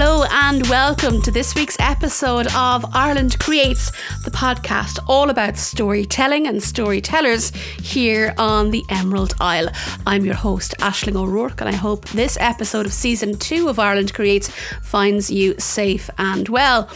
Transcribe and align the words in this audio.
Hello 0.00 0.22
and 0.30 0.64
welcome 0.68 1.20
to 1.22 1.32
this 1.32 1.56
week's 1.56 1.76
episode 1.80 2.46
of 2.54 2.86
Ireland 2.94 3.36
Creates, 3.40 3.90
the 4.22 4.30
podcast 4.30 5.00
all 5.08 5.28
about 5.28 5.56
storytelling 5.56 6.46
and 6.46 6.62
storytellers 6.62 7.50
here 7.82 8.32
on 8.38 8.70
the 8.70 8.84
Emerald 8.90 9.34
Isle. 9.40 9.70
I'm 10.06 10.24
your 10.24 10.36
host, 10.36 10.76
Ashling 10.78 11.16
O'Rourke, 11.16 11.60
and 11.62 11.68
I 11.68 11.74
hope 11.74 12.04
this 12.10 12.38
episode 12.38 12.86
of 12.86 12.92
season 12.92 13.38
two 13.38 13.68
of 13.68 13.80
Ireland 13.80 14.14
Creates 14.14 14.50
finds 14.84 15.32
you 15.32 15.58
safe 15.58 16.08
and 16.16 16.48
well. 16.48 16.88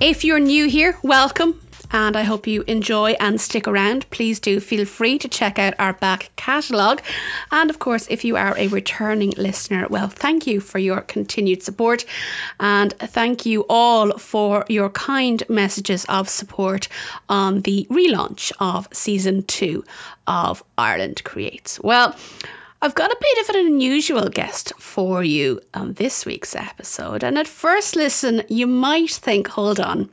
If 0.00 0.24
you're 0.24 0.40
new 0.40 0.66
here, 0.66 0.98
welcome 1.04 1.60
and 1.90 2.16
I 2.16 2.22
hope 2.22 2.46
you 2.46 2.62
enjoy 2.66 3.12
and 3.20 3.40
stick 3.40 3.66
around. 3.68 4.08
Please 4.10 4.40
do 4.40 4.60
feel 4.60 4.84
free 4.84 5.18
to 5.18 5.28
check 5.28 5.58
out 5.58 5.74
our 5.78 5.92
back 5.92 6.30
catalogue. 6.36 7.02
And 7.50 7.70
of 7.70 7.78
course, 7.78 8.06
if 8.08 8.24
you 8.24 8.36
are 8.36 8.56
a 8.56 8.68
returning 8.68 9.30
listener, 9.36 9.86
well, 9.88 10.08
thank 10.08 10.46
you 10.46 10.60
for 10.60 10.78
your 10.78 11.00
continued 11.00 11.62
support. 11.62 12.04
And 12.60 12.92
thank 12.98 13.46
you 13.46 13.64
all 13.68 14.18
for 14.18 14.64
your 14.68 14.90
kind 14.90 15.42
messages 15.48 16.04
of 16.06 16.28
support 16.28 16.88
on 17.28 17.62
the 17.62 17.86
relaunch 17.90 18.52
of 18.58 18.88
season 18.92 19.42
two 19.44 19.84
of 20.26 20.62
Ireland 20.76 21.22
Creates. 21.24 21.80
Well, 21.80 22.16
I've 22.82 22.94
got 22.94 23.10
a 23.10 23.16
bit 23.20 23.48
of 23.48 23.54
an 23.54 23.66
unusual 23.66 24.28
guest 24.28 24.72
for 24.78 25.24
you 25.24 25.60
on 25.72 25.94
this 25.94 26.26
week's 26.26 26.54
episode. 26.54 27.24
And 27.24 27.38
at 27.38 27.48
first 27.48 27.96
listen, 27.96 28.42
you 28.48 28.66
might 28.66 29.10
think, 29.10 29.48
hold 29.48 29.80
on 29.80 30.10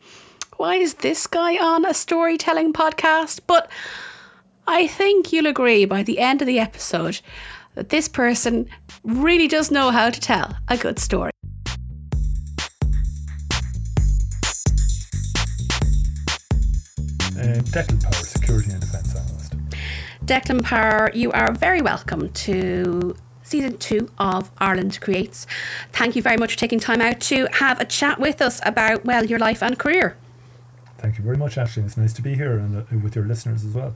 why 0.58 0.76
is 0.76 0.96
this 0.96 1.28
guy 1.28 1.58
on 1.58 1.86
a 1.86 1.94
storytelling 1.94 2.74
podcast? 2.74 3.42
But 3.48 3.70
I 4.68 4.88
think 4.88 5.34
you'll 5.34 5.48
agree 5.48 5.86
by 5.86 6.04
the 6.04 6.20
end 6.20 6.42
of 6.42 6.48
the 6.48 6.60
episode 6.60 7.22
that 7.76 7.90
this 7.90 8.08
person 8.08 8.70
really 9.04 9.48
does 9.48 9.72
know 9.72 9.90
how 9.90 10.10
to 10.10 10.20
tell 10.20 10.56
a 10.68 10.78
good 10.78 11.00
story. 11.00 11.32
Uh, 17.36 17.60
Declan 17.74 18.02
Power, 18.04 18.14
Security 18.14 18.72
and 18.72 18.82
Defence 18.82 19.16
Analyst. 19.16 19.56
Declan 20.26 20.64
Power, 20.64 21.12
you 21.14 21.32
are 21.32 21.52
very 21.52 21.82
welcome 21.82 22.32
to 22.32 23.16
season 23.42 23.78
two 23.78 24.10
of 24.18 24.52
Ireland 24.60 25.00
Creates. 25.02 25.46
Thank 25.92 26.16
you 26.16 26.22
very 26.22 26.38
much 26.38 26.54
for 26.54 26.60
taking 26.60 26.80
time 26.80 27.02
out 27.02 27.20
to 27.22 27.48
have 27.54 27.82
a 27.82 27.86
chat 27.86 28.20
with 28.20 28.42
us 28.42 28.62
about, 28.64 29.04
well, 29.04 29.26
your 29.26 29.40
life 29.40 29.62
and 29.62 29.78
career. 29.78 30.16
Thank 31.04 31.18
you 31.18 31.24
very 31.26 31.36
much, 31.36 31.58
Ashley. 31.58 31.84
It's 31.84 31.98
nice 31.98 32.14
to 32.14 32.22
be 32.22 32.34
here 32.34 32.58
and 32.58 32.78
uh, 32.78 32.98
with 33.04 33.14
your 33.14 33.26
listeners 33.26 33.66
as 33.66 33.74
well. 33.74 33.94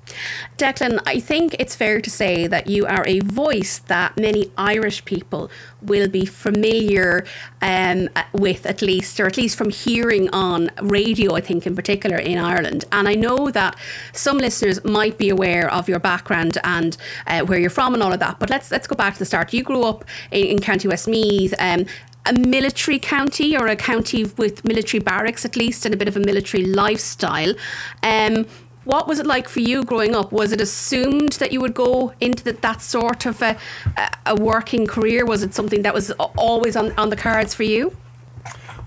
Declan, 0.58 1.00
I 1.06 1.22
think 1.22 1.56
it's 1.58 1.74
fair 1.74 2.02
to 2.02 2.10
say 2.10 2.48
that 2.48 2.68
you 2.68 2.86
are 2.86 3.06
a 3.08 3.22
voice 3.22 3.80
that 3.80 4.18
many 4.18 4.52
Irish 4.58 5.06
people 5.06 5.50
will 5.82 6.10
be 6.10 6.26
familiar 6.26 7.26
um, 7.62 8.10
with, 8.34 8.66
at 8.66 8.82
least, 8.82 9.22
or 9.22 9.26
at 9.26 9.38
least 9.38 9.58
from 9.58 9.70
hearing 9.70 10.30
on 10.32 10.70
radio, 10.82 11.34
I 11.34 11.40
think, 11.40 11.66
in 11.66 11.78
particular 11.78 12.18
in 12.18 12.38
Ireland. 12.38 12.84
And 12.92 13.08
I 13.08 13.16
know 13.16 13.52
that 13.52 13.78
some 14.12 14.38
listeners 14.38 14.84
might 14.84 15.18
be 15.18 15.30
aware 15.30 15.72
of 15.72 15.88
your 15.88 16.00
background 16.00 16.58
and 16.66 16.98
uh, 17.26 17.40
where 17.44 17.58
you're 17.58 17.70
from 17.70 17.94
and 17.94 18.04
all 18.04 18.12
of 18.12 18.20
that. 18.20 18.38
But 18.38 18.50
let's 18.50 18.70
let's 18.70 18.86
go 18.86 18.98
back 18.98 19.14
to 19.14 19.20
the 19.20 19.26
start. 19.26 19.54
You 19.54 19.64
grew 19.64 19.84
up 19.84 20.04
in, 20.32 20.46
in 20.48 20.60
County 20.60 20.90
Westmeath. 20.90 21.54
Um, 21.58 21.86
a 22.28 22.34
military 22.34 23.00
county 23.00 23.58
or 23.58 23.68
a 23.68 23.76
county 23.76 24.26
with 24.38 24.66
military 24.66 25.02
barracks 25.02 25.46
at 25.46 25.56
least 25.56 25.86
and 25.86 25.94
a 25.94 25.98
bit 25.98 26.08
of 26.08 26.16
a 26.16 26.20
military 26.20 26.66
lifestyle. 26.66 27.54
Um, 28.04 28.46
what 28.84 29.08
was 29.08 29.20
it 29.20 29.26
like 29.26 29.50
for 29.50 29.60
you 29.60 29.84
growing 29.84 30.16
up? 30.16 30.32
Was 30.32 30.54
it 30.54 30.62
assumed 30.62 31.34
that 31.34 31.52
you 31.52 31.60
would 31.60 31.74
go 31.74 32.14
into 32.22 32.44
the, 32.44 32.54
that 32.54 32.82
sort 32.82 33.26
of 33.26 33.42
a, 33.42 33.58
a 34.26 34.36
working 34.36 34.88
career? 34.88 35.26
Was 35.26 35.44
it 35.44 35.54
something 35.54 35.82
that 35.82 35.94
was 35.94 36.12
always 36.38 36.78
on, 36.78 36.94
on 36.98 37.10
the 37.10 37.18
cards 37.18 37.54
for 37.54 37.64
you? 37.64 37.96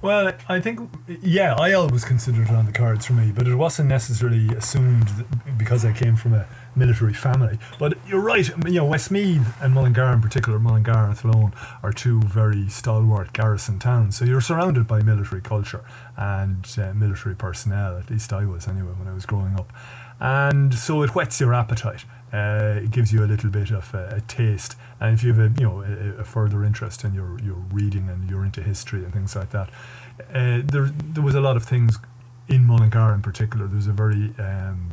Well, 0.00 0.32
I 0.48 0.60
think, 0.60 0.88
yeah, 1.20 1.54
I 1.54 1.74
always 1.74 2.06
considered 2.06 2.48
it 2.48 2.54
on 2.54 2.64
the 2.64 2.72
cards 2.72 3.04
for 3.04 3.12
me, 3.12 3.32
but 3.32 3.46
it 3.46 3.54
wasn't 3.54 3.90
necessarily 3.90 4.48
assumed 4.56 5.10
because 5.58 5.84
I 5.84 5.92
came 5.92 6.16
from 6.16 6.32
a 6.32 6.46
military 6.76 7.14
family. 7.14 7.58
But 7.78 7.98
you're 8.06 8.20
right, 8.20 8.48
you 8.66 8.72
know, 8.72 8.86
Westmeath 8.86 9.60
and 9.60 9.74
Mullingar 9.74 10.12
in 10.12 10.20
particular, 10.20 10.58
Mullingar 10.58 10.92
and 10.92 11.12
Athlone, 11.12 11.52
are 11.82 11.92
two 11.92 12.20
very 12.22 12.68
stalwart 12.68 13.32
garrison 13.32 13.78
towns. 13.78 14.16
So 14.16 14.24
you're 14.24 14.40
surrounded 14.40 14.86
by 14.86 15.02
military 15.02 15.40
culture 15.40 15.84
and 16.16 16.66
uh, 16.78 16.92
military 16.94 17.34
personnel, 17.34 17.98
at 17.98 18.10
least 18.10 18.32
I 18.32 18.44
was 18.44 18.68
anyway 18.68 18.92
when 18.96 19.08
I 19.08 19.14
was 19.14 19.26
growing 19.26 19.54
up. 19.54 19.72
And 20.20 20.74
so 20.74 21.02
it 21.02 21.14
whets 21.14 21.40
your 21.40 21.54
appetite. 21.54 22.04
Uh, 22.32 22.80
it 22.84 22.90
gives 22.90 23.12
you 23.12 23.24
a 23.24 23.26
little 23.26 23.50
bit 23.50 23.70
of 23.70 23.92
a, 23.92 24.16
a, 24.16 24.20
taste, 24.20 24.76
and 25.00 25.14
if 25.14 25.24
you 25.24 25.32
have 25.32 25.40
a 25.40 25.60
you 25.60 25.66
know 25.66 25.82
a, 25.82 26.20
a, 26.20 26.24
further 26.24 26.62
interest 26.62 27.02
in 27.02 27.12
your 27.12 27.40
your 27.40 27.56
reading 27.72 28.08
and 28.08 28.30
you're 28.30 28.44
into 28.44 28.62
history 28.62 29.02
and 29.02 29.12
things 29.12 29.34
like 29.34 29.50
that, 29.50 29.68
uh, 30.32 30.60
there 30.64 30.92
there 30.94 31.24
was 31.24 31.34
a 31.34 31.40
lot 31.40 31.56
of 31.56 31.64
things 31.64 31.98
in 32.46 32.64
Mullingar 32.64 33.14
in 33.14 33.22
particular. 33.22 33.66
There 33.66 33.74
was 33.74 33.88
a 33.88 33.92
very 33.92 34.32
um, 34.38 34.92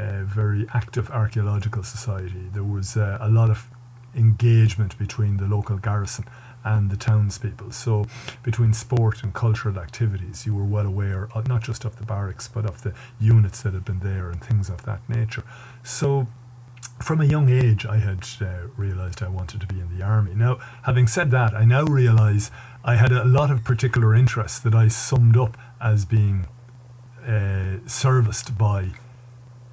a 0.00 0.24
very 0.24 0.66
active 0.74 1.10
archaeological 1.10 1.82
society. 1.82 2.48
There 2.52 2.64
was 2.64 2.96
uh, 2.96 3.18
a 3.20 3.28
lot 3.28 3.50
of 3.50 3.68
engagement 4.14 4.98
between 4.98 5.36
the 5.36 5.46
local 5.46 5.78
garrison 5.78 6.24
and 6.64 6.90
the 6.90 6.96
townspeople. 6.96 7.70
So, 7.72 8.06
between 8.42 8.72
sport 8.74 9.22
and 9.22 9.32
cultural 9.32 9.78
activities, 9.78 10.44
you 10.46 10.54
were 10.54 10.64
well 10.64 10.86
aware 10.86 11.28
of, 11.34 11.48
not 11.48 11.62
just 11.62 11.84
of 11.84 11.96
the 11.96 12.04
barracks 12.04 12.48
but 12.48 12.64
of 12.66 12.82
the 12.82 12.94
units 13.18 13.62
that 13.62 13.72
had 13.72 13.84
been 13.84 14.00
there 14.00 14.30
and 14.30 14.42
things 14.42 14.68
of 14.68 14.82
that 14.84 15.00
nature. 15.08 15.44
So, 15.82 16.26
from 17.02 17.20
a 17.20 17.24
young 17.24 17.48
age, 17.48 17.86
I 17.86 17.96
had 17.96 18.26
uh, 18.40 18.68
realised 18.76 19.22
I 19.22 19.28
wanted 19.28 19.60
to 19.62 19.66
be 19.66 19.80
in 19.80 19.96
the 19.96 20.04
army. 20.04 20.34
Now, 20.34 20.58
having 20.82 21.06
said 21.06 21.30
that, 21.30 21.54
I 21.54 21.64
now 21.64 21.84
realise 21.84 22.50
I 22.84 22.96
had 22.96 23.12
a 23.12 23.24
lot 23.24 23.50
of 23.50 23.64
particular 23.64 24.14
interests 24.14 24.58
that 24.60 24.74
I 24.74 24.88
summed 24.88 25.36
up 25.36 25.56
as 25.80 26.04
being 26.04 26.46
uh, 27.26 27.86
serviced 27.86 28.56
by 28.58 28.90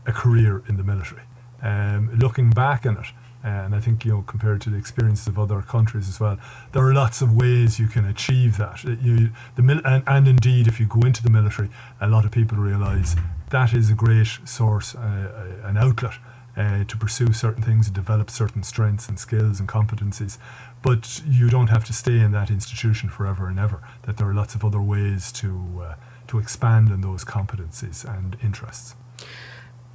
a 0.08 0.14
career 0.14 0.64
in 0.68 0.78
the 0.78 0.84
military. 0.84 1.22
Um, 1.62 2.10
looking 2.18 2.50
back 2.50 2.86
on 2.86 2.98
it, 2.98 3.08
and 3.44 3.76
I 3.76 3.80
think 3.80 4.06
you 4.06 4.12
know 4.12 4.22
compared 4.22 4.62
to 4.62 4.70
the 4.70 4.78
experiences 4.78 5.28
of 5.28 5.38
other 5.38 5.62
countries 5.62 6.08
as 6.10 6.20
well, 6.20 6.38
there 6.72 6.84
are 6.84 6.94
lots 6.94 7.22
of 7.22 7.36
ways 7.36 7.80
you 7.80 7.88
can 7.88 8.06
achieve 8.06 8.58
that. 8.58 8.84
You, 8.84 9.32
the 9.56 9.62
mil- 9.62 9.86
and, 9.86 10.04
and 10.08 10.28
indeed, 10.28 10.68
if 10.68 10.80
you 10.80 10.86
go 10.86 11.02
into 11.02 11.22
the 11.22 11.30
military, 11.30 11.70
a 12.00 12.08
lot 12.08 12.26
of 12.26 12.32
people 12.32 12.58
realise 12.58 13.16
that 13.50 13.74
is 13.74 13.90
a 13.90 13.94
great 13.94 14.28
source, 14.46 14.96
uh, 14.96 15.00
uh, 15.00 15.68
an 15.68 15.78
outlet 15.78 16.14
uh, 16.56 16.84
to 16.84 16.98
pursue 16.98 17.32
certain 17.34 17.64
things 17.64 17.90
develop 17.90 18.30
certain 18.30 18.64
strengths 18.64 19.08
and 19.08 19.20
skills 19.20 19.60
and 19.60 19.70
competencies. 19.70 20.38
But 20.82 21.22
you 21.26 21.50
don't 21.50 21.68
have 21.68 21.86
to 21.86 21.94
stay 21.94 22.20
in 22.20 22.32
that 22.32 22.50
institution 22.50 23.10
forever 23.10 23.48
and 23.48 23.60
ever. 23.60 23.82
That 24.04 24.18
there 24.18 24.28
are 24.28 24.34
lots 24.34 24.56
of 24.56 24.64
other 24.64 24.82
ways 24.82 25.32
to 25.34 25.82
uh, 25.82 25.96
to 26.28 26.40
expand 26.40 26.92
on 26.92 27.02
those 27.02 27.24
competencies 27.24 28.06
and 28.06 28.36
interests 28.44 28.96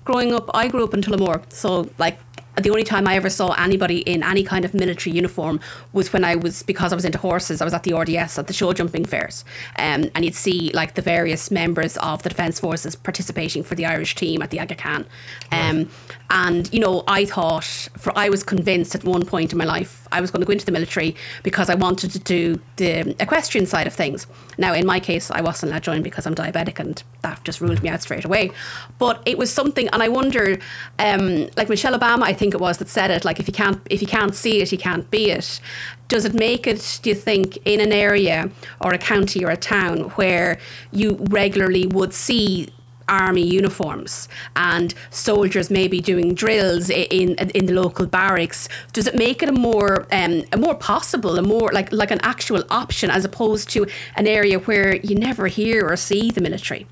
growing 0.05 0.33
up, 0.33 0.51
I 0.55 0.69
grew 0.69 0.85
up 0.85 0.95
in 0.95 1.03
Tullamore, 1.03 1.43
so 1.53 1.91
like 1.99 2.19
the 2.61 2.69
only 2.71 2.85
time 2.85 3.09
I 3.09 3.17
ever 3.17 3.31
saw 3.31 3.53
anybody 3.53 3.99
in 4.01 4.23
any 4.23 4.43
kind 4.45 4.65
of 4.65 4.75
military 4.75 5.17
uniform 5.17 5.59
was 5.93 6.13
when 6.13 6.23
I 6.23 6.37
was 6.37 6.63
because 6.63 6.93
I 6.93 6.95
was 6.95 7.05
into 7.05 7.19
horses. 7.19 7.63
I 7.63 7.65
was 7.65 7.73
at 7.73 7.83
the 7.85 7.95
RDS 7.95 8.39
at 8.39 8.47
the 8.47 8.53
show 8.53 8.73
jumping 8.73 9.05
fairs, 9.07 9.45
um, 9.79 10.11
and 10.15 10.25
you'd 10.25 10.35
see 10.35 10.71
like 10.75 10.95
the 10.95 11.03
various 11.03 11.51
members 11.51 11.97
of 11.99 12.23
the 12.23 12.29
defence 12.29 12.61
forces 12.61 12.95
participating 12.95 13.63
for 13.63 13.75
the 13.75 13.87
Irish 13.87 14.15
team 14.15 14.43
at 14.43 14.51
the 14.51 14.61
Aga 14.61 14.75
Khan. 14.75 15.07
Um, 15.51 15.79
right. 15.79 15.89
And 16.31 16.75
you 16.75 16.81
know, 16.81 17.05
I 17.07 17.25
thought 17.25 17.65
for 17.97 18.17
I 18.17 18.29
was 18.29 18.43
convinced 18.43 18.95
at 18.95 19.05
one 19.05 19.25
point 19.25 19.53
in 19.53 19.59
my 19.59 19.65
life 19.65 20.02
I 20.13 20.21
was 20.21 20.31
going 20.31 20.41
to 20.41 20.47
go 20.47 20.53
into 20.53 20.67
the 20.67 20.73
military 20.73 21.17
because 21.43 21.69
I 21.69 21.75
wanted 21.75 22.13
to 22.13 22.19
do 22.19 22.61
the 22.77 23.17
equestrian 23.21 23.67
side 23.67 23.87
of 23.87 23.95
things. 23.95 24.27
Now, 24.59 24.73
in 24.75 24.87
my 24.87 25.01
case, 25.01 25.31
I 25.31 25.41
wasn't 25.41 25.71
allowed 25.71 25.85
to 25.85 25.91
join 25.91 26.03
because 26.03 26.27
I'm 26.27 26.35
diabetic, 26.35 26.79
and 26.79 27.03
that 27.23 27.43
just 27.45 27.61
ruled 27.61 27.83
me 27.83 27.89
out 27.89 28.03
straight 28.03 28.25
away. 28.25 28.53
But 28.99 29.23
it 29.27 29.39
was 29.39 29.53
something, 29.53 29.89
and 29.89 30.03
I 30.03 30.09
wonder, 30.09 30.59
um, 30.99 31.49
like 31.57 31.69
Michelle 31.69 31.99
Obama, 31.99 32.23
I 32.23 32.33
think 32.33 32.55
it 32.55 32.61
was 32.61 32.79
that 32.79 32.89
said 32.89 33.11
it. 33.11 33.25
Like 33.25 33.41
if 33.41 33.49
you 33.49 33.55
can't 33.55 33.81
if 33.91 34.01
you 34.01 34.09
can't 34.09 34.35
see 34.35 34.61
it, 34.63 34.71
you 34.73 34.79
can't 34.79 35.11
be 35.11 35.31
it. 35.31 35.61
Does 36.09 36.25
it 36.25 36.35
make 36.35 36.67
it? 36.67 37.01
Do 37.03 37.11
you 37.11 37.17
think 37.17 37.59
in 37.65 37.81
an 37.81 37.93
area 37.93 38.51
or 38.81 38.93
a 38.93 38.99
county 38.99 39.45
or 39.45 39.51
a 39.51 39.57
town 39.57 40.11
where 40.11 40.59
you 40.93 41.17
regularly 41.31 41.87
would 41.87 42.13
see 42.13 42.69
army 43.13 43.43
uniforms 43.43 44.29
and 44.57 44.95
soldiers 45.11 45.71
maybe 45.71 46.01
doing 46.01 46.35
drills 46.35 46.89
in 46.91 47.35
in 47.59 47.67
the 47.67 47.75
local 47.85 48.07
barracks 48.07 48.69
does 48.93 49.07
it 49.07 49.15
make 49.15 49.43
it 49.43 49.49
a 49.49 49.53
more 49.71 50.07
um, 50.13 50.43
a 50.53 50.57
more 50.57 50.75
possible 50.75 51.37
a 51.37 51.43
more 51.43 51.71
like 51.73 51.93
like 51.93 52.11
an 52.11 52.21
actual 52.23 52.63
option 52.71 53.11
as 53.11 53.25
opposed 53.25 53.69
to 53.69 53.87
an 54.17 54.27
area 54.27 54.59
where 54.61 54.97
you 55.09 55.15
never 55.15 55.47
hear 55.47 55.87
or 55.89 55.97
see 55.97 56.31
the 56.31 56.41
military 56.41 56.87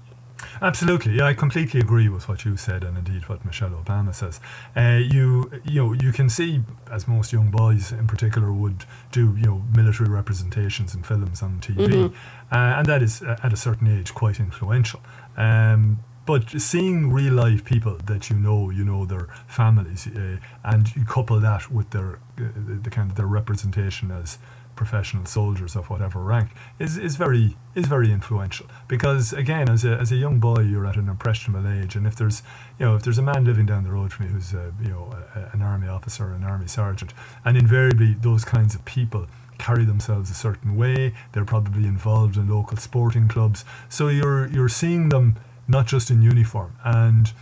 Absolutely, 0.62 1.14
yeah, 1.14 1.25
I 1.25 1.34
completely 1.34 1.81
agree 1.81 2.08
with 2.11 2.28
what 2.28 2.44
you 2.44 2.56
said, 2.56 2.84
and 2.84 2.96
indeed 2.99 3.28
what 3.31 3.44
Michelle 3.46 3.70
Obama 3.70 4.14
says. 4.14 4.40
Uh, 4.76 5.00
you, 5.02 5.50
you 5.64 5.82
know, 5.82 5.93
you 5.94 6.12
can 6.12 6.28
see, 6.28 6.61
as 6.90 7.08
most 7.08 7.32
young 7.32 7.50
boys 7.50 7.93
in 7.93 8.06
particular 8.06 8.52
would 8.52 8.84
do, 9.11 9.34
you 9.38 9.46
know, 9.46 9.62
military 9.75 10.11
representations 10.11 10.94
in 10.94 11.02
films 11.02 11.43
on 11.43 11.61
TV, 11.61 11.88
mm-hmm. 11.88 12.55
uh, 12.55 12.78
and 12.78 12.87
that 12.87 13.02
is 13.02 13.23
uh, 13.23 13.38
at 13.43 13.55
a 13.55 13.56
certain 13.56 13.87
age 13.87 14.12
quite 14.12 14.38
influential. 14.38 15.00
Um, 15.37 16.00
but 16.31 16.61
seeing 16.61 17.12
real 17.12 17.35
life 17.35 17.65
people 17.65 17.97
that 18.06 18.31
you 18.31 18.37
know, 18.37 18.71
you 18.71 18.85
know 18.85 19.05
their 19.05 19.27
families, 19.49 20.06
uh, 20.06 20.37
and 20.62 20.94
you 20.94 21.05
couple 21.05 21.41
that 21.41 21.73
with 21.73 21.91
their 21.91 22.21
uh, 22.38 22.44
the, 22.55 22.75
the 22.75 22.88
kind 22.88 23.11
of 23.11 23.17
their 23.17 23.27
representation 23.27 24.12
as 24.12 24.38
professional 24.77 25.27
soldiers 25.27 25.75
of 25.75 25.91
whatever 25.91 26.21
rank 26.21 26.50
is, 26.79 26.97
is 26.97 27.17
very 27.17 27.56
is 27.75 27.88
very 27.88 28.12
influential. 28.12 28.67
Because 28.87 29.32
again 29.32 29.69
as 29.69 29.85
a, 29.85 29.94
as 29.97 30.12
a 30.12 30.17
young 30.17 30.38
boy 30.38 30.61
you're 30.61 30.87
at 30.87 30.94
an 30.94 31.09
impressionable 31.09 31.69
age 31.69 31.97
and 31.97 32.06
if 32.06 32.15
there's 32.15 32.44
you 32.79 32.87
know 32.87 32.94
if 32.94 33.03
there's 33.03 33.19
a 33.19 33.23
man 33.23 33.44
living 33.44 33.67
down 33.67 33.83
the 33.83 33.91
road 33.91 34.12
from 34.12 34.26
you 34.26 34.33
who's 34.35 34.55
a, 34.55 34.73
you 34.81 34.91
know 34.91 35.12
a, 35.35 35.50
an 35.53 35.62
army 35.62 35.88
officer 35.88 36.33
an 36.33 36.44
army 36.44 36.69
sergeant 36.69 37.12
and 37.44 37.56
invariably 37.56 38.15
those 38.15 38.44
kinds 38.44 38.73
of 38.76 38.85
people 38.85 39.26
carry 39.59 39.85
themselves 39.85 40.31
a 40.31 40.35
certain 40.35 40.76
way 40.76 41.12
they're 41.33 41.44
probably 41.44 41.87
involved 41.87 42.37
in 42.37 42.49
local 42.49 42.76
sporting 42.76 43.26
clubs 43.26 43.65
so 43.88 44.06
you're 44.06 44.47
you're 44.47 44.69
seeing 44.69 45.09
them 45.09 45.35
not 45.70 45.87
just 45.87 46.11
in 46.11 46.22
uniform 46.22 46.76
and 46.84 47.32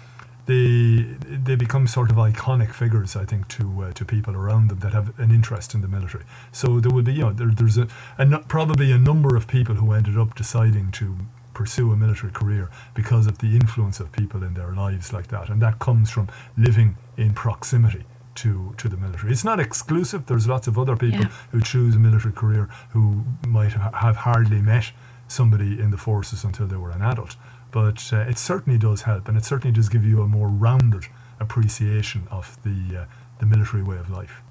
they 0.49 1.05
they 1.47 1.57
become 1.57 1.87
sort 1.87 2.11
of 2.11 2.17
iconic 2.17 2.73
figures, 2.73 3.15
I 3.15 3.27
think, 3.27 3.49
to 3.49 3.65
uh, 3.83 3.93
to 3.93 4.05
people 4.05 4.35
around 4.35 4.69
them 4.69 4.79
that 4.81 4.95
have 4.95 5.17
an 5.21 5.31
interest 5.31 5.75
in 5.75 5.83
the 5.83 5.89
military. 5.89 6.25
So 6.53 6.81
there 6.81 6.91
would 6.91 7.05
be, 7.05 7.13
you 7.13 7.25
know, 7.25 7.33
there, 7.33 7.49
there's 7.49 7.77
a, 7.77 7.87
a 8.19 8.39
probably 8.49 8.91
a 8.91 8.99
number 8.99 9.37
of 9.37 9.47
people 9.47 9.75
who 9.75 9.93
ended 9.93 10.17
up 10.17 10.35
deciding 10.35 10.91
to 10.93 11.17
pursue 11.53 11.93
a 11.93 11.97
military 11.97 12.33
career 12.33 12.71
because 12.95 13.27
of 13.27 13.39
the 13.39 13.57
influence 13.57 14.01
of 14.01 14.11
people 14.11 14.43
in 14.43 14.55
their 14.55 14.73
lives 14.73 15.13
like 15.13 15.29
that, 15.29 15.51
and 15.51 15.61
that 15.61 15.79
comes 15.81 16.11
from 16.11 16.29
living 16.57 16.97
in 17.19 17.35
proximity 17.35 18.05
to, 18.37 18.73
to 18.79 18.89
the 18.89 18.97
military. 18.97 19.33
It's 19.33 19.45
not 19.45 19.61
exclusive. 19.61 20.27
There's 20.27 20.47
lots 20.47 20.67
of 20.69 20.79
other 20.79 20.97
people 20.97 21.23
yeah. 21.23 21.33
who 21.51 21.61
choose 21.61 21.97
a 21.97 21.99
military 21.99 22.33
career 22.33 22.71
who 22.91 23.25
might 23.47 23.73
have 23.73 24.17
hardly 24.17 24.63
met 24.63 24.93
somebody 25.29 25.81
in 25.81 25.91
the 25.91 25.99
forces 25.99 26.45
until 26.45 26.67
they 26.67 26.77
were 26.77 26.91
an 26.91 27.03
adult. 27.03 27.37
But 27.71 28.11
uh, 28.13 28.21
it 28.21 28.39
certainly 28.39 28.79
does 28.79 29.03
help, 29.03 29.29
and 29.29 29.37
it 29.37 29.45
certainly 29.45 29.75
does 29.75 29.89
give 29.89 30.05
you 30.05 30.23
a 30.23 30.27
more 30.27 30.49
rounded 30.49 31.07
appreciation 31.39 32.27
of 32.31 32.59
the 32.65 33.01
uh, 33.01 33.05
the 33.39 33.47
military 33.47 33.83
way 33.83 33.97
of 33.97 34.11
life. 34.11 34.43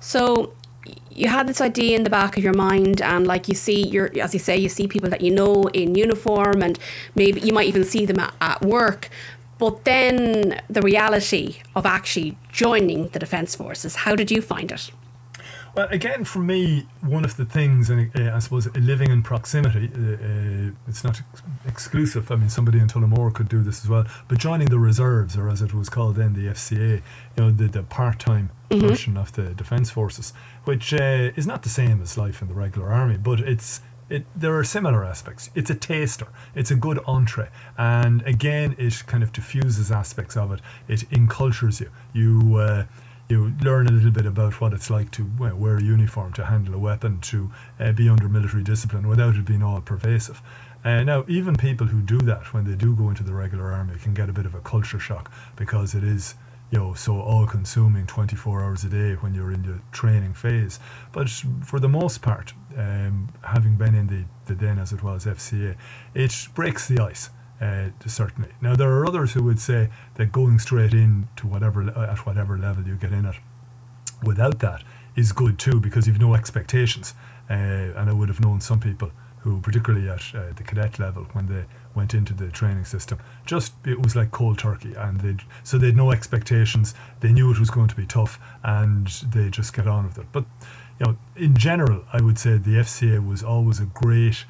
So 0.00 0.52
you 1.10 1.28
had 1.28 1.46
this 1.46 1.60
idea 1.60 1.96
in 1.96 2.04
the 2.04 2.10
back 2.10 2.36
of 2.36 2.44
your 2.44 2.52
mind 2.52 3.00
and 3.00 3.26
like 3.26 3.48
you 3.48 3.54
see 3.54 3.86
you're 3.86 4.10
as 4.20 4.34
you 4.34 4.40
say 4.40 4.56
you 4.56 4.68
see 4.68 4.86
people 4.86 5.08
that 5.08 5.22
you 5.22 5.30
know 5.30 5.64
in 5.72 5.94
uniform 5.94 6.62
and 6.62 6.78
maybe 7.14 7.40
you 7.40 7.52
might 7.52 7.66
even 7.66 7.84
see 7.84 8.04
them 8.04 8.18
at, 8.18 8.34
at 8.40 8.62
work. 8.62 9.08
But 9.56 9.84
then 9.84 10.60
the 10.68 10.82
reality 10.82 11.62
of 11.74 11.86
actually 11.86 12.36
joining 12.52 13.08
the 13.08 13.18
defence 13.18 13.54
forces 13.54 13.94
how 13.96 14.14
did 14.14 14.30
you 14.30 14.42
find 14.42 14.70
it 14.72 14.90
well, 15.74 15.88
again, 15.90 16.24
for 16.24 16.38
me, 16.38 16.86
one 17.00 17.24
of 17.24 17.36
the 17.36 17.44
things, 17.44 17.90
and 17.90 18.10
uh, 18.16 18.34
I 18.34 18.38
suppose 18.38 18.66
living 18.76 19.10
in 19.10 19.22
proximity, 19.22 19.90
uh, 19.94 19.98
uh, 19.98 20.70
it's 20.88 21.02
not 21.02 21.20
ex- 21.20 21.42
exclusive. 21.66 22.30
I 22.30 22.36
mean, 22.36 22.48
somebody 22.48 22.78
in 22.78 22.86
Tullamore 22.86 23.34
could 23.34 23.48
do 23.48 23.62
this 23.62 23.82
as 23.82 23.88
well. 23.88 24.06
But 24.28 24.38
joining 24.38 24.68
the 24.68 24.78
reserves, 24.78 25.36
or 25.36 25.48
as 25.48 25.62
it 25.62 25.74
was 25.74 25.88
called 25.88 26.16
then, 26.16 26.34
the 26.34 26.46
FCA, 26.46 26.96
you 26.96 27.02
know, 27.36 27.50
the, 27.50 27.66
the 27.66 27.82
part-time 27.82 28.50
mm-hmm. 28.70 28.86
version 28.86 29.16
of 29.16 29.32
the 29.32 29.54
Defence 29.54 29.90
Forces, 29.90 30.32
which 30.64 30.94
uh, 30.94 31.32
is 31.34 31.46
not 31.46 31.64
the 31.64 31.68
same 31.68 32.00
as 32.00 32.16
life 32.16 32.40
in 32.40 32.48
the 32.48 32.54
regular 32.54 32.92
army, 32.92 33.16
but 33.16 33.40
it's 33.40 33.80
it, 34.10 34.26
there 34.36 34.56
are 34.56 34.64
similar 34.64 35.04
aspects. 35.04 35.50
It's 35.54 35.70
a 35.70 35.74
taster. 35.74 36.28
It's 36.54 36.70
a 36.70 36.76
good 36.76 37.00
entree, 37.06 37.48
and 37.76 38.22
again, 38.22 38.76
it 38.78 39.02
kind 39.06 39.22
of 39.22 39.32
diffuses 39.32 39.90
aspects 39.90 40.36
of 40.36 40.52
it. 40.52 40.60
It 40.88 41.04
encultures 41.10 41.80
you. 41.80 41.90
You 42.12 42.56
uh, 42.56 42.84
you 43.28 43.52
learn 43.62 43.86
a 43.86 43.90
little 43.90 44.10
bit 44.10 44.26
about 44.26 44.60
what 44.60 44.72
it's 44.72 44.90
like 44.90 45.10
to 45.12 45.30
wear 45.38 45.76
a 45.76 45.82
uniform, 45.82 46.32
to 46.34 46.44
handle 46.44 46.74
a 46.74 46.78
weapon, 46.78 47.20
to 47.20 47.50
uh, 47.80 47.92
be 47.92 48.08
under 48.08 48.28
military 48.28 48.62
discipline 48.62 49.08
without 49.08 49.34
it 49.34 49.44
being 49.44 49.62
all 49.62 49.80
pervasive. 49.80 50.42
Uh, 50.84 51.02
now, 51.02 51.24
even 51.26 51.56
people 51.56 51.86
who 51.86 52.02
do 52.02 52.18
that 52.18 52.52
when 52.52 52.64
they 52.64 52.76
do 52.76 52.94
go 52.94 53.08
into 53.08 53.22
the 53.22 53.32
regular 53.32 53.72
army 53.72 53.94
can 53.98 54.12
get 54.12 54.28
a 54.28 54.32
bit 54.32 54.44
of 54.44 54.54
a 54.54 54.60
culture 54.60 54.98
shock 54.98 55.32
because 55.56 55.94
it 55.94 56.04
is, 56.04 56.34
you 56.70 56.78
know, 56.78 56.92
so 56.92 57.18
all-consuming 57.18 58.06
24 58.06 58.62
hours 58.62 58.84
a 58.84 58.88
day 58.90 59.14
when 59.14 59.34
you're 59.34 59.50
in 59.50 59.62
the 59.62 59.80
training 59.92 60.34
phase. 60.34 60.78
But 61.10 61.30
for 61.30 61.80
the 61.80 61.88
most 61.88 62.20
part, 62.20 62.52
um, 62.76 63.30
having 63.42 63.76
been 63.76 63.94
in 63.94 64.08
the, 64.08 64.24
the 64.44 64.54
then 64.54 64.78
as 64.78 64.92
it 64.92 65.02
was 65.02 65.24
FCA, 65.24 65.76
it 66.14 66.48
breaks 66.54 66.86
the 66.86 67.02
ice 67.02 67.30
uh, 67.64 67.90
certainly. 68.06 68.50
Now 68.60 68.76
there 68.76 68.90
are 68.90 69.06
others 69.06 69.32
who 69.32 69.42
would 69.44 69.60
say 69.60 69.88
that 70.16 70.32
going 70.32 70.58
straight 70.58 70.92
in 70.92 71.28
to 71.36 71.46
whatever 71.46 71.88
at 71.98 72.26
whatever 72.26 72.58
level 72.58 72.86
you 72.86 72.96
get 72.96 73.12
in 73.12 73.24
at, 73.26 73.36
without 74.22 74.58
that, 74.60 74.82
is 75.16 75.32
good 75.32 75.58
too 75.58 75.80
because 75.80 76.06
you've 76.06 76.20
no 76.20 76.34
expectations. 76.34 77.14
Uh, 77.48 77.54
and 77.96 78.10
I 78.10 78.12
would 78.12 78.28
have 78.28 78.40
known 78.40 78.60
some 78.60 78.80
people 78.80 79.10
who, 79.40 79.60
particularly 79.60 80.08
at 80.08 80.34
uh, 80.34 80.52
the 80.56 80.62
cadet 80.62 80.98
level, 80.98 81.24
when 81.32 81.46
they 81.46 81.64
went 81.94 82.14
into 82.14 82.32
the 82.32 82.48
training 82.48 82.86
system, 82.86 83.18
just 83.44 83.74
it 83.86 84.02
was 84.02 84.16
like 84.16 84.30
cold 84.30 84.58
turkey, 84.58 84.94
and 84.94 85.20
they 85.20 85.36
so 85.62 85.78
they 85.78 85.86
had 85.86 85.96
no 85.96 86.10
expectations. 86.10 86.94
They 87.20 87.32
knew 87.32 87.50
it 87.50 87.60
was 87.60 87.70
going 87.70 87.88
to 87.88 87.94
be 87.94 88.06
tough, 88.06 88.38
and 88.62 89.06
they 89.06 89.50
just 89.50 89.74
get 89.74 89.86
on 89.86 90.06
with 90.06 90.18
it. 90.18 90.26
But 90.32 90.44
you 90.98 91.06
know, 91.06 91.16
in 91.36 91.56
general, 91.56 92.04
I 92.12 92.22
would 92.22 92.38
say 92.38 92.56
the 92.56 92.76
FCA 92.76 93.26
was 93.26 93.42
always 93.42 93.80
a 93.80 93.86
great 93.86 94.44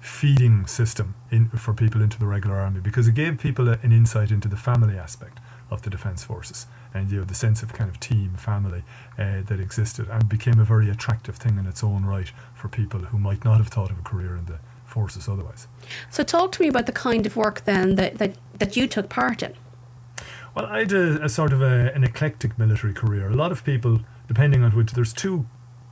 feeding 0.00 0.66
system 0.66 1.14
in, 1.30 1.48
for 1.50 1.74
people 1.74 2.00
into 2.02 2.18
the 2.18 2.26
regular 2.26 2.56
army 2.56 2.80
because 2.80 3.06
it 3.06 3.14
gave 3.14 3.38
people 3.38 3.68
a, 3.68 3.78
an 3.82 3.92
insight 3.92 4.30
into 4.30 4.48
the 4.48 4.56
family 4.56 4.96
aspect 4.96 5.38
of 5.70 5.82
the 5.82 5.90
defence 5.90 6.24
forces 6.24 6.66
and 6.94 7.10
you 7.10 7.18
know 7.18 7.24
the 7.24 7.34
sense 7.34 7.62
of 7.62 7.72
kind 7.72 7.88
of 7.88 8.00
team 8.00 8.34
family 8.34 8.82
uh, 9.18 9.42
that 9.46 9.60
existed 9.60 10.08
and 10.08 10.28
became 10.28 10.58
a 10.58 10.64
very 10.64 10.90
attractive 10.90 11.36
thing 11.36 11.58
in 11.58 11.66
its 11.66 11.84
own 11.84 12.04
right 12.04 12.32
for 12.54 12.68
people 12.68 13.00
who 13.00 13.18
might 13.18 13.44
not 13.44 13.58
have 13.58 13.68
thought 13.68 13.90
of 13.90 13.98
a 13.98 14.02
career 14.02 14.36
in 14.36 14.46
the 14.46 14.58
forces 14.84 15.28
otherwise. 15.28 15.68
So 16.10 16.22
talk 16.24 16.52
to 16.52 16.62
me 16.62 16.68
about 16.68 16.86
the 16.86 16.92
kind 16.92 17.24
of 17.24 17.36
work 17.36 17.64
then 17.64 17.94
that, 17.94 18.18
that, 18.18 18.34
that 18.58 18.76
you 18.76 18.86
took 18.88 19.08
part 19.08 19.42
in. 19.42 19.54
Well, 20.54 20.66
I 20.66 20.80
had 20.80 20.92
a, 20.92 21.24
a 21.24 21.28
sort 21.28 21.52
of 21.52 21.62
a, 21.62 21.92
an 21.94 22.02
eclectic 22.02 22.58
military 22.58 22.92
career. 22.92 23.30
A 23.30 23.34
lot 23.34 23.52
of 23.52 23.64
people, 23.64 24.00
depending 24.26 24.64
on 24.64 24.72
which, 24.72 24.92
there's 24.92 25.12
two, 25.12 25.46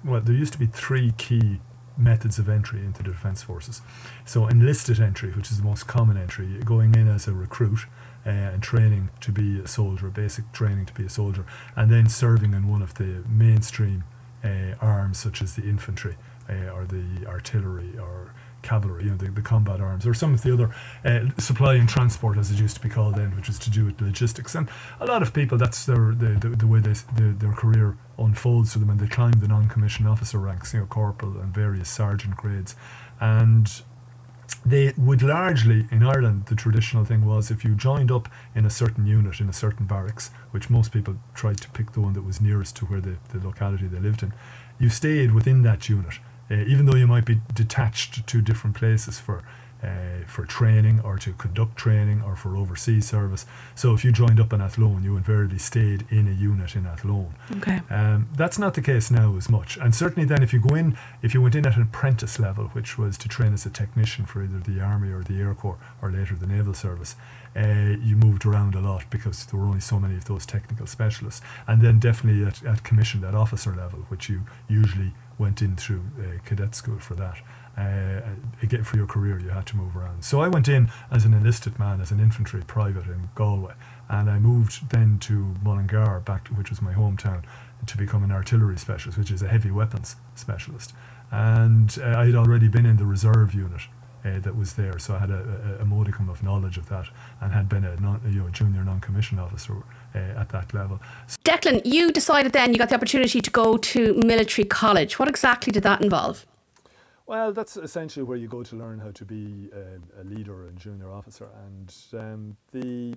well, 0.04 0.20
there 0.20 0.34
used 0.34 0.52
to 0.54 0.58
be 0.58 0.66
three 0.66 1.12
key 1.12 1.60
methods 1.98 2.38
of 2.38 2.48
entry 2.48 2.80
into 2.80 3.02
the 3.02 3.10
Defence 3.10 3.42
Forces. 3.42 3.82
So, 4.24 4.46
enlisted 4.46 5.00
entry, 5.00 5.30
which 5.32 5.50
is 5.50 5.58
the 5.58 5.64
most 5.64 5.86
common 5.86 6.16
entry, 6.16 6.46
going 6.64 6.94
in 6.94 7.08
as 7.08 7.26
a 7.26 7.32
recruit 7.32 7.80
uh, 8.24 8.30
and 8.30 8.62
training 8.62 9.10
to 9.20 9.32
be 9.32 9.60
a 9.60 9.68
soldier, 9.68 10.08
basic 10.08 10.50
training 10.52 10.86
to 10.86 10.94
be 10.94 11.04
a 11.04 11.10
soldier, 11.10 11.44
and 11.76 11.90
then 11.90 12.08
serving 12.08 12.54
in 12.54 12.68
one 12.68 12.82
of 12.82 12.94
the 12.94 13.24
mainstream 13.28 14.04
uh, 14.44 14.74
arms, 14.80 15.18
such 15.18 15.42
as 15.42 15.56
the 15.56 15.62
infantry 15.62 16.16
uh, 16.48 16.70
or 16.70 16.84
the 16.84 17.26
artillery 17.26 17.98
or 17.98 18.32
cavalry, 18.62 19.04
you 19.04 19.10
know, 19.10 19.16
the, 19.16 19.30
the 19.30 19.42
combat 19.42 19.80
arms, 19.80 20.06
or 20.06 20.14
some 20.14 20.34
of 20.34 20.42
the 20.42 20.52
other 20.52 20.74
uh, 21.04 21.30
supply 21.38 21.74
and 21.74 21.88
transport, 21.88 22.38
as 22.38 22.50
it 22.50 22.58
used 22.58 22.76
to 22.76 22.82
be 22.82 22.88
called 22.88 23.14
then, 23.14 23.34
which 23.36 23.48
is 23.48 23.58
to 23.60 23.70
do 23.70 23.84
with 23.84 24.00
logistics. 24.00 24.54
And 24.54 24.68
a 25.00 25.06
lot 25.06 25.22
of 25.22 25.32
people, 25.32 25.58
that's 25.58 25.84
their 25.84 26.14
the, 26.14 26.38
the, 26.40 26.48
the 26.50 26.66
way 26.66 26.80
they, 26.80 26.92
the, 26.92 27.34
their 27.38 27.52
career 27.52 27.96
unfolds 28.18 28.72
for 28.72 28.78
them, 28.78 28.90
and 28.90 29.00
they 29.00 29.08
climb 29.08 29.32
the 29.32 29.48
non-commissioned 29.48 30.08
officer 30.08 30.38
ranks, 30.38 30.74
you 30.74 30.80
know, 30.80 30.86
corporal 30.86 31.38
and 31.38 31.54
various 31.54 31.88
sergeant 31.88 32.36
grades, 32.36 32.74
and 33.20 33.82
they 34.64 34.92
would 34.96 35.22
largely 35.22 35.86
in 35.90 36.02
Ireland 36.02 36.46
the 36.46 36.54
traditional 36.54 37.04
thing 37.04 37.24
was 37.24 37.50
if 37.50 37.64
you 37.64 37.74
joined 37.74 38.10
up 38.10 38.28
in 38.54 38.64
a 38.64 38.70
certain 38.70 39.06
unit 39.06 39.40
in 39.40 39.48
a 39.48 39.52
certain 39.52 39.86
barracks 39.86 40.30
which 40.50 40.70
most 40.70 40.92
people 40.92 41.16
tried 41.34 41.58
to 41.58 41.70
pick 41.70 41.92
the 41.92 42.00
one 42.00 42.14
that 42.14 42.22
was 42.22 42.40
nearest 42.40 42.76
to 42.76 42.86
where 42.86 43.00
the, 43.00 43.16
the 43.32 43.46
locality 43.46 43.86
they 43.86 44.00
lived 44.00 44.22
in 44.22 44.32
you 44.78 44.88
stayed 44.88 45.32
within 45.32 45.62
that 45.62 45.88
unit 45.88 46.14
uh, 46.50 46.54
even 46.54 46.86
though 46.86 46.96
you 46.96 47.06
might 47.06 47.24
be 47.24 47.40
detached 47.52 48.26
to 48.26 48.40
different 48.40 48.76
places 48.76 49.18
for 49.18 49.42
uh, 49.82 50.24
for 50.26 50.44
training 50.44 51.00
or 51.04 51.18
to 51.18 51.32
conduct 51.34 51.76
training 51.76 52.22
or 52.22 52.34
for 52.34 52.56
overseas 52.56 53.06
service. 53.06 53.46
So 53.74 53.94
if 53.94 54.04
you 54.04 54.10
joined 54.10 54.40
up 54.40 54.52
in 54.52 54.60
Athlone, 54.60 55.04
you 55.04 55.16
invariably 55.16 55.58
stayed 55.58 56.04
in 56.10 56.26
a 56.26 56.32
unit 56.32 56.74
in 56.74 56.86
Athlone. 56.86 57.34
Okay. 57.58 57.80
Um, 57.88 58.28
that's 58.36 58.58
not 58.58 58.74
the 58.74 58.82
case 58.82 59.10
now 59.10 59.36
as 59.36 59.48
much. 59.48 59.76
And 59.76 59.94
certainly 59.94 60.26
then 60.26 60.42
if 60.42 60.52
you 60.52 60.60
go 60.60 60.74
in, 60.74 60.96
if 61.22 61.32
you 61.32 61.40
went 61.40 61.54
in 61.54 61.64
at 61.66 61.76
an 61.76 61.82
apprentice 61.82 62.40
level, 62.40 62.64
which 62.68 62.98
was 62.98 63.16
to 63.18 63.28
train 63.28 63.54
as 63.54 63.66
a 63.66 63.70
technician 63.70 64.26
for 64.26 64.42
either 64.42 64.58
the 64.58 64.80
Army 64.80 65.12
or 65.12 65.22
the 65.22 65.38
Air 65.40 65.54
Corps 65.54 65.78
or 66.02 66.10
later 66.10 66.34
the 66.34 66.46
Naval 66.46 66.74
Service, 66.74 67.14
uh, 67.56 67.96
you 68.02 68.16
moved 68.16 68.44
around 68.44 68.74
a 68.74 68.80
lot 68.80 69.04
because 69.10 69.46
there 69.46 69.58
were 69.60 69.66
only 69.66 69.80
so 69.80 69.98
many 69.98 70.16
of 70.16 70.24
those 70.24 70.44
technical 70.44 70.86
specialists. 70.86 71.40
And 71.66 71.82
then 71.82 71.98
definitely 71.98 72.44
at, 72.44 72.64
at 72.64 72.82
commissioned 72.82 73.24
at 73.24 73.34
officer 73.34 73.74
level, 73.74 74.00
which 74.08 74.28
you 74.28 74.42
usually 74.68 75.12
went 75.38 75.62
in 75.62 75.76
through 75.76 76.02
uh, 76.18 76.38
cadet 76.44 76.74
school 76.74 76.98
for 76.98 77.14
that. 77.14 77.38
Uh, 77.76 78.20
again, 78.60 78.82
for 78.82 78.96
your 78.96 79.06
career, 79.06 79.38
you 79.38 79.50
had 79.50 79.64
to 79.64 79.76
move 79.76 79.96
around. 79.96 80.24
So 80.24 80.40
I 80.40 80.48
went 80.48 80.66
in 80.66 80.90
as 81.12 81.24
an 81.24 81.32
enlisted 81.32 81.78
man, 81.78 82.00
as 82.00 82.10
an 82.10 82.18
infantry 82.18 82.62
private 82.66 83.06
in 83.06 83.28
Galway, 83.36 83.74
and 84.08 84.28
I 84.28 84.40
moved 84.40 84.90
then 84.90 85.18
to 85.20 85.54
Mullingar, 85.62 86.20
back 86.20 86.46
to, 86.46 86.54
which 86.54 86.70
was 86.70 86.82
my 86.82 86.92
hometown, 86.92 87.44
to 87.86 87.96
become 87.96 88.24
an 88.24 88.32
artillery 88.32 88.76
specialist, 88.76 89.16
which 89.16 89.30
is 89.30 89.42
a 89.42 89.48
heavy 89.48 89.70
weapons 89.70 90.16
specialist. 90.34 90.92
And 91.30 91.96
uh, 92.02 92.18
I 92.18 92.26
had 92.26 92.34
already 92.34 92.66
been 92.66 92.84
in 92.84 92.96
the 92.96 93.06
reserve 93.06 93.54
unit 93.54 93.82
uh, 94.24 94.40
that 94.40 94.56
was 94.56 94.72
there, 94.74 94.98
so 94.98 95.14
I 95.14 95.18
had 95.18 95.30
a, 95.30 95.76
a, 95.78 95.82
a, 95.82 95.84
modicum 95.84 96.28
of 96.28 96.42
knowledge 96.42 96.78
of 96.78 96.88
that, 96.88 97.06
and 97.40 97.52
had 97.52 97.68
been 97.68 97.84
a, 97.84 97.94
non, 98.00 98.20
you 98.26 98.42
know, 98.42 98.48
junior 98.50 98.82
non-commissioned 98.82 99.38
officer 99.38 99.76
uh, 100.14 100.40
at 100.40 100.48
that 100.50 100.72
level. 100.74 101.00
Declan, 101.44 101.82
you 101.84 102.10
decided 102.12 102.52
then 102.52 102.72
you 102.72 102.78
got 102.78 102.88
the 102.88 102.94
opportunity 102.94 103.40
to 103.40 103.50
go 103.50 103.76
to 103.76 104.14
military 104.14 104.64
college. 104.64 105.18
What 105.18 105.28
exactly 105.28 105.72
did 105.72 105.82
that 105.82 106.00
involve? 106.00 106.46
Well, 107.26 107.52
that's 107.52 107.76
essentially 107.76 108.22
where 108.22 108.38
you 108.38 108.48
go 108.48 108.62
to 108.62 108.76
learn 108.76 108.98
how 108.98 109.10
to 109.10 109.24
be 109.24 109.68
a, 109.74 110.22
a 110.22 110.24
leader 110.24 110.66
and 110.66 110.78
junior 110.78 111.12
officer, 111.12 111.48
and 111.66 111.94
um, 112.14 112.56
the 112.72 113.14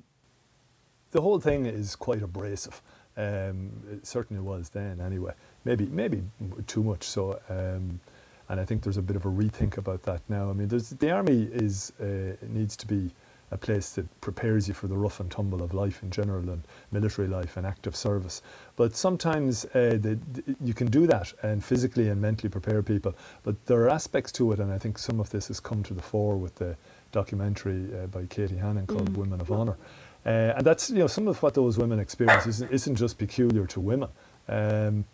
the 1.12 1.22
whole 1.22 1.40
thing 1.40 1.66
is 1.66 1.96
quite 1.96 2.22
abrasive. 2.22 2.82
Um, 3.16 3.72
it 3.92 4.08
certainly 4.08 4.42
was 4.42 4.70
then, 4.70 5.00
anyway. 5.00 5.34
Maybe 5.64 5.86
maybe 5.86 6.24
too 6.68 6.84
much 6.84 7.04
so. 7.04 7.40
Um, 7.50 8.02
and 8.50 8.60
I 8.60 8.66
think 8.66 8.84
there's 8.84 8.98
a 8.98 9.02
bit 9.02 9.16
of 9.16 9.26
a 9.26 9.30
rethink 9.30 9.78
about 9.78 10.04
that 10.04 10.22
now. 10.28 10.50
I 10.50 10.54
mean, 10.54 10.68
the 10.68 11.12
army 11.12 11.48
is 11.54 11.94
uh, 12.02 12.36
needs 12.42 12.76
to 12.78 12.88
be 12.88 13.12
a 13.52 13.58
place 13.58 13.92
that 13.92 14.22
prepares 14.22 14.68
you 14.68 14.74
for 14.74 14.88
the 14.88 14.98
rough 14.98 15.20
and 15.20 15.30
tumble 15.30 15.62
of 15.62 15.74
life 15.74 16.02
in 16.02 16.10
general 16.10 16.50
and 16.50 16.64
military 16.92 17.28
life 17.28 17.58
and 17.58 17.68
active 17.68 17.96
service. 17.96 18.42
But 18.78 18.96
sometimes 18.96 19.66
uh, 19.66 19.98
the, 20.00 20.18
the, 20.32 20.56
you 20.62 20.74
can 20.74 20.88
do 20.88 21.06
that 21.08 21.34
and 21.44 21.64
physically 21.64 22.08
and 22.08 22.22
mentally 22.22 22.50
prepare 22.50 22.82
people. 22.82 23.14
But 23.44 23.66
there 23.66 23.82
are 23.82 23.90
aspects 23.90 24.32
to 24.34 24.52
it, 24.54 24.60
and 24.60 24.72
I 24.72 24.78
think 24.78 24.98
some 24.98 25.20
of 25.20 25.30
this 25.30 25.50
has 25.50 25.60
come 25.60 25.84
to 25.84 25.94
the 25.94 26.02
fore 26.02 26.38
with 26.38 26.56
the 26.56 26.78
documentary 27.12 27.88
uh, 27.94 28.08
by 28.08 28.26
Katie 28.26 28.58
Hannon 28.58 28.88
called 28.88 29.12
mm. 29.12 29.18
Women 29.18 29.42
of 29.42 29.52
Honour. 29.52 29.78
Uh, 30.26 30.54
and 30.56 30.66
that's 30.66 30.90
you 30.90 31.00
know 31.00 31.08
some 31.08 31.28
of 31.28 31.42
what 31.42 31.56
those 31.56 31.78
women 31.78 32.00
experience 32.00 32.46
isn't, 32.46 32.72
isn't 32.72 32.96
just 32.96 33.18
peculiar 33.18 33.66
to 33.66 33.80
women. 33.80 34.10
Um, 34.48 35.06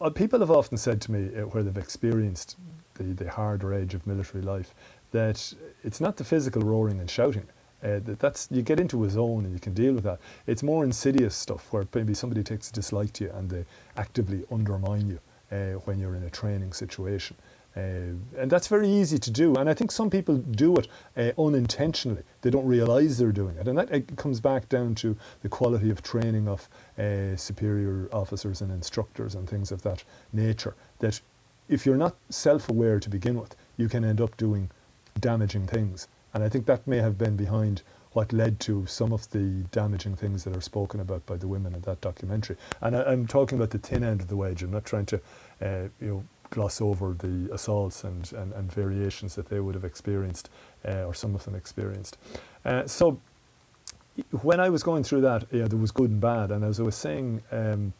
uh, 0.00 0.10
people 0.10 0.40
have 0.40 0.50
often 0.50 0.76
said 0.76 1.00
to 1.02 1.12
me 1.12 1.34
uh, 1.34 1.46
where 1.46 1.62
they've 1.62 1.76
experienced 1.76 2.56
the, 2.94 3.04
the 3.04 3.30
harder 3.30 3.72
edge 3.72 3.94
of 3.94 4.06
military 4.06 4.42
life 4.42 4.74
that 5.12 5.54
it's 5.84 6.00
not 6.00 6.16
the 6.16 6.24
physical 6.24 6.62
roaring 6.62 7.00
and 7.00 7.08
shouting. 7.08 7.46
Uh, 7.82 7.98
that 8.04 8.20
that's 8.20 8.48
you 8.50 8.62
get 8.62 8.78
into 8.78 9.04
a 9.04 9.10
zone 9.10 9.44
and 9.44 9.52
you 9.52 9.58
can 9.58 9.74
deal 9.74 9.92
with 9.94 10.04
that. 10.04 10.20
It's 10.46 10.62
more 10.62 10.84
insidious 10.84 11.34
stuff 11.34 11.72
where 11.72 11.84
maybe 11.94 12.14
somebody 12.14 12.42
takes 12.42 12.70
a 12.70 12.72
dislike 12.72 13.12
to 13.14 13.24
you 13.24 13.30
and 13.32 13.50
they 13.50 13.64
actively 13.96 14.44
undermine 14.52 15.08
you 15.08 15.18
uh, 15.50 15.78
when 15.84 15.98
you're 15.98 16.14
in 16.14 16.22
a 16.22 16.30
training 16.30 16.72
situation. 16.72 17.36
Uh, 17.76 18.12
and 18.36 18.50
that's 18.50 18.68
very 18.68 18.88
easy 18.88 19.18
to 19.18 19.30
do. 19.30 19.54
And 19.54 19.68
I 19.68 19.74
think 19.74 19.90
some 19.90 20.10
people 20.10 20.36
do 20.36 20.76
it 20.76 20.88
uh, 21.16 21.32
unintentionally. 21.40 22.22
They 22.42 22.50
don't 22.50 22.66
realize 22.66 23.16
they're 23.16 23.32
doing 23.32 23.56
it. 23.56 23.66
And 23.66 23.78
that 23.78 23.90
it 23.90 24.16
comes 24.16 24.40
back 24.40 24.68
down 24.68 24.94
to 24.96 25.16
the 25.40 25.48
quality 25.48 25.90
of 25.90 26.02
training 26.02 26.48
of 26.48 26.68
uh, 26.98 27.34
superior 27.36 28.08
officers 28.12 28.60
and 28.60 28.70
instructors 28.70 29.34
and 29.34 29.48
things 29.48 29.72
of 29.72 29.82
that 29.82 30.04
nature. 30.32 30.74
That 30.98 31.20
if 31.68 31.86
you're 31.86 31.96
not 31.96 32.14
self 32.28 32.68
aware 32.68 33.00
to 33.00 33.08
begin 33.08 33.40
with, 33.40 33.56
you 33.78 33.88
can 33.88 34.04
end 34.04 34.20
up 34.20 34.36
doing 34.36 34.70
damaging 35.20 35.66
things. 35.66 36.08
And 36.34 36.42
I 36.42 36.48
think 36.48 36.66
that 36.66 36.86
may 36.86 36.98
have 36.98 37.18
been 37.18 37.36
behind 37.36 37.82
what 38.12 38.32
led 38.32 38.60
to 38.60 38.86
some 38.86 39.12
of 39.12 39.30
the 39.30 39.64
damaging 39.70 40.16
things 40.16 40.44
that 40.44 40.56
are 40.56 40.60
spoken 40.60 41.00
about 41.00 41.24
by 41.24 41.36
the 41.36 41.48
women 41.48 41.74
in 41.74 41.80
that 41.82 42.00
documentary. 42.00 42.56
And 42.80 42.96
I, 42.96 43.12
am 43.12 43.26
talking 43.26 43.58
about 43.58 43.70
the 43.70 43.78
thin 43.78 44.04
end 44.04 44.20
of 44.20 44.28
the 44.28 44.36
wedge. 44.36 44.62
I'm 44.62 44.70
not 44.70 44.84
trying 44.84 45.06
to, 45.06 45.20
uh, 45.62 45.88
you 46.00 46.08
know, 46.08 46.24
gloss 46.50 46.82
over 46.82 47.14
the 47.14 47.52
assaults 47.52 48.04
and, 48.04 48.30
and, 48.32 48.52
and 48.52 48.70
variations 48.70 49.34
that 49.36 49.48
they 49.48 49.60
would 49.60 49.74
have 49.74 49.84
experienced, 49.84 50.50
uh, 50.86 51.04
or 51.04 51.14
some 51.14 51.34
of 51.34 51.44
them 51.44 51.54
experienced. 51.54 52.18
Uh, 52.64 52.86
so 52.86 53.18
when 54.42 54.60
I 54.60 54.68
was 54.68 54.82
going 54.82 55.04
through 55.04 55.22
that, 55.22 55.46
yeah, 55.50 55.66
there 55.66 55.78
was 55.78 55.90
good 55.90 56.10
and 56.10 56.20
bad. 56.20 56.50
And 56.50 56.62
as 56.64 56.78
I 56.78 56.82
was 56.82 56.94
saying, 56.94 57.42
um, 57.50 57.94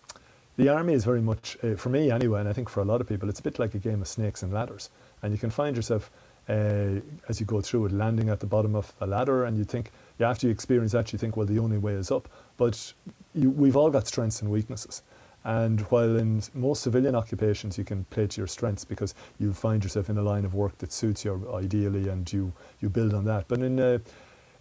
the 0.56 0.68
army 0.68 0.92
is 0.92 1.04
very 1.04 1.22
much, 1.22 1.56
uh, 1.62 1.74
for 1.76 1.88
me 1.88 2.10
anyway, 2.10 2.40
and 2.40 2.48
I 2.48 2.52
think 2.52 2.68
for 2.68 2.80
a 2.80 2.84
lot 2.84 3.00
of 3.00 3.08
people, 3.08 3.30
it's 3.30 3.40
a 3.40 3.42
bit 3.42 3.58
like 3.58 3.74
a 3.74 3.78
game 3.78 4.02
of 4.02 4.08
snakes 4.08 4.42
and 4.42 4.52
ladders. 4.52 4.90
And 5.22 5.32
you 5.32 5.38
can 5.38 5.50
find 5.50 5.74
yourself 5.74 6.10
uh, 6.52 7.00
as 7.28 7.40
you 7.40 7.46
go 7.46 7.60
through 7.60 7.86
it, 7.86 7.92
landing 7.92 8.28
at 8.28 8.40
the 8.40 8.46
bottom 8.46 8.74
of 8.74 8.92
a 9.00 9.06
ladder, 9.06 9.44
and 9.44 9.56
you 9.56 9.64
think, 9.64 9.90
yeah, 10.18 10.28
after 10.28 10.46
you 10.46 10.52
experience 10.52 10.92
that, 10.92 11.12
you 11.12 11.18
think, 11.18 11.36
well, 11.36 11.46
the 11.46 11.58
only 11.58 11.78
way 11.78 11.94
is 11.94 12.10
up. 12.10 12.28
But 12.56 12.92
you, 13.34 13.50
we've 13.50 13.76
all 13.76 13.90
got 13.90 14.06
strengths 14.06 14.42
and 14.42 14.50
weaknesses. 14.50 15.02
And 15.44 15.80
while 15.82 16.16
in 16.16 16.42
most 16.54 16.82
civilian 16.82 17.14
occupations 17.16 17.76
you 17.76 17.84
can 17.84 18.04
play 18.04 18.28
to 18.28 18.40
your 18.40 18.46
strengths 18.46 18.84
because 18.84 19.14
you 19.40 19.52
find 19.52 19.82
yourself 19.82 20.08
in 20.08 20.16
a 20.18 20.22
line 20.22 20.44
of 20.44 20.54
work 20.54 20.78
that 20.78 20.92
suits 20.92 21.24
you 21.24 21.50
ideally 21.52 22.08
and 22.08 22.32
you, 22.32 22.52
you 22.80 22.88
build 22.88 23.12
on 23.12 23.24
that. 23.24 23.48
But 23.48 23.60
in, 23.60 23.80
uh, 23.80 23.98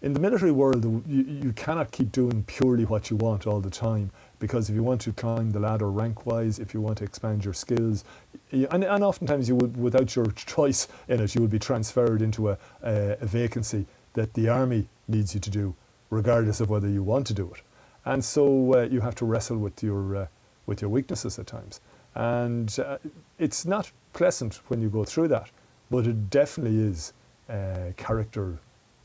in 0.01 0.13
the 0.13 0.19
military 0.19 0.51
world, 0.51 0.83
you, 1.07 1.23
you 1.23 1.53
cannot 1.53 1.91
keep 1.91 2.11
doing 2.11 2.43
purely 2.45 2.85
what 2.85 3.11
you 3.11 3.17
want 3.17 3.45
all 3.45 3.59
the 3.59 3.69
time 3.69 4.09
because 4.41 4.69
if 4.69 4.75
you 4.75 4.81
want 4.81 4.99
to 4.99 5.13
climb 5.13 5.51
the 5.51 5.59
ladder 5.59 5.89
rank 5.91 6.25
wise, 6.25 6.57
if 6.57 6.73
you 6.73 6.81
want 6.81 6.97
to 6.97 7.03
expand 7.03 7.45
your 7.45 7.53
skills, 7.53 8.03
you, 8.49 8.67
and, 8.71 8.83
and 8.83 9.03
oftentimes 9.03 9.47
you 9.47 9.55
would, 9.55 9.77
without 9.77 10.15
your 10.15 10.25
choice 10.31 10.87
in 11.07 11.21
it, 11.21 11.35
you 11.35 11.41
would 11.41 11.51
be 11.51 11.59
transferred 11.59 12.23
into 12.23 12.49
a, 12.49 12.57
a, 12.83 13.17
a 13.21 13.25
vacancy 13.27 13.85
that 14.13 14.33
the 14.33 14.49
army 14.49 14.89
needs 15.07 15.35
you 15.35 15.39
to 15.39 15.49
do, 15.51 15.75
regardless 16.09 16.59
of 16.59 16.71
whether 16.71 16.89
you 16.89 17.03
want 17.03 17.27
to 17.27 17.35
do 17.35 17.51
it. 17.53 17.61
And 18.03 18.25
so 18.25 18.73
uh, 18.73 18.81
you 18.91 18.99
have 19.01 19.13
to 19.15 19.25
wrestle 19.25 19.59
with 19.59 19.83
your, 19.83 20.15
uh, 20.15 20.27
with 20.65 20.81
your 20.81 20.89
weaknesses 20.89 21.37
at 21.37 21.45
times. 21.45 21.79
And 22.15 22.77
uh, 22.79 22.97
it's 23.37 23.63
not 23.63 23.91
pleasant 24.13 24.59
when 24.69 24.81
you 24.81 24.89
go 24.89 25.05
through 25.05 25.27
that, 25.27 25.51
but 25.91 26.07
it 26.07 26.31
definitely 26.31 26.79
is 26.79 27.13
uh, 27.47 27.91
character 27.95 28.57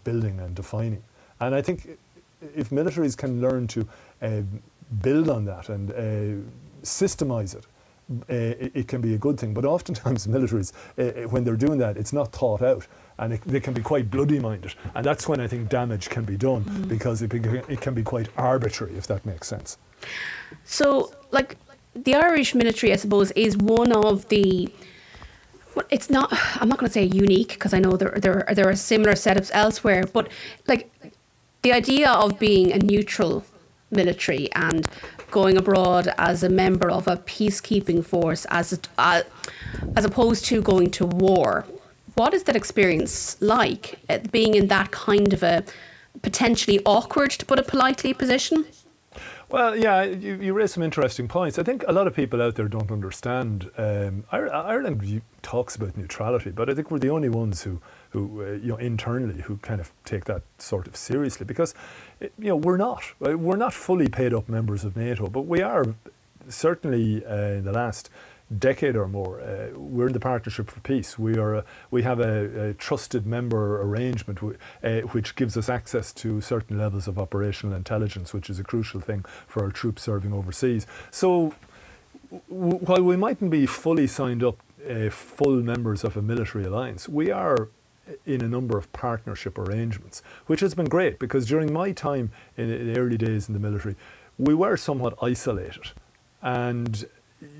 building 0.03 0.41
and 0.41 0.55
defining. 0.55 1.03
And 1.41 1.55
I 1.55 1.61
think 1.61 1.99
if 2.55 2.71
militaries 2.71 3.17
can 3.17 3.43
learn 3.43 3.67
to 3.69 3.87
uh, 4.23 4.41
build 5.03 5.29
on 5.29 5.45
that 5.45 5.69
and 5.69 5.91
uh, 5.91 6.51
systemize 6.83 7.55
it, 7.55 7.67
uh, 8.11 8.69
it, 8.79 8.89
can 8.89 9.01
be 9.01 9.15
a 9.15 9.19
good 9.19 9.39
thing. 9.39 9.53
But 9.53 9.65
oftentimes, 9.65 10.27
militaries, 10.37 10.73
uh, 10.99 11.03
uh, 11.03 11.29
when 11.29 11.45
they're 11.45 11.57
doing 11.57 11.79
that, 11.79 11.97
it's 11.97 12.13
not 12.13 12.33
thought 12.33 12.63
out. 12.63 12.87
And 13.19 13.33
it, 13.33 13.41
they 13.43 13.61
can 13.61 13.73
be 13.73 13.81
quite 13.81 14.11
bloody 14.11 14.39
minded. 14.39 14.75
And 14.95 15.05
that's 15.05 15.27
when 15.27 15.41
I 15.41 15.49
think 15.49 15.69
damage 15.69 16.11
can 16.11 16.25
be 16.25 16.37
done 16.37 16.65
mm. 16.65 16.89
because 16.89 17.23
it, 17.23 17.33
it 17.35 17.81
can 17.81 17.95
be 17.95 18.03
quite 18.03 18.29
arbitrary, 18.37 18.95
if 18.97 19.07
that 19.07 19.25
makes 19.25 19.49
sense. 19.49 19.79
So, 20.65 21.15
like, 21.31 21.57
the 21.95 22.15
Irish 22.15 22.55
military, 22.55 22.93
I 22.93 22.97
suppose, 22.97 23.31
is 23.33 23.57
one 23.57 23.93
of 23.93 24.29
the. 24.29 24.71
Well, 25.75 25.87
it's 25.91 26.11
not. 26.11 26.33
I'm 26.61 26.69
not 26.69 26.79
going 26.79 26.89
to 26.89 26.93
say 26.93 27.05
unique 27.05 27.51
because 27.51 27.73
I 27.73 27.79
know 27.79 27.97
there 27.97 28.15
there 28.19 28.47
there 28.55 28.69
are 28.69 28.77
similar 28.77 29.13
setups 29.13 29.51
elsewhere. 29.53 30.05
But 30.07 30.29
like 30.67 30.91
the 31.63 31.73
idea 31.73 32.11
of 32.11 32.39
being 32.39 32.73
a 32.73 32.79
neutral 32.79 33.45
military 33.91 34.51
and 34.53 34.87
going 35.31 35.57
abroad 35.57 36.13
as 36.19 36.43
a 36.43 36.49
member 36.49 36.91
of 36.91 37.07
a 37.07 37.17
peacekeeping 37.17 38.05
force 38.05 38.47
as 38.51 38.73
a, 38.73 38.79
uh, 38.99 39.23
as 39.97 40.05
opposed 40.05 40.45
to 40.47 40.63
going 40.63 40.91
to 40.91 41.07
war. 41.07 41.67
What 42.15 42.33
is 42.33 42.45
that 42.45 42.57
experience 42.57 43.41
like, 43.43 43.99
uh, 44.09 44.19
being 44.31 44.55
in 44.55 44.69
that 44.69 44.91
kind 44.91 45.33
of 45.33 45.43
a 45.43 45.65
potentially 46.23 46.81
awkward, 46.87 47.31
to 47.33 47.45
put 47.45 47.59
it 47.59 47.67
politely, 47.67 48.15
position? 48.15 48.65
Well, 49.49 49.77
yeah, 49.77 50.03
you, 50.03 50.35
you 50.41 50.53
raise 50.55 50.73
some 50.73 50.83
interesting 50.83 51.29
points. 51.29 51.57
I 51.57 51.63
think 51.63 51.85
a 51.87 51.93
lot 51.93 52.09
of 52.09 52.15
people 52.15 52.43
out 52.43 52.57
there 52.57 52.67
don't 52.67 52.91
understand. 52.91 53.71
Um, 53.79 54.25
Ireland 54.33 55.23
talks 55.43 55.77
about 55.77 55.97
neutrality, 55.97 56.51
but 56.51 56.69
I 56.69 56.75
think 56.75 56.91
we're 56.91 56.99
the 56.99 57.11
only 57.11 57.29
ones 57.29 57.63
who 57.63 57.81
who 58.11 58.43
uh, 58.43 58.53
you 58.53 58.69
know 58.69 58.77
internally 58.77 59.43
who 59.43 59.59
kind 59.59 59.81
of 59.81 59.93
take 60.05 60.25
that 60.25 60.43
sort 60.59 60.89
of 60.89 60.97
seriously 60.97 61.47
because 61.47 61.75
you 62.21 62.49
know 62.49 62.57
we're 62.57 62.77
not 62.77 63.03
we're 63.21 63.57
not 63.57 63.75
fully 63.75 64.09
paid 64.09 64.33
up 64.33 64.49
members 64.49 64.85
of 64.85 64.97
NATO, 64.97 65.29
but 65.29 65.43
we 65.43 65.63
are 65.63 65.95
certainly 66.49 67.25
uh, 67.25 67.35
in 67.35 67.65
the 67.65 67.73
last 67.73 68.11
decade 68.59 68.95
or 68.97 69.09
more, 69.09 69.41
uh, 69.41 69.77
we're 69.77 70.07
in 70.07 70.13
the 70.13 70.21
Partnership 70.21 70.71
for 70.71 70.81
Peace. 70.81 71.19
We 71.19 71.37
are 71.37 71.57
a, 71.57 71.65
we 71.91 72.03
have 72.03 72.21
a, 72.21 72.69
a, 72.69 72.75
trusted 72.75 73.27
member 73.27 73.83
arrangement 73.83 74.39
w- 74.41 74.59
uh, 74.85 75.01
which 75.09 75.35
gives 75.35 75.57
us 75.57 75.69
access 75.69 76.13
to 76.15 76.41
certain 76.41 76.79
levels 76.79 77.09
of 77.09 77.19
operational 77.19 77.75
intelligence, 77.75 78.33
which 78.33 78.49
is 78.49 78.61
a 78.61 78.65
crucial 78.65 79.01
thing 79.01 79.25
for 79.49 79.65
our 79.65 79.71
troops 79.71 80.03
serving 80.03 80.33
overseas. 80.33 80.87
So 81.11 81.55
w- 82.49 82.79
while 82.79 83.03
we 83.03 83.17
mightn't 83.17 83.51
be 83.51 83.67
fully 83.67 84.07
signed 84.07 84.45
up, 84.45 84.59
uh, 84.89 85.11
full 85.11 85.63
members 85.63 86.05
of 86.05 86.17
a 86.17 86.23
military 86.23 86.65
alliance, 86.65 87.09
we 87.09 87.33
are 87.33 87.69
in 88.25 88.41
a 88.43 88.49
number 88.49 88.79
of 88.79 88.93
partnership 88.93 89.59
arrangements, 89.59 90.23
which 90.47 90.61
has 90.61 90.75
been 90.75 90.87
great 90.87 91.19
because 91.19 91.47
during 91.47 91.73
my 91.73 91.93
time 91.93 92.31
in, 92.57 92.69
the 92.69 92.99
early 92.99 93.17
days 93.17 93.49
in 93.49 93.55
the 93.55 93.61
military, 93.61 93.97
we 94.39 94.55
were 94.55 94.77
somewhat 94.77 95.15
isolated. 95.23 95.91
And, 96.43 97.07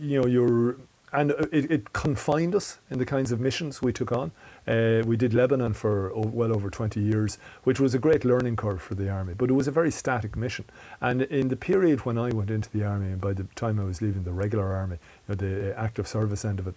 you 0.01 0.21
know, 0.21 0.27
you're, 0.27 0.77
and 1.13 1.31
it, 1.53 1.71
it 1.71 1.93
confined 1.93 2.55
us 2.55 2.79
in 2.91 2.99
the 2.99 3.07
kinds 3.07 3.33
of 3.33 3.41
missions 3.41 3.81
we 3.81 3.93
took 3.93 4.13
on. 4.13 4.33
Uh, 4.67 5.03
we 5.07 5.17
did 5.17 5.33
Lebanon 5.33 5.73
for 5.73 6.13
well 6.15 6.55
over 6.55 6.69
20 6.69 7.01
years, 7.01 7.39
which 7.65 7.81
was 7.81 7.95
a 7.95 7.99
great 7.99 8.25
learning 8.25 8.57
curve 8.57 8.83
for 8.83 8.95
the 8.95 9.09
army, 9.09 9.33
but 9.35 9.49
it 9.49 9.55
was 9.55 9.69
a 9.69 9.71
very 9.71 9.91
static 9.91 10.37
mission. 10.37 10.65
And 11.01 11.23
in 11.23 11.49
the 11.49 11.57
period 11.57 12.05
when 12.05 12.19
I 12.19 12.31
went 12.31 12.51
into 12.51 12.71
the 12.71 12.85
army, 12.85 13.13
and 13.13 13.21
by 13.21 13.33
the 13.33 13.45
time 13.55 13.81
I 13.81 13.85
was 13.85 14.03
leaving 14.03 14.25
the 14.25 14.33
regular 14.33 14.75
army, 14.75 14.99
you 15.29 15.35
know, 15.35 15.37
the 15.37 15.79
active 15.79 16.07
service 16.07 16.45
end 16.45 16.59
of 16.59 16.67
it, 16.67 16.77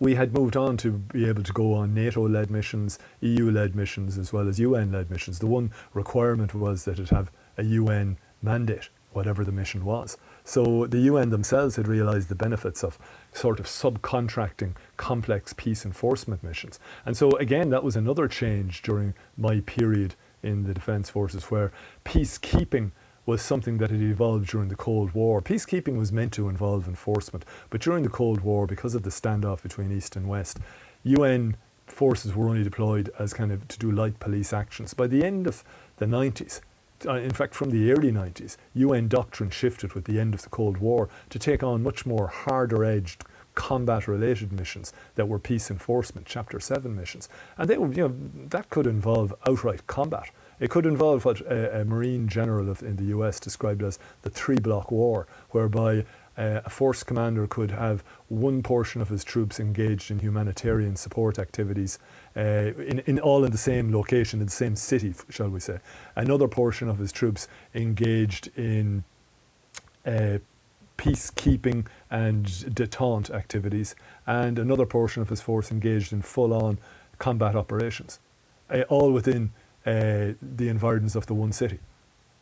we 0.00 0.14
had 0.14 0.32
moved 0.32 0.56
on 0.56 0.76
to 0.78 0.92
be 0.92 1.28
able 1.28 1.42
to 1.42 1.52
go 1.52 1.74
on 1.74 1.94
NATO 1.94 2.26
led 2.26 2.50
missions, 2.50 2.98
EU 3.20 3.50
led 3.50 3.74
missions, 3.74 4.16
as 4.16 4.32
well 4.32 4.48
as 4.48 4.60
UN 4.60 4.92
led 4.92 5.10
missions. 5.10 5.38
The 5.38 5.46
one 5.46 5.72
requirement 5.92 6.54
was 6.54 6.84
that 6.84 6.98
it 6.98 7.10
have 7.10 7.30
a 7.56 7.64
UN 7.64 8.16
mandate, 8.40 8.88
whatever 9.12 9.44
the 9.44 9.52
mission 9.52 9.84
was. 9.84 10.16
So 10.44 10.86
the 10.86 11.00
UN 11.00 11.30
themselves 11.30 11.76
had 11.76 11.88
realised 11.88 12.28
the 12.28 12.34
benefits 12.34 12.84
of 12.84 12.98
sort 13.32 13.60
of 13.60 13.66
subcontracting 13.66 14.74
complex 14.96 15.52
peace 15.52 15.84
enforcement 15.84 16.42
missions. 16.42 16.78
And 17.04 17.16
so, 17.16 17.32
again, 17.32 17.70
that 17.70 17.84
was 17.84 17.96
another 17.96 18.28
change 18.28 18.82
during 18.82 19.14
my 19.36 19.60
period 19.60 20.14
in 20.42 20.64
the 20.64 20.74
Defence 20.74 21.10
Forces 21.10 21.44
where 21.44 21.72
peacekeeping 22.04 22.92
was 23.28 23.42
something 23.42 23.76
that 23.76 23.90
had 23.90 24.00
evolved 24.00 24.48
during 24.48 24.70
the 24.70 24.74
Cold 24.74 25.12
War. 25.12 25.42
Peacekeeping 25.42 25.98
was 25.98 26.10
meant 26.10 26.32
to 26.32 26.48
involve 26.48 26.88
enforcement, 26.88 27.44
but 27.68 27.82
during 27.82 28.02
the 28.02 28.08
Cold 28.08 28.40
War, 28.40 28.66
because 28.66 28.94
of 28.94 29.02
the 29.02 29.10
standoff 29.10 29.62
between 29.62 29.92
East 29.92 30.16
and 30.16 30.26
West, 30.26 30.58
UN 31.02 31.54
forces 31.86 32.34
were 32.34 32.48
only 32.48 32.64
deployed 32.64 33.10
as 33.18 33.34
kind 33.34 33.52
of 33.52 33.68
to 33.68 33.78
do 33.78 33.92
light 33.92 34.18
police 34.18 34.54
actions. 34.54 34.94
By 34.94 35.08
the 35.08 35.22
end 35.26 35.46
of 35.46 35.62
the 35.98 36.06
90s, 36.06 36.62
uh, 37.04 37.16
in 37.16 37.32
fact, 37.32 37.54
from 37.54 37.68
the 37.68 37.92
early 37.92 38.10
90s, 38.10 38.56
UN 38.72 39.08
doctrine 39.08 39.50
shifted 39.50 39.92
with 39.92 40.06
the 40.06 40.18
end 40.18 40.32
of 40.32 40.40
the 40.40 40.48
Cold 40.48 40.78
War 40.78 41.10
to 41.28 41.38
take 41.38 41.62
on 41.62 41.82
much 41.82 42.06
more 42.06 42.28
harder 42.28 42.82
edged 42.82 43.24
combat 43.54 44.08
related 44.08 44.52
missions 44.52 44.94
that 45.16 45.28
were 45.28 45.38
peace 45.38 45.70
enforcement, 45.70 46.26
Chapter 46.26 46.60
7 46.60 46.96
missions. 46.96 47.28
And 47.58 47.68
they 47.68 47.74
you 47.74 47.88
know, 47.88 48.14
that 48.48 48.70
could 48.70 48.86
involve 48.86 49.34
outright 49.46 49.86
combat. 49.86 50.30
It 50.60 50.70
could 50.70 50.86
involve 50.86 51.24
what 51.24 51.40
a, 51.42 51.80
a 51.80 51.84
Marine 51.84 52.28
general 52.28 52.68
of, 52.68 52.82
in 52.82 52.96
the 52.96 53.16
US 53.16 53.38
described 53.40 53.82
as 53.82 53.98
the 54.22 54.30
three 54.30 54.58
block 54.58 54.90
war, 54.90 55.26
whereby 55.50 56.04
uh, 56.36 56.60
a 56.64 56.70
force 56.70 57.02
commander 57.02 57.46
could 57.46 57.72
have 57.72 58.04
one 58.28 58.62
portion 58.62 59.00
of 59.00 59.08
his 59.08 59.24
troops 59.24 59.58
engaged 59.58 60.10
in 60.10 60.20
humanitarian 60.20 60.94
support 60.94 61.38
activities, 61.38 61.98
uh, 62.36 62.40
in, 62.40 63.00
in 63.06 63.18
all 63.18 63.44
in 63.44 63.50
the 63.50 63.58
same 63.58 63.92
location, 63.92 64.40
in 64.40 64.46
the 64.46 64.52
same 64.52 64.76
city, 64.76 65.14
shall 65.28 65.48
we 65.48 65.58
say. 65.58 65.78
Another 66.14 66.46
portion 66.46 66.88
of 66.88 66.98
his 66.98 67.10
troops 67.10 67.48
engaged 67.74 68.50
in 68.56 69.02
uh, 70.06 70.38
peacekeeping 70.96 71.86
and 72.10 72.46
detente 72.46 73.30
activities, 73.30 73.96
and 74.26 74.58
another 74.58 74.86
portion 74.86 75.22
of 75.22 75.28
his 75.28 75.40
force 75.40 75.72
engaged 75.72 76.12
in 76.12 76.22
full 76.22 76.52
on 76.52 76.78
combat 77.18 77.56
operations, 77.56 78.20
uh, 78.70 78.82
all 78.88 79.12
within 79.12 79.50
uh, 79.88 80.34
the 80.58 80.68
environs 80.68 81.16
of 81.16 81.26
the 81.26 81.34
one 81.34 81.52
city. 81.52 81.78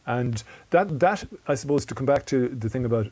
And 0.07 0.43
that, 0.71 1.01
that, 1.01 1.25
I 1.49 1.55
suppose, 1.55 1.85
to 1.87 1.95
come 1.95 2.07
back 2.07 2.27
to 2.27 2.49
the 2.49 2.69
thing 2.69 2.85
about 2.85 3.07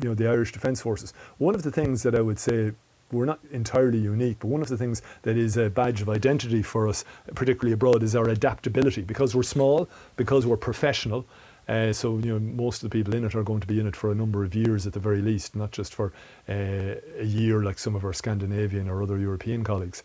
you 0.00 0.08
know, 0.08 0.14
the 0.14 0.28
Irish 0.28 0.52
Defence 0.52 0.80
Forces, 0.80 1.12
one 1.38 1.54
of 1.54 1.62
the 1.62 1.70
things 1.70 2.02
that 2.04 2.14
I 2.14 2.20
would 2.20 2.38
say 2.38 2.72
we're 3.10 3.24
not 3.24 3.40
entirely 3.50 3.98
unique, 3.98 4.38
but 4.40 4.48
one 4.48 4.62
of 4.62 4.68
the 4.68 4.76
things 4.76 5.02
that 5.22 5.36
is 5.36 5.56
a 5.56 5.70
badge 5.70 6.02
of 6.02 6.08
identity 6.08 6.62
for 6.62 6.88
us, 6.88 7.04
particularly 7.34 7.72
abroad, 7.72 8.02
is 8.02 8.14
our 8.14 8.28
adaptability. 8.28 9.02
Because 9.02 9.34
we're 9.34 9.42
small, 9.42 9.88
because 10.16 10.46
we're 10.46 10.58
professional, 10.58 11.24
uh, 11.68 11.92
so 11.92 12.18
you 12.18 12.32
know 12.32 12.38
most 12.38 12.82
of 12.82 12.90
the 12.90 12.98
people 12.98 13.14
in 13.14 13.24
it 13.24 13.34
are 13.34 13.42
going 13.42 13.60
to 13.60 13.66
be 13.66 13.78
in 13.78 13.86
it 13.86 13.96
for 13.96 14.10
a 14.10 14.14
number 14.14 14.44
of 14.44 14.54
years 14.54 14.86
at 14.86 14.92
the 14.92 15.00
very 15.00 15.20
least, 15.20 15.56
not 15.56 15.70
just 15.70 15.94
for 15.94 16.12
uh, 16.48 16.94
a 17.18 17.24
year 17.24 17.62
like 17.62 17.78
some 17.78 17.94
of 17.94 18.04
our 18.04 18.12
Scandinavian 18.12 18.88
or 18.88 19.02
other 19.02 19.18
European 19.18 19.64
colleagues. 19.64 20.02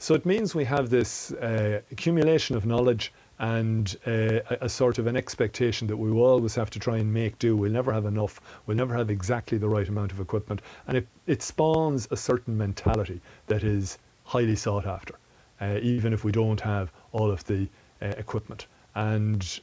So 0.00 0.14
it 0.14 0.24
means 0.24 0.54
we 0.54 0.64
have 0.64 0.90
this 0.90 1.32
uh, 1.32 1.80
accumulation 1.90 2.56
of 2.56 2.64
knowledge 2.64 3.12
and 3.40 3.96
uh, 4.06 4.40
a, 4.60 4.68
sort 4.68 4.98
of 4.98 5.08
an 5.08 5.16
expectation 5.16 5.88
that 5.88 5.96
we 5.96 6.10
will 6.10 6.24
always 6.24 6.54
have 6.54 6.70
to 6.70 6.78
try 6.78 6.98
and 6.98 7.12
make 7.12 7.38
do. 7.38 7.56
We'll 7.56 7.72
never 7.72 7.92
have 7.92 8.06
enough. 8.06 8.40
We'll 8.66 8.76
never 8.76 8.94
have 8.94 9.10
exactly 9.10 9.58
the 9.58 9.68
right 9.68 9.88
amount 9.88 10.12
of 10.12 10.20
equipment. 10.20 10.62
And 10.86 10.96
it, 10.96 11.06
it 11.26 11.42
spawns 11.42 12.06
a 12.12 12.16
certain 12.16 12.56
mentality 12.56 13.20
that 13.48 13.64
is 13.64 13.98
highly 14.24 14.56
sought 14.56 14.86
after, 14.86 15.14
uh, 15.60 15.78
even 15.82 16.12
if 16.12 16.24
we 16.24 16.32
don't 16.32 16.60
have 16.60 16.92
all 17.12 17.30
of 17.30 17.44
the 17.44 17.68
uh, 18.00 18.06
equipment. 18.18 18.66
And 18.94 19.60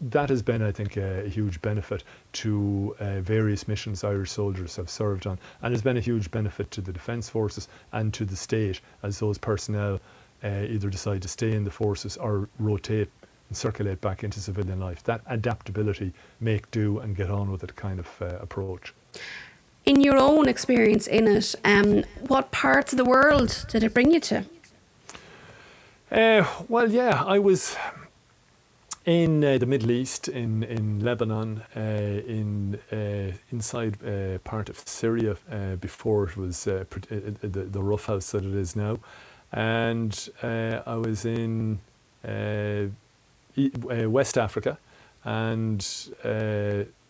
that 0.00 0.28
has 0.28 0.42
been, 0.42 0.62
I 0.62 0.70
think, 0.70 0.96
a, 0.96 1.24
a 1.24 1.28
huge 1.28 1.60
benefit 1.60 2.04
to 2.34 2.94
uh, 3.00 3.20
various 3.20 3.66
missions 3.66 4.04
Irish 4.04 4.30
soldiers 4.30 4.76
have 4.76 4.88
served 4.88 5.26
on, 5.26 5.38
and 5.62 5.72
has 5.72 5.82
been 5.82 5.96
a 5.96 6.00
huge 6.00 6.30
benefit 6.30 6.70
to 6.72 6.80
the 6.80 6.92
Defence 6.92 7.28
Forces 7.28 7.68
and 7.92 8.14
to 8.14 8.24
the 8.24 8.36
state 8.36 8.80
as 9.02 9.18
those 9.18 9.38
personnel 9.38 10.00
uh, 10.44 10.64
either 10.68 10.88
decide 10.88 11.22
to 11.22 11.28
stay 11.28 11.52
in 11.52 11.64
the 11.64 11.70
forces 11.70 12.16
or 12.16 12.48
rotate 12.58 13.08
and 13.48 13.56
circulate 13.56 14.00
back 14.00 14.22
into 14.22 14.40
civilian 14.40 14.78
life. 14.78 15.02
That 15.04 15.22
adaptability, 15.26 16.12
make 16.40 16.70
do 16.70 17.00
and 17.00 17.16
get 17.16 17.30
on 17.30 17.50
with 17.50 17.64
it 17.64 17.74
kind 17.74 17.98
of 17.98 18.08
uh, 18.20 18.38
approach. 18.40 18.94
In 19.84 20.00
your 20.00 20.18
own 20.18 20.48
experience 20.48 21.06
in 21.06 21.26
it, 21.26 21.54
um, 21.64 22.04
what 22.28 22.52
parts 22.52 22.92
of 22.92 22.98
the 22.98 23.04
world 23.04 23.64
did 23.68 23.82
it 23.82 23.94
bring 23.94 24.12
you 24.12 24.20
to? 24.20 24.44
Uh, 26.12 26.46
well, 26.68 26.90
yeah, 26.90 27.24
I 27.26 27.38
was 27.38 27.76
in 29.08 29.42
uh, 29.42 29.56
the 29.56 29.64
Middle 29.64 29.90
East, 29.90 30.28
in 30.28 30.62
in 30.64 31.00
Lebanon, 31.00 31.62
uh, 31.74 31.80
in 31.80 32.78
uh, 32.92 33.32
inside 33.50 33.96
uh, 34.04 34.36
part 34.44 34.68
of 34.68 34.76
Syria 34.86 35.34
uh, 35.50 35.76
before 35.76 36.24
it 36.24 36.36
was 36.36 36.66
uh, 36.66 36.84
the, 37.40 37.48
the 37.48 37.82
rough 37.82 38.04
house 38.04 38.32
that 38.32 38.44
it 38.44 38.54
is 38.54 38.76
now 38.76 38.98
and 39.50 40.28
I 40.42 40.96
was 40.96 41.24
in 41.24 41.78
West 43.56 44.36
Africa 44.36 44.78
and 45.24 45.82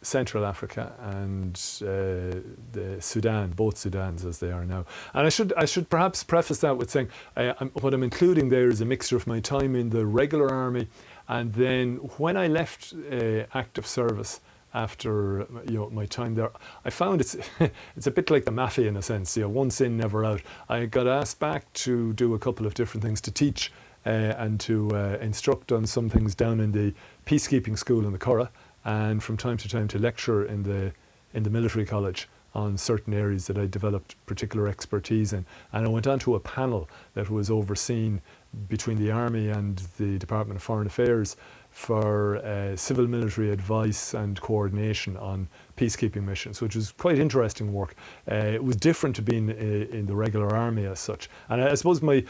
Central 0.00 0.46
Africa 0.46 0.92
and 1.00 1.54
the 1.54 2.96
Sudan, 3.00 3.50
both 3.50 3.74
Sudans 3.74 4.24
as 4.24 4.38
they 4.38 4.52
are 4.52 4.64
now. 4.64 4.84
And 5.14 5.26
I 5.26 5.30
should 5.30 5.52
I 5.56 5.64
should 5.64 5.90
perhaps 5.90 6.22
preface 6.22 6.60
that 6.60 6.76
with 6.76 6.90
saying 6.90 7.08
I'm, 7.36 7.70
what 7.70 7.92
I'm 7.92 8.04
including 8.04 8.50
there 8.50 8.68
is 8.68 8.80
a 8.80 8.84
mixture 8.84 9.16
of 9.16 9.26
my 9.26 9.40
time 9.40 9.74
in 9.74 9.90
the 9.90 10.06
regular 10.06 10.48
army 10.48 10.86
and 11.28 11.52
then 11.52 11.96
when 12.16 12.36
I 12.36 12.46
left 12.48 12.94
uh, 13.12 13.44
active 13.54 13.86
service 13.86 14.40
after 14.74 15.46
you 15.66 15.74
know 15.74 15.90
my 15.90 16.06
time 16.06 16.34
there. 16.34 16.50
I 16.84 16.90
found 16.90 17.20
it's 17.20 17.36
it's 17.96 18.06
a 18.06 18.10
bit 18.10 18.30
like 18.30 18.44
the 18.44 18.50
mafia 18.50 18.88
in 18.88 18.96
a 18.96 19.02
sense. 19.02 19.36
You 19.36 19.44
know, 19.44 19.48
once 19.48 19.80
in, 19.80 19.96
never 19.96 20.24
out. 20.24 20.42
I 20.68 20.86
got 20.86 21.06
asked 21.06 21.40
back 21.40 21.72
to 21.84 22.12
do 22.12 22.34
a 22.34 22.38
couple 22.38 22.66
of 22.66 22.74
different 22.74 23.02
things 23.02 23.20
to 23.22 23.30
teach 23.30 23.72
uh, 24.06 24.34
and 24.38 24.60
to 24.60 24.90
uh, 24.94 25.18
instruct 25.20 25.72
on 25.72 25.86
some 25.86 26.08
things 26.08 26.34
down 26.34 26.60
in 26.60 26.72
the 26.72 26.94
peacekeeping 27.26 27.78
school 27.78 28.06
in 28.06 28.12
the 28.12 28.18
Curragh, 28.18 28.50
and 28.84 29.22
from 29.22 29.36
time 29.36 29.56
to 29.58 29.68
time 29.68 29.88
to 29.88 29.98
lecture 29.98 30.44
in 30.44 30.62
the 30.62 30.92
in 31.34 31.42
the 31.42 31.50
military 31.50 31.84
college 31.84 32.28
on 32.54 32.76
certain 32.76 33.14
areas 33.14 33.46
that 33.46 33.58
I 33.58 33.66
developed 33.66 34.14
particular 34.26 34.68
expertise 34.68 35.32
in. 35.32 35.44
And 35.72 35.86
I 35.86 35.88
went 35.88 36.06
on 36.06 36.18
to 36.20 36.34
a 36.34 36.40
panel 36.40 36.88
that 37.14 37.30
was 37.30 37.50
overseen 37.50 38.20
between 38.68 38.98
the 38.98 39.10
Army 39.10 39.48
and 39.48 39.78
the 39.98 40.18
Department 40.18 40.56
of 40.56 40.62
Foreign 40.62 40.86
Affairs 40.86 41.36
for 41.70 42.38
uh, 42.38 42.74
civil 42.74 43.06
military 43.06 43.50
advice 43.50 44.14
and 44.14 44.40
coordination 44.40 45.16
on 45.18 45.46
peacekeeping 45.76 46.24
missions, 46.24 46.60
which 46.60 46.74
was 46.74 46.92
quite 46.92 47.18
interesting 47.18 47.72
work. 47.72 47.94
Uh, 48.30 48.34
it 48.34 48.64
was 48.64 48.76
different 48.76 49.14
to 49.16 49.22
being 49.22 49.50
in, 49.50 49.56
uh, 49.92 49.96
in 49.96 50.06
the 50.06 50.14
regular 50.14 50.56
army 50.56 50.86
as 50.86 50.98
such. 50.98 51.28
And 51.48 51.62
I, 51.62 51.70
I 51.70 51.74
suppose 51.74 52.02
my 52.02 52.24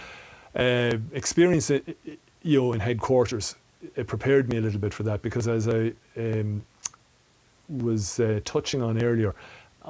uh, 0.56 0.96
experience 1.12 1.70
uh, 1.70 1.80
you 2.42 2.60
know, 2.60 2.72
in 2.72 2.80
headquarters 2.80 3.54
prepared 4.06 4.48
me 4.48 4.58
a 4.58 4.60
little 4.60 4.80
bit 4.80 4.92
for 4.92 5.04
that 5.04 5.22
because 5.22 5.46
as 5.46 5.68
I 5.68 5.92
um, 6.16 6.62
was 7.68 8.18
uh, 8.20 8.40
touching 8.44 8.82
on 8.82 9.02
earlier, 9.02 9.34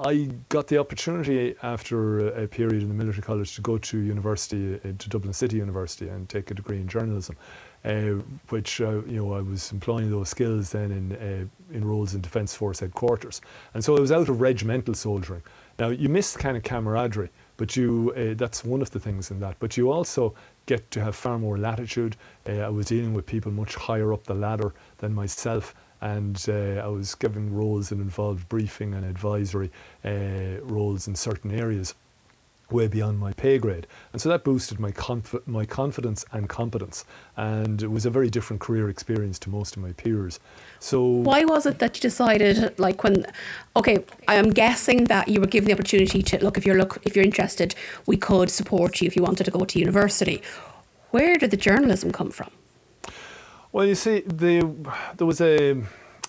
I 0.04 0.28
got 0.48 0.68
the 0.68 0.78
opportunity 0.78 1.56
after 1.62 2.28
a 2.28 2.46
period 2.46 2.82
in 2.82 2.88
the 2.88 2.94
military 2.94 3.22
college 3.22 3.54
to 3.56 3.60
go 3.60 3.78
to 3.78 3.98
university, 3.98 4.78
to 4.78 5.08
Dublin 5.08 5.32
City 5.32 5.56
University, 5.56 6.08
and 6.08 6.28
take 6.28 6.50
a 6.50 6.54
degree 6.54 6.76
in 6.76 6.86
journalism 6.86 7.36
uh, 7.84 8.14
which 8.48 8.80
uh, 8.80 9.02
you 9.06 9.16
know 9.16 9.32
I 9.32 9.40
was 9.40 9.72
employing 9.72 10.10
those 10.10 10.28
skills 10.28 10.70
then 10.70 10.90
in 10.90 11.12
uh, 11.12 11.74
in 11.74 11.84
roles 11.84 12.14
in 12.14 12.20
Defence 12.20 12.54
Force 12.54 12.80
headquarters, 12.80 13.40
and 13.74 13.84
so 13.84 13.96
I 13.96 14.00
was 14.00 14.12
out 14.12 14.28
of 14.28 14.40
regimental 14.40 14.94
soldiering. 14.94 15.42
Now 15.78 15.88
you 15.88 16.08
miss 16.08 16.36
kind 16.36 16.56
of 16.56 16.64
camaraderie, 16.64 17.30
but 17.56 17.76
you 17.76 18.12
uh, 18.16 18.34
that's 18.34 18.64
one 18.64 18.82
of 18.82 18.90
the 18.90 18.98
things 18.98 19.30
in 19.30 19.40
that. 19.40 19.56
But 19.60 19.76
you 19.76 19.90
also 19.90 20.34
get 20.66 20.90
to 20.90 21.00
have 21.00 21.14
far 21.14 21.38
more 21.38 21.56
latitude. 21.56 22.16
Uh, 22.48 22.58
I 22.58 22.68
was 22.68 22.86
dealing 22.86 23.14
with 23.14 23.26
people 23.26 23.52
much 23.52 23.76
higher 23.76 24.12
up 24.12 24.24
the 24.24 24.34
ladder 24.34 24.74
than 24.98 25.14
myself. 25.14 25.74
And 26.00 26.44
uh, 26.48 26.82
I 26.84 26.88
was 26.88 27.14
given 27.14 27.52
roles 27.52 27.88
that 27.88 27.98
involved 27.98 28.48
briefing 28.48 28.94
and 28.94 29.04
advisory 29.04 29.70
roles 30.04 31.08
in 31.08 31.14
certain 31.14 31.50
areas 31.50 31.94
way 32.70 32.86
beyond 32.86 33.18
my 33.18 33.32
pay 33.32 33.58
grade. 33.58 33.86
And 34.12 34.20
so 34.20 34.28
that 34.28 34.44
boosted 34.44 34.78
my, 34.78 34.90
conf- 34.90 35.46
my 35.46 35.64
confidence 35.64 36.24
and 36.32 36.48
competence. 36.48 37.04
And 37.36 37.82
it 37.82 37.90
was 37.90 38.04
a 38.04 38.10
very 38.10 38.28
different 38.28 38.60
career 38.60 38.88
experience 38.88 39.38
to 39.40 39.50
most 39.50 39.76
of 39.76 39.82
my 39.82 39.92
peers. 39.92 40.38
So 40.78 41.02
why 41.02 41.44
was 41.44 41.66
it 41.66 41.78
that 41.78 41.96
you 41.96 42.02
decided 42.02 42.78
like 42.78 43.02
when 43.04 43.26
okay, 43.76 44.04
I 44.26 44.34
am 44.34 44.50
guessing 44.50 45.04
that 45.04 45.28
you 45.28 45.40
were 45.40 45.46
given 45.46 45.68
the 45.68 45.74
opportunity 45.74 46.22
to 46.22 46.44
look 46.44 46.58
if 46.58 46.66
you're 46.66 46.76
look 46.76 46.98
if 47.04 47.16
you're 47.16 47.24
interested, 47.24 47.74
we 48.06 48.16
could 48.16 48.50
support 48.50 49.00
you 49.00 49.06
if 49.06 49.16
you 49.16 49.22
wanted 49.22 49.44
to 49.44 49.50
go 49.50 49.64
to 49.64 49.78
university. 49.78 50.42
Where 51.10 51.36
did 51.36 51.50
the 51.50 51.56
journalism 51.56 52.12
come 52.12 52.30
from? 52.30 52.50
Well, 53.78 53.86
you 53.86 53.94
see, 53.94 54.22
the, 54.22 54.74
there 55.18 55.26
was 55.28 55.40
a 55.40 55.80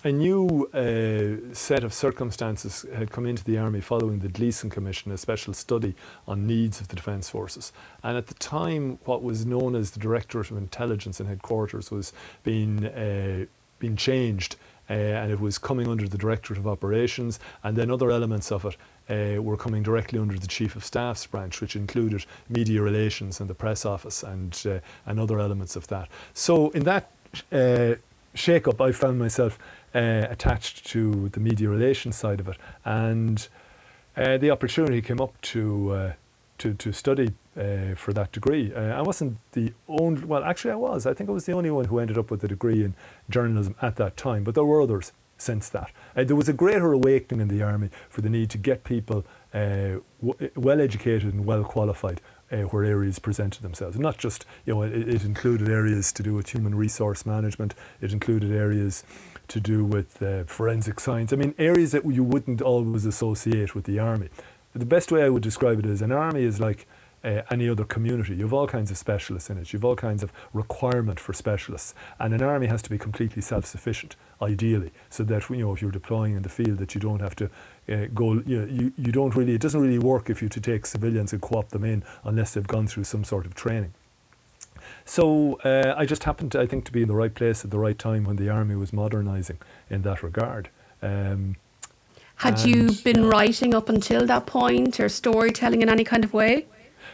a 0.03 0.11
new 0.11 0.69
uh, 0.71 1.51
set 1.51 1.83
of 1.83 1.95
circumstances 1.95 2.85
had 2.93 3.09
come 3.09 3.25
into 3.25 3.43
the 3.43 3.57
army 3.57 3.81
following 3.81 4.19
the 4.19 4.27
Gleeson 4.27 4.69
Commission, 4.69 5.11
a 5.11 5.17
special 5.17 5.55
study 5.55 5.95
on 6.27 6.45
needs 6.45 6.79
of 6.79 6.89
the 6.89 6.95
Defence 6.95 7.27
Forces. 7.27 7.73
And 8.03 8.15
at 8.15 8.27
the 8.27 8.35
time, 8.35 8.99
what 9.05 9.23
was 9.23 9.47
known 9.47 9.75
as 9.75 9.89
the 9.89 9.99
Directorate 9.99 10.51
of 10.51 10.57
Intelligence 10.57 11.19
and 11.19 11.27
Headquarters 11.27 11.89
was 11.89 12.13
being, 12.43 12.85
uh, 12.85 13.47
being 13.79 13.95
changed. 13.95 14.55
Uh, 14.87 14.93
and 14.93 15.31
it 15.31 15.39
was 15.39 15.57
coming 15.57 15.87
under 15.87 16.07
the 16.07 16.17
Directorate 16.17 16.59
of 16.59 16.67
Operations, 16.67 17.39
and 17.63 17.75
then 17.75 17.91
other 17.91 18.09
elements 18.09 18.51
of 18.51 18.65
it 18.65 18.77
uh, 19.09 19.41
were 19.41 19.57
coming 19.57 19.83
directly 19.83 20.17
under 20.17 20.37
the 20.37 20.47
Chief 20.47 20.75
of 20.75 20.83
Staff's 20.83 21.25
branch, 21.27 21.61
which 21.61 21.75
included 21.75 22.25
media 22.47 22.81
relations 22.81 23.39
and 23.39 23.49
the 23.49 23.53
press 23.53 23.85
office 23.85 24.23
and, 24.23 24.61
uh, 24.67 24.79
and 25.05 25.19
other 25.19 25.39
elements 25.39 25.75
of 25.75 25.87
that. 25.87 26.09
So, 26.33 26.69
in 26.71 26.83
that 26.85 27.11
uh, 27.51 27.95
shake 28.33 28.67
up, 28.67 28.79
I 28.81 28.91
found 28.91 29.19
myself 29.19 29.57
uh, 29.95 30.27
attached 30.29 30.85
to 30.87 31.29
the 31.29 31.39
media 31.39 31.69
relations 31.69 32.15
side 32.15 32.39
of 32.39 32.47
it, 32.47 32.57
and 32.85 33.47
uh, 34.15 34.37
the 34.37 34.51
opportunity 34.51 35.01
came 35.01 35.21
up 35.21 35.39
to 35.41 35.91
uh, 35.91 36.13
to 36.59 36.73
to 36.73 36.91
study 36.91 37.33
uh, 37.57 37.95
for 37.95 38.13
that 38.13 38.31
degree. 38.31 38.73
Uh, 38.73 38.97
I 38.99 39.01
wasn't 39.01 39.37
the 39.53 39.73
only 39.87 40.23
well, 40.25 40.43
actually 40.43 40.71
I 40.71 40.75
was. 40.75 41.05
I 41.05 41.13
think 41.13 41.29
I 41.29 41.33
was 41.33 41.45
the 41.45 41.53
only 41.53 41.71
one 41.71 41.85
who 41.85 41.99
ended 41.99 42.17
up 42.17 42.29
with 42.31 42.43
a 42.43 42.47
degree 42.47 42.83
in 42.83 42.93
journalism 43.29 43.75
at 43.81 43.95
that 43.95 44.15
time, 44.17 44.43
but 44.43 44.55
there 44.55 44.65
were 44.65 44.81
others. 44.81 45.11
since 45.41 45.69
that. 45.69 45.91
Uh, 46.17 46.23
there 46.25 46.35
was 46.35 46.49
a 46.49 46.53
greater 46.53 46.91
awakening 46.91 47.39
in 47.41 47.47
the 47.47 47.63
army 47.63 47.89
for 48.09 48.21
the 48.21 48.29
need 48.29 48.49
to 48.49 48.57
get 48.57 48.83
people 48.83 49.23
uh, 49.53 49.95
w- 50.21 50.49
well 50.55 50.81
educated 50.81 51.33
and 51.33 51.45
well 51.45 51.63
qualified 51.63 52.19
uh, 52.51 52.57
where 52.57 52.83
areas 52.83 53.19
presented 53.19 53.61
themselves. 53.61 53.97
Not 53.97 54.17
just, 54.17 54.45
you 54.65 54.73
know, 54.73 54.81
it, 54.83 54.93
it, 54.93 55.23
included 55.23 55.69
areas 55.69 56.11
to 56.13 56.23
do 56.23 56.33
with 56.33 56.49
human 56.49 56.75
resource 56.75 57.25
management, 57.25 57.75
it 58.01 58.11
included 58.11 58.51
areas 58.51 59.03
to 59.49 59.59
do 59.59 59.83
with 59.83 60.21
uh, 60.21 60.43
forensic 60.45 60.99
science. 60.99 61.33
I 61.33 61.35
mean, 61.35 61.55
areas 61.57 61.91
that 61.91 62.05
you 62.05 62.23
wouldn't 62.23 62.61
always 62.61 63.05
associate 63.05 63.75
with 63.75 63.85
the 63.85 63.99
army. 63.99 64.29
The 64.73 64.85
best 64.85 65.11
way 65.11 65.23
I 65.23 65.29
would 65.29 65.43
describe 65.43 65.79
it 65.79 65.85
is 65.85 66.01
an 66.01 66.11
army 66.11 66.43
is 66.43 66.59
like 66.59 66.87
uh, 67.23 67.41
any 67.51 67.67
other 67.67 67.83
community. 67.83 68.35
You 68.35 68.43
have 68.43 68.53
all 68.53 68.67
kinds 68.67 68.91
of 68.91 68.97
specialists 68.97 69.49
in 69.49 69.57
it. 69.57 69.73
You 69.73 69.77
have 69.77 69.85
all 69.85 69.95
kinds 69.95 70.23
of 70.23 70.31
requirement 70.53 71.19
for 71.19 71.33
specialists, 71.33 71.93
and 72.19 72.33
an 72.33 72.41
army 72.41 72.67
has 72.67 72.81
to 72.83 72.89
be 72.89 72.97
completely 72.97 73.41
self-sufficient, 73.41 74.15
ideally, 74.41 74.91
so 75.09 75.23
that 75.23 75.49
you 75.49 75.57
know 75.57 75.73
if 75.73 75.81
you're 75.81 75.91
deploying 75.91 76.35
in 76.35 76.43
the 76.43 76.49
field, 76.49 76.77
that 76.77 76.95
you 76.95 77.01
don't 77.01 77.19
have 77.19 77.35
to 77.37 77.49
uh, 77.91 78.07
go. 78.13 78.33
You, 78.45 78.59
know, 78.59 78.65
you 78.65 78.93
you 78.97 79.11
don't 79.11 79.35
really. 79.35 79.53
It 79.53 79.61
doesn't 79.61 79.81
really 79.81 79.99
work 79.99 80.29
if 80.29 80.41
you 80.41 80.49
to 80.49 80.61
take 80.61 80.85
civilians 80.85 81.33
and 81.33 81.41
co-opt 81.41 81.71
them 81.71 81.83
in 81.83 82.03
unless 82.23 82.53
they've 82.53 82.67
gone 82.67 82.87
through 82.87 83.05
some 83.05 83.23
sort 83.23 83.45
of 83.45 83.55
training. 83.55 83.93
So 85.05 85.55
uh, 85.63 85.95
I 85.97 86.05
just 86.05 86.23
happened, 86.23 86.51
to, 86.51 86.61
I 86.61 86.67
think, 86.67 86.85
to 86.85 86.91
be 86.91 87.01
in 87.01 87.07
the 87.07 87.15
right 87.15 87.33
place 87.33 87.65
at 87.65 87.71
the 87.71 87.79
right 87.79 87.97
time 87.97 88.25
when 88.25 88.35
the 88.35 88.49
army 88.49 88.75
was 88.75 88.93
modernising 88.93 89.57
in 89.89 90.03
that 90.03 90.21
regard. 90.21 90.69
Um, 91.01 91.55
Had 92.35 92.59
you 92.61 92.91
been 93.03 93.25
writing 93.25 93.73
up 93.73 93.89
until 93.89 94.25
that 94.27 94.45
point, 94.45 94.99
or 94.99 95.09
storytelling 95.09 95.81
in 95.81 95.89
any 95.89 96.03
kind 96.03 96.23
of 96.23 96.31
way? 96.33 96.67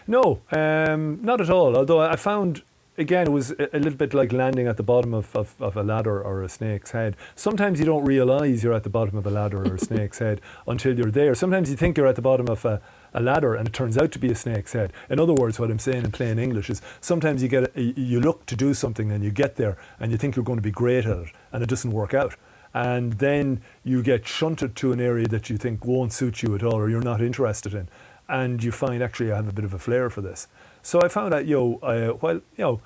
No, 0.07 0.41
um, 0.51 1.19
not 1.23 1.39
at 1.41 1.49
all. 1.49 1.75
Although 1.75 2.01
I 2.01 2.15
found 2.15 2.63
again, 2.97 3.27
it 3.27 3.31
was 3.31 3.51
a, 3.51 3.69
little 3.73 3.97
bit 3.97 4.13
like 4.13 4.31
landing 4.31 4.67
at 4.67 4.77
the 4.77 4.83
bottom 4.83 5.13
of, 5.13 5.35
of, 5.35 5.55
of, 5.59 5.75
a 5.75 5.83
ladder 5.83 6.21
or 6.21 6.43
a 6.43 6.49
snake's 6.49 6.91
head. 6.91 7.15
Sometimes 7.35 7.79
you 7.79 7.85
don't 7.85 8.05
realize 8.05 8.63
you're 8.63 8.73
at 8.73 8.83
the 8.83 8.89
bottom 8.89 9.17
of 9.17 9.25
a 9.25 9.29
ladder 9.29 9.61
or 9.61 9.75
a 9.75 9.79
snake's 9.89 10.19
head 10.19 10.41
until 10.67 10.97
you're 10.97 11.11
there. 11.11 11.35
Sometimes 11.35 11.69
you 11.69 11.75
think 11.75 11.97
you're 11.97 12.07
at 12.07 12.15
the 12.15 12.21
bottom 12.21 12.47
of 12.47 12.63
a, 12.65 12.81
a 13.13 13.21
ladder 13.21 13.55
and 13.55 13.67
it 13.67 13.73
turns 13.73 13.97
out 13.97 14.11
to 14.13 14.19
be 14.19 14.31
a 14.31 14.35
snake's 14.35 14.73
head. 14.73 14.93
In 15.09 15.19
other 15.19 15.33
words, 15.33 15.59
what 15.59 15.71
I'm 15.71 15.79
saying 15.79 16.05
in 16.05 16.11
plain 16.11 16.39
English 16.39 16.69
is 16.69 16.81
sometimes 17.01 17.43
you 17.43 17.49
get 17.49 17.75
a, 17.75 17.81
you 17.81 18.19
look 18.19 18.45
to 18.47 18.55
do 18.55 18.73
something 18.73 19.11
and 19.11 19.23
you 19.23 19.31
get 19.31 19.55
there 19.55 19.77
and 19.99 20.11
you 20.11 20.17
think 20.17 20.35
you're 20.35 20.45
going 20.45 20.57
to 20.57 20.63
be 20.63 20.71
great 20.71 21.05
at 21.05 21.17
it 21.17 21.31
and 21.51 21.63
it 21.63 21.69
doesn't 21.69 21.91
work 21.91 22.13
out. 22.13 22.35
And 22.73 23.13
then 23.13 23.61
you 23.85 24.03
get 24.03 24.27
shunted 24.27 24.75
to 24.77 24.91
an 24.91 24.99
area 24.99 25.27
that 25.29 25.49
you 25.49 25.57
think 25.57 25.85
won't 25.85 26.11
suit 26.11 26.43
you 26.43 26.55
at 26.55 26.63
all 26.63 26.75
or 26.75 26.89
you're 26.89 27.01
not 27.01 27.21
interested 27.21 27.73
in. 27.73 27.87
And 28.27 28.63
you 28.63 28.71
find 28.71 29.03
actually 29.03 29.31
I 29.31 29.37
have 29.37 29.47
a 29.47 29.53
bit 29.53 29.65
of 29.65 29.73
a 29.73 29.79
flair 29.79 30.09
for 30.09 30.21
this. 30.21 30.47
So 30.85 31.01
I 31.01 31.07
found 31.07 31.33
out, 31.33 31.47
yo, 31.47 31.79
uh, 31.81 32.09
while, 32.09 32.35
you 32.35 32.59
know, 32.59 32.81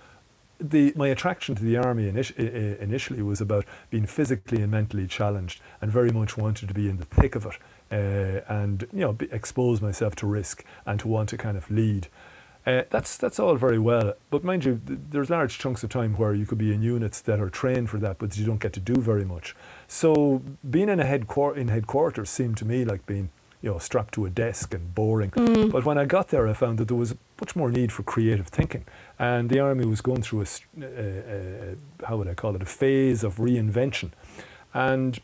the, 0.58 0.94
my 0.96 1.10
attraction 1.10 1.54
to 1.56 1.62
the 1.62 1.76
army 1.76 2.10
init- 2.10 2.80
initially 2.80 3.22
was 3.22 3.42
about 3.42 3.66
being 3.90 4.06
physically 4.06 4.62
and 4.62 4.72
mentally 4.72 5.06
challenged 5.06 5.60
and 5.82 5.92
very 5.92 6.10
much 6.10 6.38
wanted 6.38 6.70
to 6.70 6.74
be 6.74 6.90
in 6.90 6.96
the 6.96 7.04
thick 7.04 7.36
of 7.36 7.46
it 7.46 7.58
uh, 7.92 8.42
and 8.48 8.88
you 8.94 9.02
know 9.02 9.12
be, 9.12 9.28
expose 9.34 9.82
myself 9.82 10.16
to 10.16 10.28
risk 10.28 10.64
and 10.86 11.02
to 11.02 11.10
want 11.10 11.28
to 11.30 11.38
kind 11.38 11.58
of 11.58 11.70
lead. 11.70 12.08
Uh, 12.66 12.84
that's 12.90 13.18
that's 13.18 13.38
all 13.38 13.56
very 13.56 13.80
well, 13.80 14.14
but 14.30 14.46
mind 14.46 14.64
you, 14.64 14.80
th- 14.88 15.00
there's 15.10 15.30
large 15.30 15.60
chunks 15.60 15.84
of 15.84 15.90
time 15.90 16.14
where 16.14 16.34
you 16.34 16.46
could 16.46 16.58
be 16.58 16.74
in 16.74 16.82
units 16.82 17.20
that 17.20 17.42
are 17.42 17.50
trained 17.50 17.90
for 17.90 17.98
that, 17.98 18.18
but 18.18 18.38
you 18.38 18.46
don't 18.46 18.62
get 18.62 18.72
to 18.72 18.80
do 18.80 18.96
very 18.96 19.26
much. 19.26 19.56
So 19.88 20.42
being 20.70 20.88
in 20.88 21.02
a 21.02 21.06
headquarter 21.06 21.60
in 21.60 21.68
headquarters 21.68 22.30
seemed 22.30 22.56
to 22.58 22.66
me 22.66 22.86
like 22.86 23.06
being 23.06 23.30
you 23.62 23.72
know, 23.72 23.78
strapped 23.78 24.14
to 24.14 24.26
a 24.26 24.30
desk 24.30 24.74
and 24.74 24.94
boring. 24.96 25.32
Mm. 25.32 25.72
But 25.72 25.86
when 25.86 25.98
I 25.98 26.06
got 26.06 26.30
there, 26.30 26.48
I 26.48 26.54
found 26.54 26.78
that 26.78 26.88
there 26.88 26.98
was 26.98 27.16
much 27.42 27.56
more 27.56 27.72
need 27.72 27.92
for 27.92 28.04
creative 28.04 28.48
thinking. 28.48 28.86
And 29.18 29.50
the 29.50 29.60
army 29.60 29.86
was 29.86 30.02
going 30.02 30.22
through 30.22 30.42
a, 30.42 30.48
a, 30.82 30.86
a 30.86 32.06
how 32.06 32.18
would 32.18 32.28
I 32.28 32.34
call 32.34 32.56
it, 32.56 32.62
a 32.62 32.66
phase 32.66 33.24
of 33.24 33.36
reinvention. 33.38 34.12
And 34.74 35.20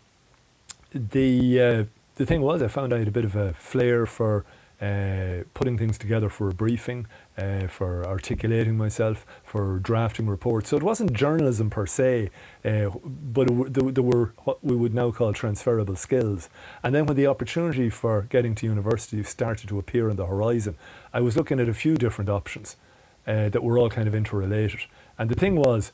the, 0.93 1.61
uh, 1.61 1.83
the 2.15 2.25
thing 2.25 2.41
was, 2.41 2.61
I 2.61 2.67
found 2.67 2.93
I 2.93 2.99
had 2.99 3.07
a 3.07 3.11
bit 3.11 3.25
of 3.25 3.35
a 3.35 3.53
flair 3.53 4.05
for 4.05 4.45
uh, 4.81 5.43
putting 5.53 5.77
things 5.77 5.97
together 5.97 6.29
for 6.29 6.49
a 6.49 6.53
briefing, 6.53 7.07
uh, 7.37 7.67
for 7.67 8.05
articulating 8.05 8.75
myself, 8.77 9.25
for 9.43 9.79
drafting 9.79 10.27
reports. 10.27 10.69
So 10.69 10.77
it 10.77 10.83
wasn't 10.83 11.13
journalism 11.13 11.69
per 11.69 11.85
se, 11.85 12.29
uh, 12.63 12.89
but 13.03 13.47
there, 13.73 13.91
there, 13.91 14.03
were 14.03 14.33
what 14.43 14.63
we 14.63 14.75
would 14.75 14.93
now 14.93 15.11
call 15.11 15.33
transferable 15.33 15.95
skills. 15.95 16.49
And 16.83 16.93
then 16.93 17.05
when 17.05 17.15
the 17.15 17.27
opportunity 17.27 17.89
for 17.89 18.23
getting 18.23 18.55
to 18.55 18.65
university 18.65 19.23
started 19.23 19.69
to 19.69 19.79
appear 19.79 20.09
on 20.09 20.17
the 20.17 20.25
horizon, 20.25 20.75
I 21.13 21.21
was 21.21 21.37
looking 21.37 21.59
at 21.59 21.69
a 21.69 21.73
few 21.73 21.95
different 21.95 22.29
options 22.29 22.75
uh, 23.25 23.49
that 23.49 23.63
were 23.63 23.77
all 23.77 23.89
kind 23.89 24.07
of 24.07 24.15
interrelated. 24.15 24.81
And 25.17 25.29
the 25.29 25.35
thing 25.35 25.55
was, 25.55 25.91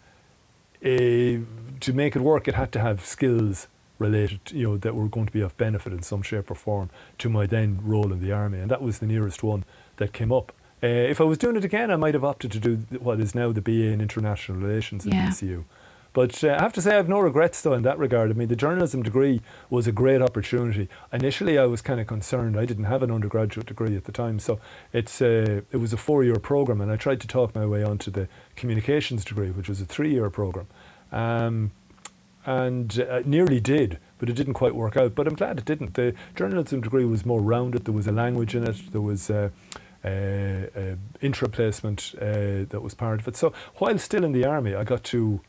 uh, 0.84 0.88
to 0.88 1.94
make 1.94 2.16
it 2.16 2.22
work, 2.22 2.48
it 2.48 2.56
had 2.56 2.72
to 2.72 2.80
have 2.80 3.06
skills 3.06 3.68
related, 4.02 4.40
you 4.52 4.68
know, 4.68 4.78
that 4.78 4.96
were 4.96 5.08
going 5.08 5.28
to 5.28 5.32
be 5.32 5.42
of 5.42 5.56
benefit 5.58 5.94
in 5.94 6.02
some 6.02 6.22
shape 6.22 6.52
or 6.52 6.56
form 6.56 6.90
to 7.20 7.30
my 7.30 7.46
then 7.46 7.80
role 7.84 8.12
in 8.12 8.20
the 8.20 8.32
army, 8.32 8.60
and 8.60 8.70
that 8.70 8.82
was 8.82 9.00
the 9.00 9.06
nearest 9.06 9.44
one 9.44 9.64
that 9.98 10.12
came 10.12 10.32
up. 10.32 10.52
Uh, 10.84 10.88
if 10.88 11.22
I 11.22 11.24
was 11.24 11.38
doing 11.38 11.56
it 11.56 11.64
again, 11.64 11.92
I 11.92 11.96
might 11.96 12.16
have 12.16 12.24
opted 12.24 12.52
to 12.54 12.60
do 12.60 12.78
what 13.00 13.20
is 13.20 13.36
now 13.36 13.52
the 13.52 13.62
BA 13.62 13.92
in 13.94 14.02
International 14.02 14.58
Relations 14.58 15.06
at 15.06 15.14
yeah. 15.14 15.30
DCU. 15.30 15.64
But 16.14 16.44
uh, 16.44 16.58
I 16.60 16.62
have 16.62 16.74
to 16.74 16.82
say, 16.82 16.92
I 16.92 16.96
have 16.96 17.08
no 17.08 17.20
regrets 17.20 17.62
though 17.62 17.74
in 17.74 17.84
that 17.84 17.98
regard. 17.98 18.32
I 18.32 18.34
mean, 18.34 18.50
the 18.50 18.56
journalism 18.56 19.02
degree 19.02 19.42
was 19.70 19.88
a 19.88 19.92
great 19.92 20.22
opportunity. 20.22 20.90
Initially, 21.14 21.58
I 21.58 21.66
was 21.66 21.82
kind 21.82 22.00
of 22.02 22.08
concerned. 22.08 22.60
I 22.60 22.66
didn't 22.66 22.86
have 22.86 23.02
an 23.04 23.12
undergraduate 23.12 23.68
degree 23.68 23.96
at 23.96 24.06
the 24.06 24.12
time, 24.12 24.40
so 24.40 24.60
it's 24.92 25.22
uh, 25.22 25.62
it 25.72 25.78
was 25.78 25.94
a 25.94 25.98
four-year 25.98 26.36
program, 26.36 26.82
and 26.82 26.92
I 26.92 26.98
tried 26.98 27.22
to 27.22 27.28
talk 27.28 27.56
my 27.56 27.66
way 27.66 27.84
onto 27.84 28.12
the 28.12 28.28
communications 28.56 29.24
degree, 29.24 29.52
which 29.52 29.70
was 29.70 29.80
a 29.80 29.86
three-year 29.86 30.30
program. 30.30 30.68
Um, 31.12 31.72
and 32.46 33.00
uh, 33.00 33.22
nearly 33.26 33.60
did, 33.60 34.00
but 34.20 34.30
it 34.30 34.34
didn't 34.34 34.54
quite 34.54 34.76
work 34.76 34.98
out. 34.98 35.16
But 35.16 35.28
I'm 35.28 35.36
glad 35.36 35.58
it 35.58 35.66
didn't. 35.66 35.94
The 35.94 36.14
journalism 36.36 36.82
degree 36.82 37.06
was 37.06 37.26
more 37.26 37.42
rounded. 37.42 37.86
There 37.86 37.94
was 37.94 38.08
a 38.08 38.12
language 38.12 38.56
in 38.56 38.68
it. 38.68 38.92
There 38.92 39.02
was 39.02 39.30
uh, 39.30 39.50
uh, 40.04 40.08
uh, 40.08 40.10
uh, 40.76 40.96
that 42.70 42.80
was 42.82 42.94
part 42.94 43.20
of 43.20 43.28
it. 43.28 43.36
So 43.36 43.54
while 43.76 43.98
still 44.00 44.24
in 44.24 44.32
the 44.32 44.46
army, 44.46 44.74
I 44.74 44.84
got 44.84 45.04
to 45.06 45.42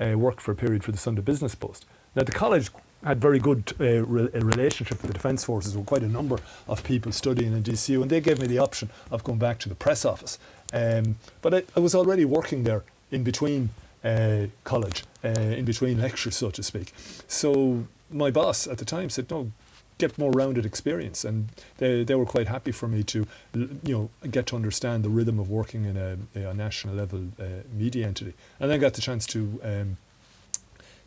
uh, 0.00 0.18
work 0.18 0.40
for 0.40 0.52
a 0.52 0.56
period 0.56 0.82
for 0.82 0.92
the 0.92 0.98
Sunday 0.98 1.22
Business 1.22 1.54
Post. 1.54 1.86
Now 2.16 2.24
the 2.24 2.32
college 2.32 2.70
had 3.04 3.20
very 3.20 3.38
good 3.38 3.72
uh, 3.80 4.04
re- 4.04 4.28
relationship 4.34 5.00
with 5.00 5.12
the 5.12 5.14
Defence 5.14 5.44
Forces. 5.44 5.72
There 5.72 5.80
were 5.80 5.86
quite 5.86 6.02
a 6.02 6.08
number 6.08 6.38
of 6.68 6.82
people 6.84 7.12
studying 7.12 7.52
in 7.52 7.62
DCU, 7.62 8.02
and 8.02 8.10
they 8.10 8.20
gave 8.20 8.40
me 8.40 8.46
the 8.46 8.58
option 8.58 8.90
of 9.10 9.24
going 9.24 9.38
back 9.38 9.58
to 9.60 9.68
the 9.68 9.74
press 9.74 10.04
office. 10.04 10.38
Um, 10.72 11.16
but 11.40 11.54
I, 11.54 11.62
I 11.76 11.80
was 11.80 11.94
already 11.94 12.24
working 12.24 12.64
there 12.64 12.82
in 13.10 13.22
between 13.22 13.70
uh, 14.04 14.46
college 14.64 15.04
uh, 15.24 15.28
in 15.28 15.64
between 15.64 16.00
lectures, 16.00 16.36
so 16.36 16.50
to 16.50 16.62
speak. 16.62 16.92
So 17.28 17.86
my 18.10 18.30
boss 18.30 18.66
at 18.66 18.78
the 18.78 18.84
time 18.84 19.10
said, 19.10 19.30
"No, 19.30 19.52
get 19.98 20.18
more 20.18 20.30
rounded 20.30 20.64
experience," 20.66 21.24
and 21.24 21.48
they 21.78 22.04
they 22.04 22.14
were 22.14 22.26
quite 22.26 22.48
happy 22.48 22.72
for 22.72 22.88
me 22.88 23.02
to, 23.04 23.26
you 23.54 24.10
know, 24.22 24.28
get 24.30 24.46
to 24.46 24.56
understand 24.56 25.04
the 25.04 25.10
rhythm 25.10 25.38
of 25.38 25.50
working 25.50 25.84
in 25.84 25.96
a, 25.96 26.16
a 26.34 26.54
national 26.54 26.94
level 26.94 27.28
uh, 27.38 27.62
media 27.72 28.06
entity, 28.06 28.34
and 28.58 28.70
then 28.70 28.80
got 28.80 28.94
the 28.94 29.02
chance 29.02 29.26
to. 29.26 29.60
Um, 29.62 29.96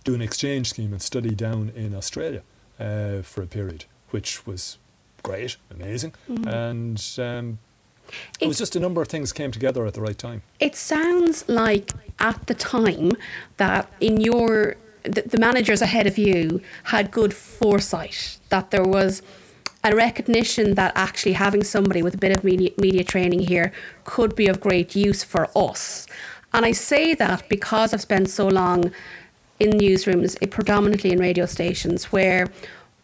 do 0.03 0.13
an 0.13 0.21
exchange 0.21 0.69
scheme 0.69 0.91
and 0.91 1.01
study 1.01 1.33
down 1.33 1.71
in 1.75 1.95
Australia 1.95 2.41
uh, 2.77 3.21
for 3.21 3.41
a 3.41 3.47
period, 3.47 3.85
which 4.09 4.45
was 4.45 4.77
great, 5.23 5.55
amazing, 5.71 6.13
mm-hmm. 6.29 6.47
and 6.47 7.01
um, 7.17 7.59
it 8.39 8.47
was 8.47 8.57
just 8.57 8.75
a 8.75 8.79
number 8.79 9.01
of 9.01 9.07
things 9.07 9.33
came 9.33 9.51
together 9.51 9.85
at 9.85 9.93
the 9.93 10.01
right 10.01 10.17
time. 10.17 10.43
It 10.59 10.75
sounds 10.75 11.47
like 11.47 11.91
at 12.19 12.47
the 12.47 12.53
time 12.53 13.13
that 13.57 13.91
in 13.99 14.21
your 14.21 14.75
the, 15.03 15.21
the 15.21 15.37
managers 15.37 15.81
ahead 15.81 16.07
of 16.07 16.17
you 16.17 16.61
had 16.85 17.11
good 17.11 17.33
foresight 17.33 18.37
that 18.49 18.71
there 18.71 18.85
was 18.85 19.21
a 19.83 19.93
recognition 19.93 20.75
that 20.75 20.93
actually 20.95 21.33
having 21.33 21.63
somebody 21.63 22.01
with 22.01 22.15
a 22.15 22.17
bit 22.17 22.35
of 22.35 22.43
media, 22.43 22.71
media 22.77 23.03
training 23.03 23.39
here 23.39 23.73
could 24.05 24.33
be 24.33 24.47
of 24.47 24.61
great 24.61 24.95
use 24.95 25.23
for 25.23 25.49
us. 25.55 26.07
And 26.53 26.65
I 26.65 26.71
say 26.71 27.13
that 27.15 27.49
because 27.49 27.93
I've 27.93 28.01
spent 28.01 28.29
so 28.29 28.47
long 28.47 28.91
in 29.59 29.71
newsrooms, 29.71 30.37
eh, 30.41 30.47
predominantly 30.49 31.11
in 31.11 31.19
radio 31.19 31.45
stations, 31.45 32.05
where 32.05 32.47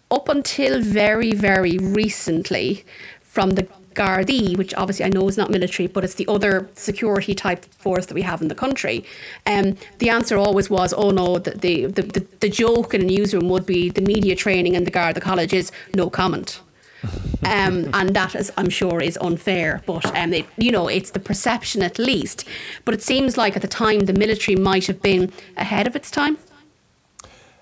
up 0.10 0.30
until 0.30 0.82
very, 0.82 1.34
very 1.34 1.78
recently, 1.78 2.86
from 3.22 3.52
the 3.52 3.68
Gardaí, 3.94 4.58
which 4.58 4.74
obviously 4.76 5.06
I 5.06 5.10
know 5.10 5.28
is 5.28 5.38
not 5.38 5.50
military, 5.50 5.88
but 5.88 6.04
it's 6.04 6.16
the 6.16 6.28
other 6.28 6.70
security 6.74 7.34
type 7.34 7.66
force 7.66 8.06
that 8.06 8.14
we 8.14 8.22
have 8.22 8.42
in 8.42 8.48
the 8.48 8.56
country. 8.56 9.04
Um, 9.46 9.78
the 10.00 10.10
answer 10.10 10.38
always 10.38 10.70
was, 10.70 10.94
oh 10.94 11.12
no, 11.12 11.40
the, 11.40 11.52
the, 11.52 11.86
the, 11.88 12.26
the, 12.40 12.50
joke 12.50 12.94
in 12.94 13.02
a 13.02 13.06
newsroom 13.06 13.50
would 13.50 13.66
be 13.66 13.90
the 13.90 14.02
media 14.02 14.36
training 14.36 14.76
in 14.76 14.84
the 14.84 14.92
Garda 14.92 15.20
College 15.20 15.54
is 15.54 15.72
no 15.96 16.10
comment. 16.10 16.62
um, 17.44 17.90
and 17.94 18.16
that 18.16 18.36
is, 18.36 18.52
I'm 18.58 18.70
sure, 18.70 19.02
is 19.02 19.18
unfair. 19.22 19.82
But 19.86 20.06
um, 20.18 20.34
it, 20.34 20.46
you 20.58 20.72
know, 20.72 20.88
it's 20.88 21.12
the 21.12 21.20
perception 21.20 21.82
at 21.82 21.98
least. 21.98 22.46
But 22.86 22.94
it 22.94 23.02
seems 23.02 23.38
like 23.38 23.56
at 23.56 23.62
the 23.62 23.68
time 23.68 24.02
the 24.02 24.14
military 24.14 24.56
might 24.56 24.88
have 24.88 25.02
been 25.02 25.32
ahead 25.58 25.88
of 25.88 25.96
its 25.96 26.12
time. 26.12 26.38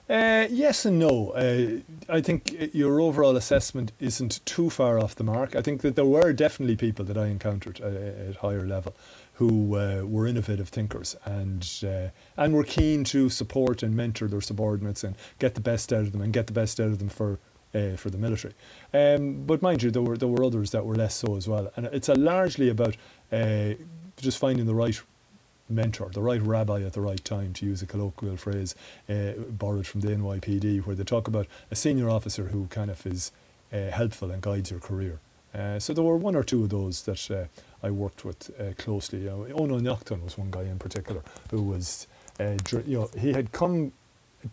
Uh, 0.10 0.48
yes 0.50 0.86
and 0.86 1.00
no. 1.00 1.32
Uh, 1.32 1.80
I 2.08 2.22
think 2.22 2.74
your 2.74 3.02
overall 3.02 3.36
assessment 3.36 3.92
isn't 4.00 4.46
too 4.46 4.70
far 4.70 5.00
off 5.00 5.16
the 5.16 5.24
mark. 5.24 5.54
I 5.54 5.62
think 5.62 5.82
that 5.82 5.98
there 5.98 6.06
were 6.06 6.32
definitely 6.32 6.78
people 6.78 7.04
that 7.06 7.18
I 7.18 7.28
encountered 7.28 7.82
uh, 7.82 8.30
at 8.30 8.38
higher 8.38 8.66
level 8.66 8.96
who 9.34 9.76
uh, 9.76 10.04
were 10.04 10.26
innovative 10.26 10.70
thinkers 10.70 11.16
and 11.26 11.68
uh, 11.84 12.10
and 12.38 12.54
were 12.54 12.64
keen 12.64 13.04
to 13.06 13.30
support 13.30 13.84
and 13.84 13.96
mentor 13.96 14.30
their 14.30 14.42
subordinates 14.42 15.04
and 15.04 15.16
get 15.40 15.56
the 15.56 15.62
best 15.62 15.92
out 15.92 16.02
of 16.02 16.12
them 16.14 16.22
and 16.22 16.32
get 16.32 16.48
the 16.48 16.54
best 16.54 16.80
out 16.80 16.88
of 16.88 17.00
them 17.00 17.10
for 17.10 17.40
uh, 17.76 17.98
for 17.98 18.10
the 18.10 18.18
military. 18.18 18.54
Um, 18.94 19.44
but 19.46 19.62
mind 19.62 19.84
you, 19.84 19.92
there 19.92 20.02
were 20.02 20.18
there 20.18 20.30
were 20.30 20.44
others 20.44 20.72
that 20.72 20.86
were 20.86 20.96
less 20.96 21.16
so 21.16 21.36
as 21.36 21.50
well. 21.50 21.70
And 21.76 21.88
it's 21.88 22.08
largely 22.08 22.70
about 22.70 22.96
just 23.30 24.38
finding 24.38 24.66
the 24.66 24.74
right 24.74 25.00
mentor, 25.70 26.10
the 26.10 26.22
right 26.22 26.42
rabbi 26.42 26.82
at 26.82 26.94
the 26.94 27.02
right 27.02 27.24
time, 27.24 27.54
to 27.54 27.66
use 27.66 27.82
a 27.82 27.86
colloquial 27.86 28.38
phrase 28.38 28.76
uh, 29.10 29.32
borrowed 29.50 29.88
from 29.88 30.02
the 30.02 30.10
NYPD, 30.10 30.86
where 30.86 30.96
they 30.96 31.04
talk 31.04 31.28
about 31.28 31.48
a 31.72 31.76
senior 31.76 32.10
officer 32.10 32.46
who 32.46 32.68
kind 32.68 32.90
of 32.90 33.06
is 33.06 33.32
uh, 33.74 33.90
helpful 33.92 34.32
and 34.32 34.42
guides 34.42 34.72
your 34.72 34.80
career. 34.80 35.20
Uh, 35.54 35.80
so 35.80 35.94
there 35.94 36.04
were 36.04 36.18
one 36.18 36.36
or 36.36 36.44
two 36.44 36.64
of 36.64 36.70
those 36.70 37.04
that 37.04 37.32
uh, 37.32 37.46
I 37.86 37.92
worked 37.92 38.24
with 38.24 38.52
uh, 38.60 38.74
closely. 38.78 39.20
You 39.20 39.30
know, 39.30 39.48
Owen 39.56 39.84
Naughton 39.84 40.24
was 40.24 40.38
one 40.38 40.52
guy 40.52 40.64
in 40.64 40.78
particular 40.78 41.22
who 41.52 41.64
was, 41.64 42.08
uh, 42.40 42.58
you 42.86 43.00
know, 43.00 43.10
he 43.18 43.34
had 43.34 43.52
come 43.52 43.92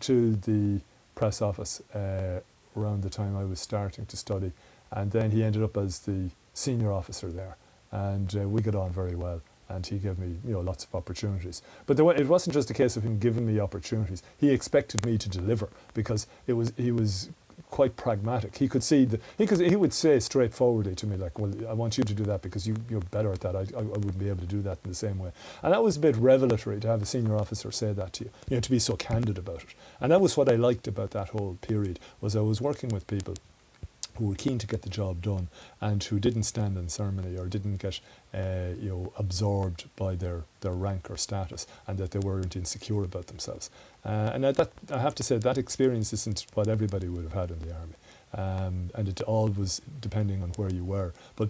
to 0.01 0.35
the 0.35 0.81
press 1.13 1.41
office 1.41 1.81
around 1.93 3.03
the 3.03 3.09
time 3.09 3.37
I 3.37 3.45
was 3.45 3.59
starting 3.59 4.05
to 4.07 4.17
study, 4.17 4.51
and 4.91 5.11
then 5.11 5.31
he 5.31 5.43
ended 5.43 5.63
up 5.63 5.77
as 5.77 5.99
the 5.99 6.29
senior 6.53 6.91
officer 6.91 7.29
there, 7.31 7.55
and 7.91 8.33
we 8.51 8.61
got 8.61 8.75
on 8.75 8.91
very 8.91 9.15
well 9.15 9.41
and 9.69 9.85
he 9.85 9.97
gave 9.97 10.17
me 10.19 10.35
you 10.45 10.53
know 10.53 10.61
lots 10.61 10.83
of 10.83 10.93
opportunities. 10.95 11.61
But 11.85 11.99
it 11.99 12.27
wasn't 12.27 12.53
just 12.53 12.69
a 12.69 12.73
case 12.73 12.97
of 12.97 13.03
him 13.03 13.19
giving 13.19 13.45
me 13.45 13.59
opportunities. 13.59 14.23
He 14.37 14.49
expected 14.49 15.05
me 15.05 15.17
to 15.17 15.29
deliver 15.29 15.69
because 15.93 16.27
it 16.47 16.53
was 16.53 16.73
he 16.77 16.91
was 16.91 17.29
quite 17.71 17.95
pragmatic. 17.95 18.57
He 18.57 18.67
could 18.67 18.83
see 18.83 19.05
that 19.05 19.21
he 19.37 19.45
could 19.47 19.59
he 19.59 19.75
would 19.75 19.93
say 19.93 20.19
straightforwardly 20.19 20.95
to 20.95 21.07
me 21.07 21.17
like, 21.17 21.37
"Well, 21.39 21.53
I 21.67 21.73
want 21.73 21.97
you 21.97 22.03
to 22.03 22.13
do 22.13 22.23
that 22.23 22.41
because 22.41 22.67
you 22.67 22.75
you're 22.89 23.01
better 23.01 23.31
at 23.31 23.41
that. 23.41 23.55
I, 23.55 23.59
I, 23.59 23.79
I 23.79 23.97
wouldn't 24.03 24.19
be 24.19 24.29
able 24.29 24.41
to 24.41 24.47
do 24.47 24.61
that 24.61 24.79
in 24.83 24.91
the 24.91 24.95
same 24.95 25.19
way." 25.19 25.31
And 25.63 25.73
that 25.73 25.83
was 25.83 25.97
a 25.97 25.99
bit 25.99 26.15
revelatory 26.15 26.79
to 26.79 26.87
have 26.87 27.01
a 27.01 27.05
senior 27.05 27.35
officer 27.35 27.71
say 27.71 27.93
that 27.93 28.13
to 28.13 28.25
you. 28.25 28.29
You 28.49 28.57
know, 28.57 28.61
to 28.61 28.71
be 28.71 28.79
so 28.79 28.95
candid 28.95 29.37
about 29.37 29.63
it. 29.63 29.75
And 29.99 30.11
that 30.11 30.21
was 30.21 30.37
what 30.37 30.49
I 30.49 30.55
liked 30.55 30.87
about 30.87 31.11
that 31.11 31.29
whole 31.29 31.57
period 31.61 31.99
was 32.21 32.35
I 32.35 32.41
was 32.41 32.61
working 32.61 32.89
with 32.89 33.07
people 33.07 33.35
who 34.17 34.25
were 34.25 34.35
keen 34.35 34.57
to 34.59 34.67
get 34.67 34.81
the 34.81 34.89
job 34.89 35.21
done 35.21 35.47
and 35.81 36.03
who 36.03 36.19
didn't 36.19 36.43
stand 36.43 36.77
in 36.77 36.89
ceremony 36.89 37.37
or 37.37 37.47
didn't 37.47 37.77
get 37.77 37.99
uh, 38.33 38.73
you 38.79 38.89
know 38.89 39.13
absorbed 39.17 39.85
by 39.95 40.15
their, 40.15 40.43
their 40.61 40.73
rank 40.73 41.09
or 41.09 41.17
status 41.17 41.67
and 41.87 41.97
that 41.97 42.11
they 42.11 42.19
weren't 42.19 42.55
insecure 42.55 43.03
about 43.03 43.27
themselves. 43.27 43.69
Uh, 44.03 44.31
and 44.33 44.43
that 44.43 44.69
I 44.91 44.99
have 44.99 45.15
to 45.15 45.23
say 45.23 45.37
that 45.37 45.57
experience 45.57 46.13
isn't 46.13 46.45
what 46.53 46.67
everybody 46.67 47.07
would 47.07 47.23
have 47.23 47.33
had 47.33 47.51
in 47.51 47.59
the 47.59 47.73
army. 47.73 47.95
Um, 48.33 48.89
and 48.95 49.07
it 49.07 49.21
all 49.21 49.47
was 49.47 49.81
depending 50.01 50.43
on 50.43 50.49
where 50.57 50.69
you 50.69 50.83
were. 50.83 51.13
But 51.35 51.49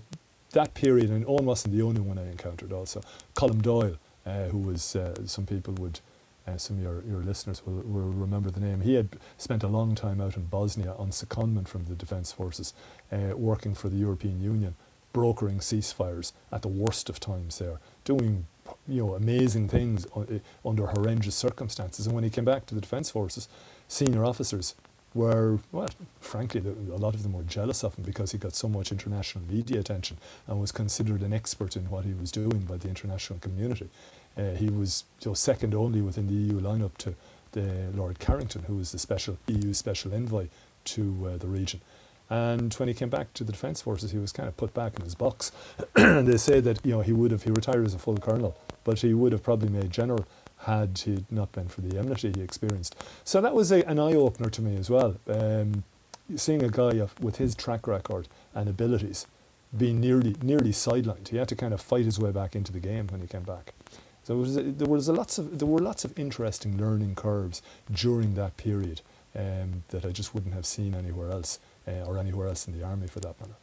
that 0.51 0.73
period, 0.73 1.09
and 1.09 1.25
Owen 1.27 1.45
wasn't 1.45 1.73
the 1.75 1.81
only 1.81 2.01
one 2.01 2.17
I 2.17 2.27
encountered 2.27 2.71
also. 2.71 3.01
Colm 3.35 3.61
Doyle, 3.61 3.97
uh, 4.25 4.45
who 4.45 4.59
was, 4.59 4.95
uh, 4.95 5.15
some 5.25 5.45
people 5.45 5.73
would 5.75 5.99
uh, 6.47 6.57
some 6.57 6.77
of 6.77 6.83
your, 6.83 7.03
your 7.07 7.21
listeners 7.21 7.65
will, 7.65 7.81
will 7.81 8.09
remember 8.09 8.49
the 8.49 8.59
name. 8.59 8.81
He 8.81 8.95
had 8.95 9.09
spent 9.37 9.63
a 9.63 9.67
long 9.67 9.95
time 9.95 10.21
out 10.21 10.37
in 10.37 10.45
Bosnia 10.45 10.93
on 10.97 11.09
secondment 11.09 11.67
from 11.67 11.85
the 11.85 11.95
Defence 11.95 12.31
Forces, 12.31 12.73
uh, 13.11 13.35
working 13.35 13.73
for 13.73 13.89
the 13.89 13.97
European 13.97 14.41
Union, 14.41 14.75
brokering 15.13 15.59
ceasefires 15.59 16.33
at 16.51 16.61
the 16.61 16.67
worst 16.67 17.09
of 17.09 17.19
times 17.19 17.57
there, 17.59 17.79
doing 18.03 18.45
you 18.87 19.05
know 19.05 19.15
amazing 19.15 19.69
things 19.69 20.05
uh, 20.15 20.25
under 20.65 20.87
horrendous 20.87 21.35
circumstances. 21.35 22.05
And 22.05 22.15
when 22.15 22.23
he 22.23 22.29
came 22.29 22.45
back 22.45 22.65
to 22.67 22.75
the 22.75 22.81
Defence 22.81 23.09
Forces, 23.09 23.47
senior 23.87 24.25
officers 24.25 24.75
were, 25.15 25.59
well, 25.71 25.87
frankly, 26.19 26.61
a 26.61 26.97
lot 26.97 27.15
of 27.15 27.23
them 27.23 27.31
were 27.33 27.43
jealous 27.43 27.83
of 27.83 27.95
him 27.95 28.03
because 28.03 28.33
he 28.33 28.37
got 28.37 28.53
so 28.53 28.67
much 28.67 28.91
international 28.91 29.43
media 29.49 29.79
attention 29.79 30.17
and 30.45 30.59
was 30.59 30.73
considered 30.73 31.21
an 31.21 31.31
expert 31.31 31.77
in 31.77 31.89
what 31.89 32.03
he 32.03 32.13
was 32.13 32.31
doing 32.31 32.59
by 32.59 32.75
the 32.75 32.89
international 32.89 33.39
community. 33.39 33.87
Uh, 34.37 34.51
he 34.51 34.69
was 34.69 35.05
you 35.21 35.31
know, 35.31 35.33
second 35.33 35.73
only 35.73 36.01
within 36.01 36.27
the 36.27 36.33
EU 36.33 36.59
lineup 36.59 36.97
to 36.97 37.15
the 37.51 37.89
Lord 37.93 38.19
Carrington, 38.19 38.63
who 38.63 38.75
was 38.75 38.91
the 38.91 38.99
special 38.99 39.37
EU 39.47 39.73
special 39.73 40.13
envoy 40.13 40.47
to 40.85 41.31
uh, 41.33 41.37
the 41.37 41.47
region. 41.47 41.81
And 42.29 42.73
when 42.73 42.87
he 42.87 42.93
came 42.93 43.09
back 43.09 43.33
to 43.35 43.43
the 43.43 43.51
Defence 43.51 43.81
Forces, 43.81 44.11
he 44.11 44.17
was 44.17 44.31
kind 44.31 44.49
of 44.49 44.57
put 44.57 44.73
back 44.73 44.95
in 44.97 45.03
his 45.03 45.15
box. 45.15 45.51
and 45.95 46.27
they 46.27 46.37
say 46.37 46.59
that 46.59 46.85
you 46.85 46.91
know 46.91 47.01
he 47.01 47.13
would 47.13 47.31
have 47.31 47.43
he 47.43 47.51
retired 47.51 47.85
as 47.85 47.93
a 47.93 47.99
full 47.99 48.17
colonel, 48.17 48.57
but 48.83 48.99
he 48.99 49.13
would 49.13 49.31
have 49.31 49.43
probably 49.43 49.69
made 49.69 49.91
general 49.91 50.25
had 50.59 50.97
he 50.97 51.23
not 51.29 51.51
been 51.51 51.67
for 51.67 51.81
the 51.81 51.97
enmity 51.97 52.31
he 52.35 52.41
experienced. 52.41 52.95
So 53.23 53.39
that 53.41 53.53
was 53.53 53.71
a, 53.71 53.87
an 53.87 53.99
eye 53.99 54.13
opener 54.13 54.49
to 54.49 54.61
me 54.61 54.75
as 54.77 54.89
well. 54.89 55.17
Um, 55.27 55.83
seeing 56.35 56.63
a 56.63 56.69
guy 56.69 56.97
of, 56.97 57.19
with 57.21 57.37
his 57.37 57.53
track 57.53 57.87
record 57.87 58.27
and 58.55 58.67
abilities 58.67 59.27
being 59.77 59.99
nearly 59.99 60.35
nearly 60.41 60.71
sidelined, 60.71 61.27
he 61.27 61.37
had 61.37 61.47
to 61.49 61.55
kind 61.55 61.73
of 61.73 61.81
fight 61.81 62.05
his 62.05 62.17
way 62.17 62.31
back 62.31 62.55
into 62.55 62.71
the 62.71 62.79
game 62.79 63.07
when 63.07 63.21
he 63.21 63.27
came 63.27 63.43
back. 63.43 63.73
So 64.25 64.35
was, 64.37 64.55
there 64.55 64.87
was 64.87 65.07
lots 65.07 65.37
of 65.37 65.59
there 65.59 65.67
were 65.67 65.79
lots 65.79 66.03
of 66.03 66.17
interesting 66.17 66.77
learning 66.77 67.13
curves 67.13 67.61
during 67.91 68.33
that 68.33 68.57
period 68.57 69.01
um, 69.35 69.83
that 69.89 70.03
I 70.03 70.09
just 70.09 70.33
wouldn't 70.33 70.55
have 70.55 70.65
seen 70.65 70.95
anywhere 70.95 71.29
else 71.29 71.59
uh, 71.87 72.07
or 72.07 72.17
anywhere 72.17 72.47
else 72.47 72.67
in 72.67 72.75
the 72.77 72.83
army 72.83 73.05
for 73.07 73.19
that 73.19 73.39
matter. 73.39 73.53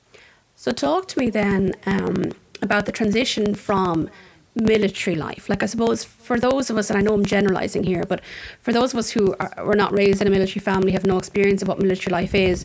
So 0.55 0.71
talk 0.71 1.09
to 1.09 1.19
me 1.19 1.31
then 1.31 1.75
um, 1.87 2.31
about 2.63 2.87
the 2.87 2.93
transition 2.93 3.57
from 3.57 4.09
military 4.55 5.17
life. 5.17 5.49
Like 5.49 5.65
I 5.65 5.67
suppose 5.67 6.05
for 6.05 6.39
those 6.39 6.71
of 6.71 6.79
us, 6.79 6.91
and 6.91 6.99
I 6.99 7.03
know 7.03 7.15
I'm 7.15 7.25
generalising 7.25 7.83
here, 7.83 8.05
but 8.05 8.21
for 8.61 8.73
those 8.73 8.93
of 8.93 9.01
us 9.01 9.11
who 9.11 9.35
are, 9.41 9.53
were 9.65 9.75
not 9.75 9.93
raised 9.93 10.21
in 10.21 10.29
a 10.29 10.31
military 10.31 10.61
family, 10.61 10.93
have 10.93 11.05
no 11.05 11.19
experience 11.19 11.63
of 11.63 11.67
what 11.67 11.81
military 11.81 12.13
life 12.13 12.37
is, 12.37 12.65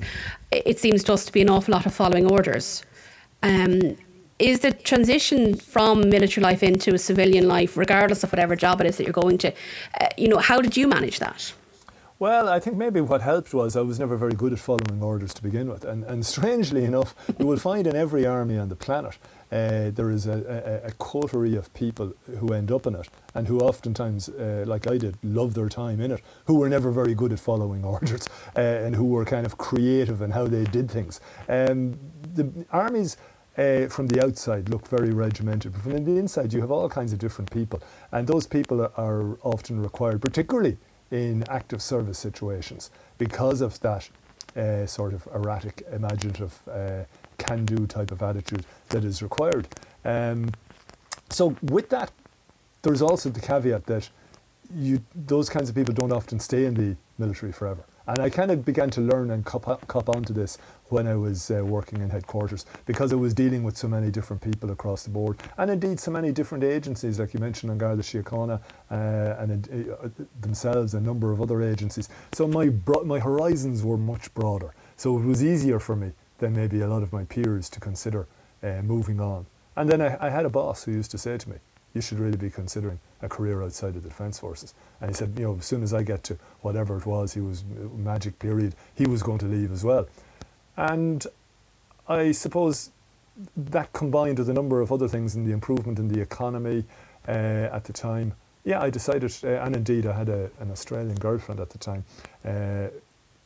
it 0.51 0.77
seems 0.77 1.03
to 1.05 1.13
us 1.13 1.25
to 1.25 1.31
be 1.31 1.41
an 1.41 1.49
awful 1.49 1.71
lot 1.71 1.87
of 1.87 1.95
following 1.95 2.29
orders. 2.29 2.83
Um, 3.41 3.97
is 4.39 4.59
the 4.59 4.71
transition 4.71 5.55
from 5.55 6.09
military 6.09 6.43
life 6.43 6.61
into 6.63 6.93
a 6.93 6.97
civilian 6.97 7.47
life, 7.47 7.75
regardless 7.75 8.23
of 8.23 8.31
whatever 8.31 8.55
job 8.55 8.81
it 8.81 8.87
is 8.87 8.97
that 8.97 9.03
you're 9.03 9.13
going 9.13 9.37
to, 9.39 9.51
uh, 10.01 10.07
you 10.17 10.27
know, 10.27 10.37
how 10.37 10.61
did 10.61 10.77
you 10.77 10.87
manage 10.87 11.19
that? 11.19 11.53
Well, 12.19 12.49
I 12.49 12.59
think 12.59 12.77
maybe 12.77 12.99
what 12.99 13.21
helped 13.21 13.53
was 13.53 13.75
I 13.75 13.81
was 13.81 13.99
never 13.99 14.17
very 14.17 14.33
good 14.33 14.51
at 14.51 14.57
following 14.57 15.03
orders 15.03 15.35
to 15.35 15.43
begin 15.43 15.69
with. 15.69 15.85
And, 15.85 16.03
and 16.03 16.25
strangely 16.25 16.83
enough, 16.83 17.13
you 17.37 17.45
will 17.45 17.57
find 17.57 17.85
in 17.85 17.95
every 17.95 18.25
army 18.25 18.57
on 18.57 18.69
the 18.69 18.75
planet, 18.75 19.19
uh, 19.51 19.91
there 19.91 20.09
is 20.09 20.25
a, 20.25 20.81
a, 20.83 20.87
a, 20.87 20.91
coterie 20.93 21.55
of 21.55 21.71
people 21.73 22.13
who 22.39 22.53
end 22.53 22.71
up 22.71 22.87
in 22.87 22.95
it 22.95 23.07
and 23.35 23.47
who 23.47 23.59
oftentimes, 23.59 24.29
uh, 24.29 24.63
like 24.67 24.87
I 24.87 24.97
did, 24.97 25.15
love 25.23 25.53
their 25.53 25.69
time 25.69 26.01
in 26.01 26.11
it, 26.11 26.21
who 26.45 26.55
were 26.55 26.67
never 26.67 26.91
very 26.91 27.13
good 27.13 27.31
at 27.31 27.39
following 27.39 27.85
orders 27.85 28.27
uh, 28.57 28.59
and 28.59 28.95
who 28.95 29.05
were 29.05 29.23
kind 29.23 29.45
of 29.45 29.59
creative 29.59 30.21
in 30.21 30.31
how 30.31 30.47
they 30.47 30.63
did 30.65 30.89
things. 30.89 31.21
Um, 31.47 31.99
the 32.33 32.65
armies 32.71 33.15
uh, 33.57 33.87
from 33.87 34.07
the 34.07 34.23
outside 34.23 34.69
look 34.69 34.87
very 34.87 35.11
regimented, 35.11 35.73
but 35.73 35.81
from 35.81 36.03
the 36.03 36.17
inside 36.17 36.53
you 36.53 36.61
have 36.61 36.71
all 36.71 36.89
kinds 36.89 37.13
of 37.13 37.19
different 37.19 37.49
people, 37.51 37.81
and 38.11 38.27
those 38.27 38.45
people 38.47 38.81
are, 38.81 39.37
often 39.43 39.81
required, 39.81 40.21
particularly 40.21 40.77
in 41.11 41.43
active 41.49 41.81
service 41.81 42.19
situations, 42.19 42.91
because 43.17 43.61
of 43.61 43.79
that 43.79 44.09
uh, 44.55 44.85
sort 44.85 45.13
of 45.13 45.27
erratic, 45.33 45.83
imaginative, 45.91 46.59
uh, 46.69 47.03
can-do 47.37 47.85
type 47.87 48.11
of 48.11 48.21
attitude 48.21 48.65
that 48.89 49.03
is 49.03 49.21
required. 49.21 49.67
Um, 50.03 50.49
so 51.29 51.55
with 51.61 51.89
that, 51.89 52.11
there's 52.81 53.01
also 53.01 53.29
the 53.29 53.39
caveat 53.39 53.85
that 53.85 54.09
you 54.75 55.01
those 55.15 55.49
kinds 55.49 55.69
of 55.69 55.75
people 55.75 55.93
don't 55.93 56.11
often 56.11 56.39
stay 56.39 56.65
in 56.65 56.73
the 56.73 56.95
military 57.17 57.51
forever. 57.51 57.85
And 58.07 58.19
I 58.19 58.29
kind 58.29 58.51
of 58.51 58.63
began 58.63 58.89
to 58.91 59.01
learn 59.01 59.31
and 59.31 59.45
cop, 59.45 59.85
cop 59.87 60.09
onto 60.09 60.33
this 60.33 60.57
when 60.89 61.07
I 61.07 61.15
was 61.15 61.51
uh, 61.51 61.63
working 61.63 62.01
in 62.01 62.09
headquarters 62.09 62.65
because 62.85 63.11
I 63.11 63.15
was 63.15 63.33
dealing 63.33 63.63
with 63.63 63.77
so 63.77 63.87
many 63.87 64.11
different 64.11 64.41
people 64.41 64.71
across 64.71 65.03
the 65.03 65.09
board 65.09 65.37
and 65.57 65.69
indeed 65.69 65.99
so 65.99 66.11
many 66.11 66.31
different 66.31 66.63
agencies, 66.63 67.19
like 67.19 67.33
you 67.33 67.39
mentioned, 67.39 67.71
An 67.71 67.77
Garda 67.77 68.01
Síochána 68.01 68.61
uh, 68.89 69.41
and 69.41 69.69
uh, 69.69 70.09
themselves, 70.41 70.93
a 70.93 71.01
number 71.01 71.31
of 71.31 71.41
other 71.41 71.61
agencies. 71.61 72.09
So 72.33 72.47
my, 72.47 72.69
bro- 72.69 73.03
my 73.03 73.19
horizons 73.19 73.83
were 73.83 73.97
much 73.97 74.33
broader. 74.33 74.73
So 74.95 75.17
it 75.17 75.25
was 75.25 75.43
easier 75.43 75.79
for 75.79 75.95
me 75.95 76.11
than 76.39 76.55
maybe 76.55 76.81
a 76.81 76.87
lot 76.87 77.03
of 77.03 77.11
my 77.11 77.23
peers 77.25 77.69
to 77.69 77.79
consider 77.79 78.27
uh, 78.63 78.81
moving 78.83 79.19
on. 79.19 79.45
And 79.75 79.89
then 79.89 80.01
I, 80.01 80.27
I 80.27 80.29
had 80.29 80.45
a 80.45 80.49
boss 80.49 80.83
who 80.83 80.91
used 80.91 81.11
to 81.11 81.17
say 81.17 81.37
to 81.37 81.49
me, 81.49 81.57
you 81.93 82.01
should 82.01 82.19
really 82.19 82.37
be 82.37 82.49
considering 82.49 82.99
a 83.21 83.29
career 83.29 83.63
outside 83.63 83.95
of 83.95 84.03
the 84.03 84.09
Defence 84.09 84.39
Forces. 84.39 84.73
And 85.01 85.09
he 85.09 85.15
said, 85.15 85.33
you 85.37 85.45
know, 85.45 85.57
as 85.57 85.65
soon 85.65 85.83
as 85.83 85.93
I 85.93 86.03
get 86.03 86.23
to 86.25 86.37
whatever 86.61 86.97
it 86.97 87.05
was, 87.05 87.33
he 87.33 87.41
was 87.41 87.63
magic 87.95 88.37
period, 88.39 88.75
he 88.95 89.07
was 89.07 89.23
going 89.23 89.39
to 89.39 89.45
leave 89.45 89.71
as 89.71 89.83
well. 89.83 90.07
And 90.77 91.25
I 92.07 92.31
suppose 92.31 92.91
that 93.55 93.91
combined 93.93 94.39
with 94.39 94.49
a 94.49 94.53
number 94.53 94.81
of 94.81 94.91
other 94.91 95.07
things 95.07 95.35
in 95.35 95.45
the 95.45 95.51
improvement 95.51 95.99
in 95.99 96.07
the 96.07 96.21
economy 96.21 96.85
uh, 97.27 97.31
at 97.31 97.83
the 97.83 97.93
time, 97.93 98.33
yeah, 98.63 98.81
I 98.81 98.89
decided, 98.89 99.33
uh, 99.43 99.47
and 99.63 99.75
indeed 99.75 100.05
I 100.05 100.13
had 100.13 100.29
a, 100.29 100.49
an 100.59 100.71
Australian 100.71 101.15
girlfriend 101.15 101.59
at 101.59 101.69
the 101.69 101.77
time. 101.77 102.03
Uh, 102.45 102.87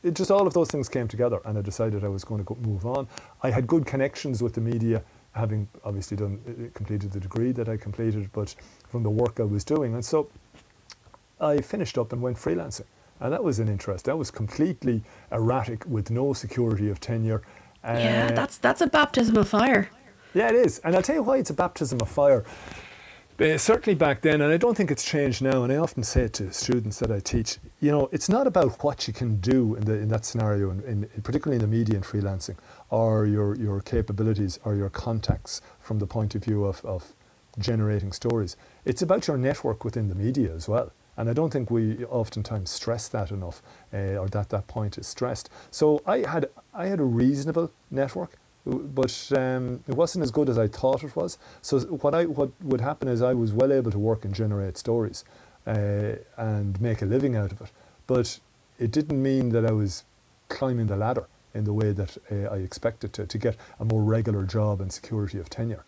it 0.02 0.14
just 0.14 0.30
all 0.30 0.46
of 0.46 0.52
those 0.52 0.68
things 0.68 0.88
came 0.88 1.06
together, 1.06 1.40
and 1.44 1.56
I 1.56 1.62
decided 1.62 2.02
I 2.02 2.08
was 2.08 2.24
going 2.24 2.40
to 2.40 2.44
go, 2.44 2.56
move 2.60 2.84
on. 2.84 3.06
I 3.42 3.50
had 3.50 3.66
good 3.66 3.86
connections 3.86 4.42
with 4.42 4.54
the 4.54 4.60
media 4.60 5.02
having 5.32 5.68
obviously 5.84 6.16
done 6.16 6.40
uh, 6.46 6.76
completed 6.76 7.12
the 7.12 7.20
degree 7.20 7.52
that 7.52 7.68
I 7.68 7.76
completed, 7.76 8.30
but 8.32 8.54
from 8.88 9.02
the 9.02 9.10
work 9.10 9.38
I 9.38 9.44
was 9.44 9.64
doing, 9.64 9.94
and 9.94 10.04
so 10.04 10.28
I 11.40 11.60
finished 11.60 11.96
up 11.98 12.12
and 12.12 12.20
went 12.20 12.36
freelancing. 12.36 12.84
And 13.22 13.32
that 13.32 13.44
was 13.44 13.60
an 13.60 13.68
interest. 13.68 14.06
That 14.06 14.18
was 14.18 14.32
completely 14.32 15.04
erratic 15.30 15.86
with 15.86 16.10
no 16.10 16.32
security 16.32 16.90
of 16.90 16.98
tenure. 16.98 17.42
Yeah, 17.84 18.28
uh, 18.30 18.34
that's 18.34 18.58
that's 18.58 18.80
a 18.80 18.88
baptism 18.88 19.36
of 19.36 19.48
fire. 19.48 19.88
Yeah, 20.34 20.48
it 20.48 20.56
is. 20.56 20.80
And 20.80 20.96
I'll 20.96 21.02
tell 21.02 21.14
you 21.14 21.22
why 21.22 21.38
it's 21.38 21.50
a 21.50 21.54
baptism 21.54 22.00
of 22.02 22.08
fire. 22.08 22.44
Uh, 23.40 23.56
certainly 23.56 23.94
back 23.94 24.22
then, 24.22 24.40
and 24.40 24.52
I 24.52 24.56
don't 24.56 24.76
think 24.76 24.90
it's 24.90 25.04
changed 25.04 25.40
now. 25.40 25.62
And 25.62 25.72
I 25.72 25.76
often 25.76 26.02
say 26.02 26.22
it 26.22 26.32
to 26.34 26.52
students 26.52 26.98
that 26.98 27.12
I 27.12 27.20
teach, 27.20 27.58
you 27.80 27.92
know, 27.92 28.08
it's 28.12 28.28
not 28.28 28.46
about 28.48 28.82
what 28.82 29.06
you 29.06 29.14
can 29.14 29.36
do 29.36 29.76
in, 29.76 29.84
the, 29.84 29.94
in 29.94 30.08
that 30.08 30.24
scenario, 30.24 30.70
in, 30.70 30.82
in, 30.84 31.22
particularly 31.22 31.56
in 31.56 31.70
the 31.70 31.76
media 31.76 31.96
and 31.96 32.04
freelancing, 32.04 32.56
or 32.90 33.26
your, 33.26 33.56
your 33.56 33.80
capabilities 33.80 34.58
or 34.64 34.74
your 34.74 34.90
contacts 34.90 35.60
from 35.80 35.98
the 35.98 36.06
point 36.06 36.34
of 36.34 36.44
view 36.44 36.64
of, 36.64 36.84
of 36.84 37.14
generating 37.58 38.12
stories. 38.12 38.56
It's 38.84 39.02
about 39.02 39.28
your 39.28 39.38
network 39.38 39.84
within 39.84 40.08
the 40.08 40.14
media 40.14 40.52
as 40.54 40.68
well. 40.68 40.92
And 41.16 41.28
I 41.28 41.32
don't 41.32 41.52
think 41.52 41.70
we 41.70 42.04
oftentimes 42.06 42.70
stress 42.70 43.08
that 43.08 43.30
enough, 43.30 43.62
uh, 43.92 44.16
or 44.16 44.28
that 44.28 44.48
that 44.48 44.66
point 44.66 44.96
is 44.96 45.06
stressed. 45.06 45.50
So 45.70 46.02
I 46.06 46.18
had 46.18 46.48
I 46.72 46.86
had 46.86 47.00
a 47.00 47.04
reasonable 47.04 47.70
network 47.90 48.38
but 48.64 49.32
um, 49.36 49.82
it 49.88 49.94
wasn't 49.94 50.22
as 50.22 50.30
good 50.30 50.48
as 50.48 50.58
I 50.58 50.68
thought 50.68 51.02
it 51.02 51.16
was. 51.16 51.38
So 51.62 51.80
what 51.80 52.14
I 52.14 52.26
what 52.26 52.50
would 52.62 52.80
happen 52.80 53.08
is 53.08 53.20
I 53.22 53.34
was 53.34 53.52
well 53.52 53.72
able 53.72 53.90
to 53.90 53.98
work 53.98 54.24
and 54.24 54.34
generate 54.34 54.78
stories 54.78 55.24
uh, 55.66 56.14
and 56.36 56.80
make 56.80 57.02
a 57.02 57.06
living 57.06 57.36
out 57.36 57.52
of 57.52 57.60
it, 57.60 57.70
but 58.06 58.38
it 58.78 58.90
didn't 58.92 59.20
mean 59.20 59.50
that 59.50 59.66
I 59.66 59.72
was 59.72 60.04
climbing 60.48 60.86
the 60.86 60.96
ladder 60.96 61.26
in 61.54 61.64
the 61.64 61.72
way 61.72 61.92
that 61.92 62.16
uh, 62.30 62.54
I 62.54 62.58
expected 62.58 63.12
to 63.14 63.26
to 63.26 63.38
get 63.38 63.56
a 63.80 63.84
more 63.84 64.02
regular 64.02 64.44
job 64.44 64.80
and 64.80 64.92
security 64.92 65.38
of 65.38 65.50
tenure. 65.50 65.84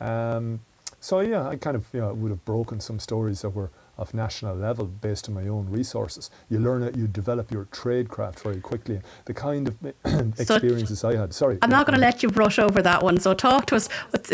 Um, 0.00 0.60
so 1.00 1.20
yeah, 1.20 1.48
I 1.48 1.56
kind 1.56 1.76
of 1.76 1.86
you 1.92 2.00
know, 2.00 2.14
would 2.14 2.30
have 2.30 2.44
broken 2.44 2.80
some 2.80 2.98
stories 2.98 3.42
that 3.42 3.50
were 3.50 3.70
of 3.96 4.12
national 4.12 4.56
level 4.56 4.86
based 4.86 5.28
on 5.28 5.34
my 5.34 5.46
own 5.46 5.70
resources. 5.70 6.30
You 6.48 6.58
learn 6.58 6.82
it, 6.82 6.96
you 6.96 7.06
develop 7.06 7.50
your 7.50 7.66
trade 7.66 8.08
craft 8.08 8.40
very 8.40 8.60
quickly. 8.60 9.00
The 9.26 9.34
kind 9.34 9.68
of 9.68 9.76
experiences 10.38 11.00
so 11.00 11.10
I 11.10 11.16
had. 11.16 11.32
Sorry. 11.32 11.58
I'm 11.62 11.70
not 11.70 11.86
going 11.86 11.94
to 11.94 12.00
let 12.00 12.22
you 12.22 12.28
brush 12.28 12.58
over 12.58 12.82
that 12.82 13.02
one. 13.02 13.18
So 13.20 13.34
talk 13.34 13.66
to 13.66 13.76
us, 13.76 13.88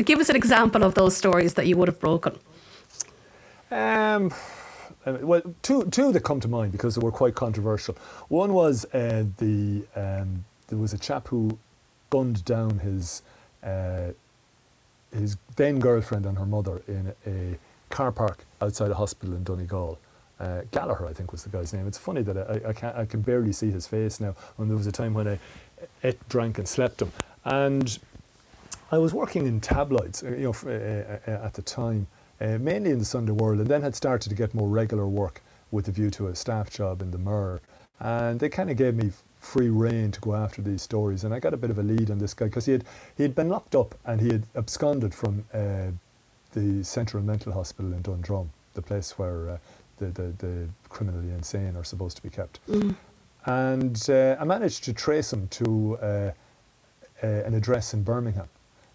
give 0.04 0.18
us 0.18 0.28
an 0.28 0.36
example 0.36 0.82
of 0.82 0.94
those 0.94 1.16
stories 1.16 1.54
that 1.54 1.66
you 1.66 1.76
would 1.76 1.88
have 1.88 2.00
broken. 2.00 2.38
Um, 3.70 4.32
uh, 5.06 5.18
well, 5.20 5.42
two, 5.62 5.84
two 5.90 6.12
that 6.12 6.20
come 6.20 6.40
to 6.40 6.48
mind 6.48 6.72
because 6.72 6.94
they 6.94 7.02
were 7.02 7.12
quite 7.12 7.34
controversial. 7.34 7.96
One 8.28 8.52
was 8.52 8.84
uh, 8.94 9.24
the, 9.38 9.84
um, 9.94 10.44
there 10.68 10.78
was 10.78 10.92
a 10.92 10.98
chap 10.98 11.28
who 11.28 11.58
gunned 12.10 12.44
down 12.44 12.78
his, 12.78 13.22
uh, 13.62 14.08
his 15.12 15.36
then 15.56 15.78
girlfriend 15.78 16.26
and 16.26 16.38
her 16.38 16.46
mother 16.46 16.82
in 16.88 17.12
a 17.26 17.58
car 17.90 18.10
park 18.12 18.44
outside 18.60 18.90
a 18.90 18.94
hospital 18.94 19.34
in 19.34 19.44
Donegal. 19.44 19.98
Uh, 20.38 20.62
Gallagher, 20.70 21.06
I 21.06 21.12
think 21.12 21.32
was 21.32 21.42
the 21.42 21.50
guy's 21.50 21.74
name. 21.74 21.86
It's 21.86 21.98
funny 21.98 22.22
that 22.22 22.36
I, 22.38 22.70
I, 22.70 22.72
can, 22.72 22.92
I 22.96 23.04
can 23.04 23.20
barely 23.20 23.52
see 23.52 23.70
his 23.70 23.86
face 23.86 24.20
now. 24.20 24.34
When 24.56 24.68
there 24.68 24.76
was 24.76 24.86
a 24.86 24.92
time 24.92 25.12
when 25.12 25.28
I 25.28 25.38
ate, 26.02 26.26
drank, 26.30 26.58
and 26.58 26.66
slept 26.66 27.02
him, 27.02 27.12
and 27.44 27.98
I 28.90 28.98
was 28.98 29.12
working 29.12 29.46
in 29.46 29.60
tabloids, 29.60 30.22
uh, 30.22 30.30
you 30.30 30.44
know, 30.44 30.54
uh, 30.64 31.30
uh, 31.30 31.44
at 31.46 31.52
the 31.52 31.62
time, 31.62 32.06
uh, 32.40 32.56
mainly 32.58 32.90
in 32.90 32.98
the 32.98 33.04
Sunday 33.04 33.32
World, 33.32 33.60
and 33.60 33.68
then 33.68 33.82
had 33.82 33.94
started 33.94 34.30
to 34.30 34.34
get 34.34 34.54
more 34.54 34.68
regular 34.68 35.06
work 35.06 35.42
with 35.70 35.88
a 35.88 35.92
view 35.92 36.10
to 36.10 36.28
a 36.28 36.34
staff 36.34 36.70
job 36.70 37.02
in 37.02 37.10
the 37.10 37.18
Mirror. 37.18 37.60
And 38.00 38.40
they 38.40 38.48
kind 38.48 38.70
of 38.70 38.78
gave 38.78 38.94
me 38.94 39.12
free 39.38 39.68
rein 39.68 40.10
to 40.12 40.20
go 40.20 40.34
after 40.34 40.62
these 40.62 40.80
stories, 40.80 41.24
and 41.24 41.34
I 41.34 41.38
got 41.38 41.52
a 41.52 41.58
bit 41.58 41.70
of 41.70 41.78
a 41.78 41.82
lead 41.82 42.10
on 42.10 42.18
this 42.18 42.32
guy 42.32 42.46
because 42.46 42.64
he 42.64 42.72
had 42.72 42.84
he 43.16 43.22
had 43.22 43.34
been 43.34 43.48
locked 43.48 43.74
up 43.74 43.94
and 44.06 44.20
he 44.20 44.28
had 44.28 44.46
absconded 44.56 45.14
from 45.14 45.44
uh, 45.52 45.88
the 46.52 46.82
Central 46.84 47.22
Mental 47.22 47.52
Hospital 47.52 47.92
in 47.92 48.02
Dundrum, 48.02 48.50
the 48.74 48.82
place 48.82 49.18
where 49.18 49.50
uh, 49.50 49.58
the, 49.98 50.06
the, 50.06 50.22
the, 50.38 50.68
criminally 50.88 51.30
insane 51.30 51.76
are 51.76 51.84
supposed 51.84 52.16
to 52.16 52.22
be 52.22 52.30
kept. 52.30 52.58
Mm. 52.68 52.94
And 53.46 54.10
uh, 54.10 54.36
I 54.40 54.44
managed 54.44 54.84
to 54.84 54.92
trace 54.92 55.32
him 55.32 55.48
to 55.48 55.98
uh, 56.02 56.06
uh 57.22 57.26
an 57.26 57.54
address 57.54 57.94
in 57.94 58.02
Birmingham. 58.02 58.48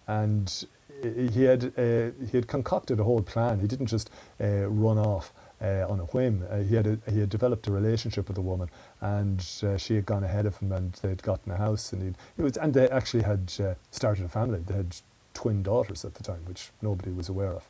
And 0.06 0.66
he 1.02 1.44
had, 1.44 1.72
uh, 1.76 2.10
he 2.30 2.36
had 2.36 2.46
concocted 2.46 3.00
a 3.00 3.04
whole 3.04 3.22
plan. 3.22 3.60
He 3.60 3.66
didn't 3.66 3.86
just 3.86 4.10
uh, 4.40 4.68
run 4.68 4.98
off. 4.98 5.32
Uh, 5.58 5.86
on 5.88 5.98
a 6.00 6.04
whim. 6.04 6.46
Uh, 6.50 6.58
he 6.58 6.74
had 6.74 6.86
a, 6.86 6.98
he 7.10 7.18
had 7.18 7.30
developed 7.30 7.66
a 7.66 7.72
relationship 7.72 8.28
with 8.28 8.36
a 8.36 8.42
woman, 8.42 8.68
and 9.00 9.40
uh, 9.62 9.78
she 9.78 9.94
had 9.94 10.04
gone 10.04 10.22
ahead 10.22 10.44
of 10.44 10.54
him, 10.58 10.70
and 10.70 10.92
they'd 11.00 11.22
gotten 11.22 11.50
a 11.50 11.56
house, 11.56 11.94
and 11.94 12.14
he 12.36 12.42
was, 12.42 12.58
and 12.58 12.74
they 12.74 12.86
actually 12.90 13.22
had 13.22 13.50
started 13.90 14.26
a 14.26 14.28
family. 14.28 14.58
They 14.66 14.74
had 14.74 14.94
twin 15.36 15.62
daughters 15.62 16.02
at 16.04 16.14
the 16.14 16.22
time, 16.22 16.40
which 16.46 16.70
nobody 16.80 17.12
was 17.12 17.28
aware 17.28 17.52
of. 17.52 17.68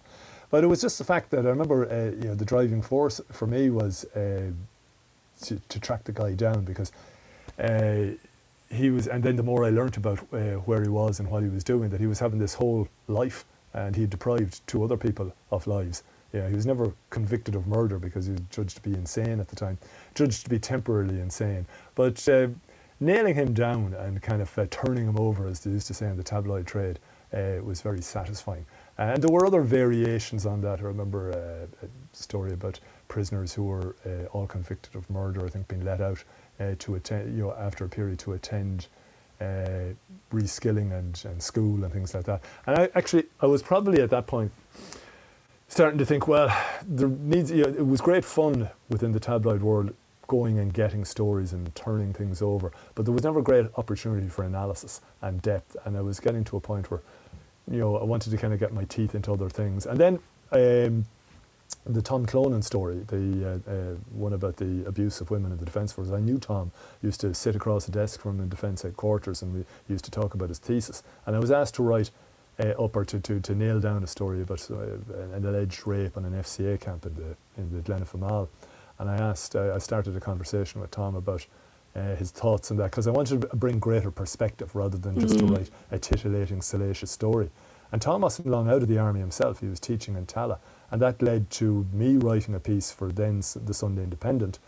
But 0.50 0.62
it 0.62 0.68
was 0.68 0.80
just 0.80 0.98
the 0.98 1.04
fact 1.04 1.30
that 1.32 1.44
I 1.44 1.48
remember, 1.48 1.90
uh, 1.90 2.16
you 2.16 2.28
know, 2.28 2.34
the 2.36 2.44
driving 2.44 2.80
force 2.80 3.20
for 3.32 3.48
me 3.48 3.70
was 3.70 4.04
uh, 4.14 4.52
to, 5.42 5.60
to, 5.68 5.80
track 5.80 6.04
the 6.04 6.12
guy 6.12 6.34
down 6.34 6.64
because 6.64 6.92
uh, 7.58 8.14
he 8.70 8.90
was, 8.90 9.08
and 9.08 9.24
then 9.24 9.34
the 9.34 9.42
more 9.42 9.64
I 9.64 9.70
learnt 9.70 9.96
about 9.96 10.20
uh, 10.32 10.62
where 10.68 10.80
he 10.80 10.88
was 10.88 11.18
and 11.18 11.28
what 11.28 11.42
he 11.42 11.48
was 11.48 11.64
doing, 11.64 11.90
that 11.90 11.98
he 11.98 12.06
was 12.06 12.20
having 12.20 12.38
this 12.38 12.54
whole 12.54 12.86
life 13.08 13.44
and 13.74 13.96
he 13.96 14.06
deprived 14.06 14.64
two 14.68 14.84
other 14.84 14.96
people 14.96 15.32
of 15.50 15.66
lives. 15.66 16.04
Yeah, 16.32 16.48
he 16.48 16.54
was 16.54 16.66
never 16.66 16.92
convicted 17.10 17.56
of 17.56 17.66
murder 17.66 17.98
because 17.98 18.26
he 18.26 18.32
was 18.32 18.42
judged 18.50 18.76
to 18.76 18.82
be 18.88 18.94
insane 18.94 19.40
at 19.40 19.48
the 19.48 19.56
time, 19.56 19.78
judged 20.14 20.44
to 20.44 20.50
be 20.50 20.60
temporarily 20.60 21.20
insane. 21.20 21.66
But 21.96 22.28
uh, 22.28 22.48
nailing 23.00 23.34
him 23.34 23.52
down 23.52 23.94
and 23.94 24.22
kind 24.22 24.42
of 24.42 24.56
uh, 24.56 24.66
turning 24.70 25.06
him 25.06 25.18
over, 25.18 25.48
as 25.48 25.60
they 25.60 25.72
used 25.72 25.88
to 25.88 25.94
say 25.94 26.06
in 26.06 26.16
the 26.16 26.22
tabloid 26.22 26.66
trade, 26.66 27.00
uh, 27.32 27.62
was 27.62 27.80
very 27.80 28.02
satisfying. 28.02 28.64
And 28.98 29.22
there 29.22 29.30
were 29.30 29.46
other 29.46 29.62
variations 29.62 30.46
on 30.46 30.60
that. 30.62 30.80
I 30.80 30.82
remember 30.82 31.32
uh, 31.32 31.86
a 31.86 32.16
story 32.16 32.52
about 32.52 32.80
prisoners 33.08 33.52
who 33.52 33.64
were 33.64 33.96
uh, 34.06 34.26
all 34.32 34.46
convicted 34.46 34.94
of 34.94 35.08
murder, 35.10 35.44
I 35.44 35.48
think, 35.48 35.68
being 35.68 35.84
let 35.84 36.00
out 36.00 36.22
uh, 36.60 36.74
to 36.78 36.94
attend, 36.94 37.36
you 37.36 37.44
know, 37.44 37.52
after 37.52 37.84
a 37.84 37.88
period 37.88 38.18
to 38.20 38.32
attend 38.34 38.88
reskilling 40.32 40.98
and, 40.98 41.22
and 41.26 41.42
school 41.42 41.84
and 41.84 41.92
things 41.92 42.14
like 42.14 42.24
that. 42.24 42.42
And 42.66 42.78
I 42.78 42.88
actually, 42.94 43.24
I 43.40 43.46
was 43.46 43.62
probably 43.62 44.00
at 44.00 44.08
that 44.10 44.26
point 44.26 44.50
starting 45.68 45.98
to 45.98 46.06
think, 46.06 46.26
well, 46.26 46.48
there 46.86 47.08
needs, 47.08 47.50
you 47.50 47.64
know, 47.64 47.68
it 47.68 47.86
was 47.86 48.00
great 48.00 48.24
fun 48.24 48.70
within 48.88 49.12
the 49.12 49.20
tabloid 49.20 49.62
world 49.62 49.92
going 50.26 50.58
and 50.58 50.72
getting 50.72 51.04
stories 51.04 51.52
and 51.52 51.74
turning 51.74 52.12
things 52.12 52.42
over. 52.42 52.72
But 52.94 53.04
there 53.04 53.14
was 53.14 53.24
never 53.24 53.42
great 53.42 53.66
opportunity 53.76 54.28
for 54.28 54.44
analysis 54.44 55.00
and 55.22 55.40
depth. 55.42 55.76
And 55.84 55.96
I 55.96 56.00
was 56.00 56.20
getting 56.20 56.44
to 56.44 56.56
a 56.56 56.60
point 56.60 56.90
where, 56.90 57.02
you 57.70 57.78
know, 57.78 57.96
I 57.96 58.04
wanted 58.04 58.30
to 58.30 58.36
kind 58.36 58.52
of 58.52 58.60
get 58.60 58.72
my 58.72 58.84
teeth 58.84 59.14
into 59.14 59.32
other 59.32 59.48
things. 59.48 59.86
And 59.86 59.98
then 59.98 60.18
um, 60.52 61.04
the 61.84 62.02
Tom 62.02 62.26
Clonan 62.26 62.62
story, 62.62 62.96
the 63.06 63.60
uh, 63.66 63.70
uh, 63.70 63.94
one 64.10 64.32
about 64.32 64.56
the 64.56 64.84
abuse 64.86 65.20
of 65.20 65.30
women 65.30 65.52
in 65.52 65.58
the 65.58 65.64
Defence 65.64 65.92
Force. 65.92 66.10
I 66.10 66.20
knew 66.20 66.38
Tom 66.38 66.72
used 67.02 67.20
to 67.20 67.34
sit 67.34 67.56
across 67.56 67.88
a 67.88 67.90
desk 67.90 68.20
from 68.20 68.40
in 68.40 68.48
Defence 68.48 68.82
headquarters, 68.82 69.42
and 69.42 69.52
we 69.54 69.64
used 69.88 70.04
to 70.04 70.10
talk 70.10 70.34
about 70.34 70.48
his 70.48 70.58
thesis. 70.58 71.02
And 71.26 71.36
I 71.36 71.38
was 71.38 71.50
asked 71.50 71.74
to 71.76 71.82
write 71.82 72.10
uh, 72.58 72.68
up 72.82 72.96
or 72.96 73.04
to, 73.04 73.20
to, 73.20 73.40
to 73.40 73.54
nail 73.54 73.80
down 73.80 74.02
a 74.02 74.06
story 74.06 74.42
about 74.42 74.68
uh, 74.70 75.34
an 75.34 75.44
alleged 75.44 75.86
rape 75.86 76.16
on 76.16 76.24
an 76.24 76.32
FCA 76.32 76.80
camp 76.80 77.06
in 77.06 77.14
the 77.14 77.36
in 77.56 77.72
the 77.72 77.80
Glen 77.82 78.04
Imaal. 78.04 78.48
And 78.98 79.10
I 79.10 79.16
asked, 79.16 79.56
uh, 79.56 79.74
I 79.74 79.78
started 79.78 80.16
a 80.16 80.20
conversation 80.20 80.80
with 80.80 80.90
Tom 80.90 81.14
about 81.14 81.46
uh, 81.94 82.14
his 82.16 82.30
thoughts 82.30 82.70
on 82.70 82.76
that 82.78 82.90
because 82.90 83.06
I 83.06 83.10
wanted 83.10 83.42
to 83.42 83.56
bring 83.56 83.78
greater 83.78 84.10
perspective 84.10 84.74
rather 84.74 84.98
than 84.98 85.18
just 85.18 85.34
mm-hmm. 85.34 85.48
to 85.48 85.54
write 85.54 85.70
a 85.90 85.98
titillating, 85.98 86.62
salacious 86.62 87.10
story. 87.10 87.50
And 87.92 88.02
Tom 88.02 88.22
wasn't 88.22 88.48
long 88.48 88.68
out 88.68 88.82
of 88.82 88.88
the 88.88 88.98
army 88.98 89.20
himself. 89.20 89.60
He 89.60 89.66
was 89.66 89.80
teaching 89.80 90.16
in 90.16 90.26
Tallaght. 90.26 90.58
And 90.90 91.00
that 91.02 91.22
led 91.22 91.50
to 91.52 91.86
me 91.92 92.16
writing 92.16 92.54
a 92.54 92.60
piece 92.60 92.90
for 92.90 93.10
then 93.10 93.42
the 93.54 93.74
Sunday 93.74 94.02
Independent, 94.02 94.58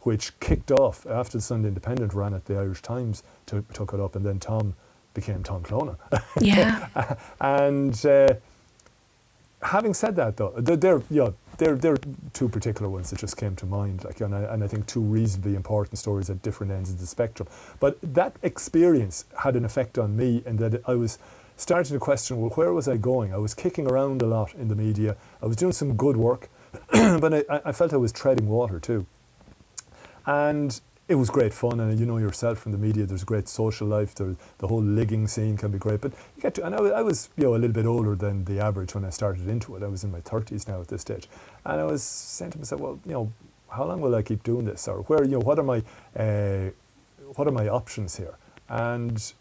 which 0.00 0.38
kicked 0.40 0.70
off 0.70 1.06
after 1.06 1.38
the 1.38 1.42
Sunday 1.42 1.68
Independent 1.68 2.14
ran 2.14 2.34
at 2.34 2.44
the 2.44 2.56
Irish 2.56 2.82
Times, 2.82 3.22
to, 3.46 3.64
took 3.72 3.92
it 3.92 4.00
up, 4.00 4.16
and 4.16 4.24
then 4.24 4.38
Tom 4.38 4.74
became 5.14 5.42
Tom 5.42 5.62
Clonan. 5.62 5.96
Yeah. 6.40 7.16
and 7.40 8.04
uh, 8.04 8.34
having 9.64 9.94
said 9.94 10.14
that, 10.16 10.36
though, 10.36 10.52
they're, 10.58 10.76
they're, 10.76 11.02
you 11.10 11.24
know, 11.24 11.34
they're, 11.58 11.76
they're 11.76 11.96
two 12.32 12.48
particular 12.48 12.88
ones 12.88 13.10
that 13.10 13.18
just 13.18 13.36
came 13.36 13.56
to 13.56 13.66
mind, 13.66 14.04
like, 14.04 14.20
and 14.20 14.34
I, 14.34 14.42
and 14.42 14.62
I 14.62 14.66
think 14.66 14.86
two 14.86 15.00
reasonably 15.00 15.54
important 15.54 15.98
stories 15.98 16.28
at 16.30 16.42
different 16.42 16.72
ends 16.72 16.90
of 16.90 17.00
the 17.00 17.06
spectrum. 17.06 17.48
But 17.80 17.98
that 18.02 18.36
experience 18.42 19.24
had 19.38 19.56
an 19.56 19.64
effect 19.64 19.98
on 19.98 20.16
me 20.16 20.42
in 20.44 20.56
that 20.58 20.82
I 20.86 20.94
was 20.94 21.18
starting 21.56 21.94
to 21.94 22.00
question, 22.00 22.40
well, 22.40 22.50
where 22.50 22.72
was 22.72 22.88
I 22.88 22.96
going? 22.96 23.32
I 23.32 23.38
was 23.38 23.54
kicking 23.54 23.86
around 23.86 24.22
a 24.22 24.26
lot 24.26 24.54
in 24.54 24.68
the 24.68 24.74
media. 24.74 25.16
I 25.42 25.46
was 25.46 25.56
doing 25.56 25.72
some 25.72 25.96
good 25.96 26.16
work, 26.16 26.48
but 26.92 27.32
I, 27.32 27.60
I 27.64 27.72
felt 27.72 27.92
I 27.92 27.96
was 27.96 28.12
treading 28.12 28.48
water 28.48 28.80
too. 28.80 29.06
And 30.26 30.80
it 31.06 31.16
was 31.16 31.28
great 31.28 31.52
fun, 31.52 31.80
and 31.80 31.98
you 32.00 32.06
know 32.06 32.18
yourself 32.18 32.58
from 32.58 32.72
the 32.72 32.78
media. 32.78 33.04
There's 33.04 33.24
great 33.24 33.48
social 33.48 33.86
life. 33.86 34.14
There, 34.14 34.34
the 34.58 34.68
whole 34.68 34.82
ligging 34.82 35.28
scene 35.28 35.56
can 35.56 35.70
be 35.70 35.78
great, 35.78 36.00
but 36.00 36.12
you 36.34 36.42
get 36.42 36.54
to. 36.54 36.64
And 36.64 36.74
I, 36.74 36.78
I 36.78 37.02
was, 37.02 37.28
you 37.36 37.44
know, 37.44 37.54
a 37.54 37.58
little 37.58 37.74
bit 37.74 37.86
older 37.86 38.14
than 38.14 38.44
the 38.44 38.60
average 38.60 38.94
when 38.94 39.04
I 39.04 39.10
started 39.10 39.48
into 39.48 39.76
it. 39.76 39.82
I 39.82 39.88
was 39.88 40.04
in 40.04 40.10
my 40.10 40.20
thirties 40.20 40.66
now 40.66 40.80
at 40.80 40.88
this 40.88 41.02
stage, 41.02 41.28
and 41.66 41.80
I 41.80 41.84
was 41.84 42.02
saying 42.02 42.52
to 42.52 42.58
myself, 42.58 42.80
well, 42.80 43.00
you 43.04 43.12
know, 43.12 43.32
how 43.68 43.84
long 43.84 44.00
will 44.00 44.14
I 44.14 44.22
keep 44.22 44.42
doing 44.44 44.64
this, 44.64 44.88
or 44.88 45.02
where, 45.02 45.24
you 45.24 45.32
know, 45.32 45.40
what 45.40 45.58
are 45.58 45.64
my, 45.64 45.82
uh, 46.16 46.70
what 47.34 47.46
are 47.48 47.52
my 47.52 47.68
options 47.68 48.16
here? 48.16 48.36
And 48.68 49.32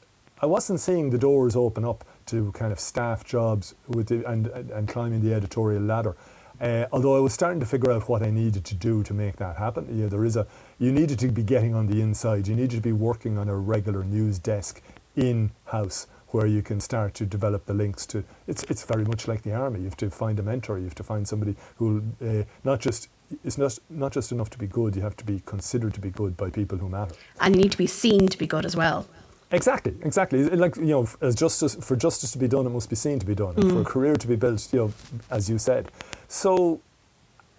I 0.41 0.45
wasn't 0.45 0.81
seeing 0.81 1.11
the 1.11 1.17
doors 1.17 1.55
open 1.55 1.85
up 1.85 2.03
to 2.25 2.51
kind 2.51 2.73
of 2.73 2.79
staff 2.79 3.23
jobs 3.23 3.75
with 3.87 4.07
the, 4.07 4.29
and, 4.29 4.47
and 4.47 4.87
climbing 4.87 5.21
the 5.21 5.33
editorial 5.33 5.81
ladder. 5.81 6.15
Uh, 6.63 6.87
although 6.93 7.17
I 7.17 7.19
was 7.19 7.33
starting 7.33 7.59
to 7.59 7.65
figure 7.65 7.91
out 7.91 8.07
what 8.07 8.23
I 8.23 8.29
needed 8.29 8.63
to 8.63 8.73
do 8.73 9.03
to 9.03 9.13
make 9.13 9.35
that 9.35 9.57
happen. 9.57 9.85
You 9.89 10.03
know, 10.03 10.09
there 10.09 10.23
is 10.23 10.37
a 10.37 10.47
you 10.79 10.93
needed 10.93 11.19
to 11.19 11.27
be 11.27 11.43
getting 11.43 11.75
on 11.75 11.87
the 11.87 11.99
inside. 11.99 12.47
You 12.47 12.55
needed 12.55 12.77
to 12.77 12.81
be 12.81 12.93
working 12.93 13.37
on 13.37 13.49
a 13.49 13.55
regular 13.55 14.05
news 14.05 14.39
desk 14.39 14.81
in 15.17 15.51
house 15.65 16.07
where 16.29 16.47
you 16.47 16.61
can 16.61 16.79
start 16.79 17.13
to 17.15 17.25
develop 17.25 17.65
the 17.65 17.73
links 17.73 18.05
to. 18.07 18.23
It's 18.47 18.63
it's 18.63 18.85
very 18.85 19.03
much 19.03 19.27
like 19.27 19.41
the 19.41 19.53
army. 19.53 19.79
You 19.79 19.85
have 19.85 19.97
to 19.97 20.09
find 20.09 20.39
a 20.39 20.43
mentor. 20.43 20.77
You 20.77 20.85
have 20.85 20.95
to 20.95 21.03
find 21.03 21.27
somebody 21.27 21.57
who 21.75 22.01
uh, 22.25 22.43
not 22.63 22.79
just 22.79 23.09
it's 23.43 23.57
not 23.57 23.77
not 23.89 24.13
just 24.13 24.31
enough 24.31 24.49
to 24.51 24.57
be 24.57 24.67
good. 24.67 24.95
You 24.95 25.01
have 25.01 25.17
to 25.17 25.25
be 25.25 25.41
considered 25.45 25.93
to 25.95 25.99
be 25.99 26.11
good 26.11 26.37
by 26.37 26.49
people 26.49 26.77
who 26.77 26.87
matter. 26.87 27.15
And 27.41 27.55
you 27.55 27.63
need 27.63 27.73
to 27.73 27.77
be 27.77 27.87
seen 27.87 28.29
to 28.29 28.37
be 28.37 28.47
good 28.47 28.65
as 28.65 28.77
well. 28.77 29.05
Exactly, 29.53 29.95
exactly. 30.01 30.43
Like 30.49 30.75
you 30.77 30.85
know, 30.85 31.07
as 31.21 31.35
justice 31.35 31.75
for 31.75 31.95
justice 31.95 32.31
to 32.31 32.39
be 32.39 32.47
done, 32.47 32.65
it 32.65 32.69
must 32.71 32.89
be 32.89 32.95
seen 32.95 33.19
to 33.19 33.25
be 33.25 33.35
done. 33.35 33.53
And 33.55 33.71
for 33.71 33.81
a 33.81 33.85
career 33.85 34.15
to 34.15 34.27
be 34.27 34.35
built, 34.35 34.67
you 34.73 34.79
know, 34.79 34.93
as 35.29 35.47
you 35.49 35.59
said. 35.59 35.91
So 36.27 36.81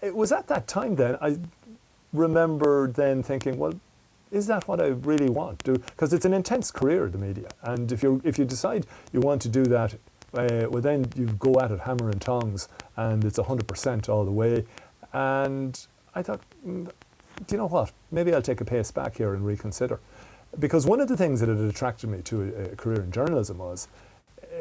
it 0.03 0.15
was 0.15 0.33
at 0.33 0.49
that 0.49 0.67
time 0.67 0.97
then 0.97 1.17
I 1.23 1.39
remember 2.13 2.89
then 2.89 3.23
thinking, 3.23 3.59
well, 3.59 3.75
is 4.33 4.47
that 4.49 4.67
what 4.67 4.81
I 4.81 4.89
really 4.89 5.31
want? 5.31 5.63
Do 5.63 5.75
because 5.75 6.13
it's 6.13 6.25
an 6.25 6.35
intense 6.35 6.73
career, 6.73 7.09
the 7.09 7.19
media, 7.19 7.49
and 7.63 7.93
if 7.93 8.03
you 8.03 8.21
if 8.25 8.39
you 8.39 8.45
decide 8.45 8.87
you 9.13 9.21
want 9.21 9.41
to 9.43 9.49
do 9.49 9.65
that, 9.65 9.95
uh, 10.35 10.67
well 10.69 10.83
then 10.83 11.07
you 11.15 11.27
go 11.39 11.61
at 11.61 11.71
it 11.71 11.79
hammer 11.79 12.11
and 12.11 12.21
tongs, 12.21 12.69
and 12.97 13.25
it's 13.25 13.39
hundred 13.39 13.69
percent 13.69 14.09
all 14.09 14.25
the 14.25 14.33
way. 14.33 14.65
And 15.13 15.79
I 16.17 16.23
thought, 16.23 16.41
mm, 16.67 16.91
do 17.47 17.55
you 17.55 17.59
know 17.59 17.69
what? 17.69 17.93
Maybe 18.11 18.35
I'll 18.35 18.43
take 18.43 18.61
a 18.61 18.65
pace 18.65 18.91
back 18.91 19.17
here 19.17 19.35
and 19.35 19.47
reconsider, 19.47 20.01
because 20.59 20.87
one 20.87 21.01
of 21.01 21.09
the 21.09 21.17
things 21.17 21.41
that 21.41 21.49
had 21.49 21.59
attracted 21.59 22.09
me 22.09 22.23
to 22.23 22.43
a, 22.43 22.73
a 22.73 22.77
career 22.77 23.03
in 23.03 23.11
journalism 23.13 23.59
was. 23.59 23.89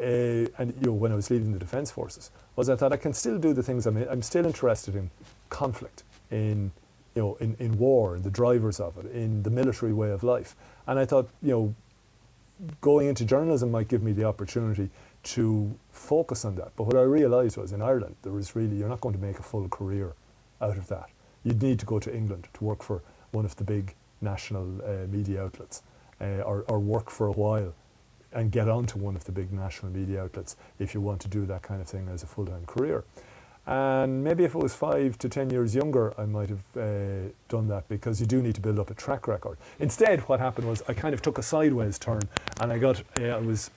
Uh, 0.02 0.50
and 0.58 0.74
you 0.80 0.88
know, 0.88 0.92
when 0.92 1.12
I 1.12 1.14
was 1.14 1.30
leaving 1.30 1.52
the 1.52 1.58
defence 1.58 1.88
forces, 1.88 2.32
was 2.56 2.68
I 2.68 2.74
thought 2.74 2.92
I 2.92 2.96
can 2.96 3.12
still 3.12 3.38
do 3.38 3.52
the 3.52 3.62
things 3.62 3.86
I'm. 3.86 3.96
I'm 3.96 4.22
still 4.22 4.44
interested 4.44 4.96
in 4.96 5.08
conflict, 5.50 6.02
in 6.32 6.72
you 7.14 7.22
know, 7.22 7.34
in, 7.36 7.54
in 7.60 7.78
war, 7.78 8.16
in 8.16 8.22
the 8.22 8.30
drivers 8.30 8.80
of 8.80 8.98
it, 8.98 9.06
in 9.12 9.42
the 9.42 9.50
military 9.50 9.92
way 9.92 10.10
of 10.10 10.22
life. 10.22 10.56
And 10.86 10.98
I 10.98 11.04
thought, 11.04 11.28
you 11.42 11.52
know, 11.52 11.74
going 12.80 13.08
into 13.08 13.24
journalism 13.24 13.70
might 13.70 13.88
give 13.88 14.02
me 14.02 14.12
the 14.12 14.24
opportunity 14.24 14.90
to 15.22 15.74
focus 15.90 16.44
on 16.44 16.56
that. 16.56 16.72
But 16.76 16.84
what 16.84 16.96
I 16.96 17.02
realised 17.02 17.56
was 17.56 17.72
in 17.72 17.82
Ireland, 17.82 18.16
there 18.22 18.32
was 18.32 18.54
really, 18.56 18.76
you're 18.76 18.88
not 18.88 19.00
going 19.00 19.14
to 19.14 19.20
make 19.20 19.38
a 19.38 19.42
full 19.42 19.68
career 19.68 20.14
out 20.60 20.76
of 20.76 20.88
that. 20.88 21.06
You'd 21.44 21.62
need 21.62 21.78
to 21.80 21.86
go 21.86 21.98
to 21.98 22.14
England 22.14 22.48
to 22.54 22.64
work 22.64 22.82
for 22.82 23.02
one 23.30 23.44
of 23.44 23.56
the 23.56 23.64
big 23.64 23.94
national 24.24 24.66
uh, 24.82 25.06
media 25.08 25.44
outlets 25.44 25.82
uh, 26.20 26.50
or, 26.50 26.64
or 26.68 26.80
work 26.80 27.10
for 27.10 27.26
a 27.26 27.32
while 27.32 27.72
and 28.32 28.50
get 28.50 28.68
onto 28.68 28.98
one 28.98 29.14
of 29.14 29.24
the 29.24 29.32
big 29.32 29.52
national 29.52 29.92
media 29.92 30.24
outlets 30.24 30.56
if 30.78 30.94
you 30.94 31.00
want 31.00 31.20
to 31.20 31.28
do 31.28 31.46
that 31.46 31.62
kind 31.62 31.80
of 31.80 31.86
thing 31.86 32.08
as 32.08 32.22
a 32.22 32.26
full-time 32.26 32.66
career. 32.66 33.04
And 33.66 34.22
maybe 34.22 34.44
if 34.44 34.54
it 34.54 34.58
was 34.58 34.74
five 34.74 35.16
to 35.18 35.28
ten 35.28 35.48
years 35.48 35.74
younger, 35.74 36.12
I 36.20 36.26
might 36.26 36.50
have 36.50 36.64
uh, 36.76 37.30
done 37.48 37.68
that 37.68 37.88
because 37.88 38.20
you 38.20 38.26
do 38.26 38.42
need 38.42 38.54
to 38.56 38.60
build 38.60 38.78
up 38.78 38.90
a 38.90 38.94
track 38.94 39.26
record. 39.26 39.56
Instead, 39.78 40.20
what 40.28 40.38
happened 40.40 40.68
was 40.68 40.82
I 40.86 40.92
kind 40.92 41.14
of 41.14 41.22
took 41.22 41.38
a 41.38 41.42
sideways 41.42 41.98
turn, 41.98 42.20
and 42.60 42.70
I 42.72 42.78
got 42.78 43.02
uh, 43.18 43.24
I 43.24 43.38
was 43.38 43.70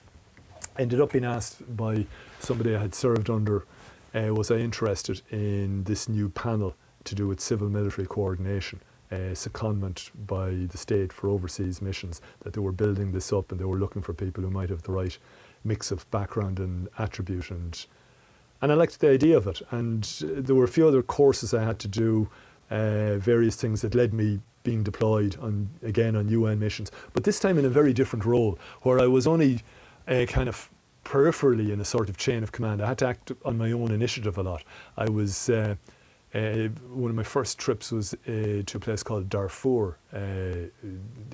ended 0.78 1.00
up 1.00 1.12
being 1.12 1.24
asked 1.24 1.76
by 1.76 2.04
somebody 2.38 2.76
I 2.76 2.80
had 2.80 2.94
served 2.94 3.30
under, 3.30 3.64
uh, 4.14 4.34
was 4.34 4.50
I 4.50 4.56
interested 4.56 5.22
in 5.30 5.84
this 5.84 6.08
new 6.08 6.28
panel 6.28 6.74
to 7.04 7.14
do 7.14 7.26
with 7.26 7.40
civil 7.40 7.68
military 7.68 8.06
coordination, 8.06 8.80
uh, 9.10 9.34
secondment 9.34 10.10
by 10.26 10.50
the 10.70 10.78
state 10.78 11.12
for 11.12 11.28
overseas 11.28 11.80
missions, 11.80 12.20
that 12.40 12.52
they 12.52 12.60
were 12.60 12.72
building 12.72 13.12
this 13.12 13.32
up 13.32 13.50
and 13.50 13.60
they 13.60 13.64
were 13.64 13.78
looking 13.78 14.02
for 14.02 14.12
people 14.12 14.42
who 14.42 14.50
might 14.50 14.70
have 14.70 14.82
the 14.82 14.92
right 14.92 15.18
mix 15.64 15.90
of 15.90 16.10
background 16.10 16.58
and 16.58 16.88
attribute 16.98 17.50
and 17.50 17.86
and 18.60 18.72
I 18.72 18.74
liked 18.74 18.98
the 18.98 19.08
idea 19.08 19.36
of 19.36 19.46
it. 19.46 19.62
And 19.70 20.02
there 20.20 20.54
were 20.54 20.64
a 20.64 20.68
few 20.68 20.88
other 20.88 21.00
courses 21.00 21.54
I 21.54 21.62
had 21.62 21.78
to 21.78 21.86
do, 21.88 22.28
uh, 22.70 23.16
various 23.18 23.54
things 23.54 23.82
that 23.82 23.94
led 23.94 24.12
me 24.12 24.40
being 24.64 24.82
deployed 24.82 25.36
on 25.40 25.70
again 25.82 26.16
on 26.16 26.28
UN 26.28 26.58
missions, 26.58 26.90
but 27.12 27.24
this 27.24 27.40
time 27.40 27.58
in 27.58 27.64
a 27.64 27.70
very 27.70 27.92
different 27.92 28.24
role, 28.24 28.58
where 28.82 28.98
I 29.00 29.06
was 29.06 29.26
only 29.26 29.62
uh, 30.06 30.26
kind 30.26 30.48
of 30.48 30.68
peripherally 31.04 31.72
in 31.72 31.80
a 31.80 31.84
sort 31.84 32.10
of 32.10 32.18
chain 32.18 32.42
of 32.42 32.52
command. 32.52 32.82
I 32.82 32.88
had 32.88 32.98
to 32.98 33.06
act 33.06 33.32
on 33.44 33.56
my 33.56 33.72
own 33.72 33.90
initiative 33.92 34.36
a 34.36 34.42
lot. 34.42 34.64
I 34.96 35.08
was 35.08 35.48
uh, 35.48 35.76
uh, 36.34 36.68
one 36.92 37.10
of 37.10 37.16
my 37.16 37.22
first 37.22 37.58
trips 37.58 37.90
was 37.90 38.14
uh, 38.14 38.62
to 38.66 38.76
a 38.76 38.80
place 38.80 39.02
called 39.02 39.28
Darfur, 39.30 39.96
uh, 40.12 40.18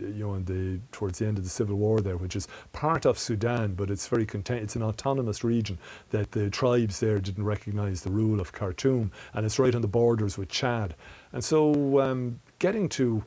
you 0.00 0.24
know, 0.24 0.38
the, 0.38 0.78
towards 0.92 1.18
the 1.18 1.26
end 1.26 1.36
of 1.36 1.44
the 1.44 1.50
civil 1.50 1.76
war 1.76 2.00
there, 2.00 2.16
which 2.16 2.36
is 2.36 2.46
part 2.72 3.04
of 3.04 3.18
Sudan, 3.18 3.74
but 3.74 3.90
it's 3.90 4.06
very 4.06 4.24
content. 4.24 4.62
It's 4.62 4.76
an 4.76 4.82
autonomous 4.82 5.42
region 5.42 5.78
that 6.10 6.32
the 6.32 6.48
tribes 6.48 7.00
there 7.00 7.18
didn't 7.18 7.44
recognise 7.44 8.02
the 8.02 8.10
rule 8.10 8.40
of 8.40 8.52
Khartoum, 8.52 9.10
and 9.32 9.44
it's 9.44 9.58
right 9.58 9.74
on 9.74 9.82
the 9.82 9.88
borders 9.88 10.38
with 10.38 10.48
Chad. 10.48 10.94
And 11.32 11.42
so, 11.42 12.00
um, 12.00 12.40
getting 12.60 12.88
to, 12.90 13.24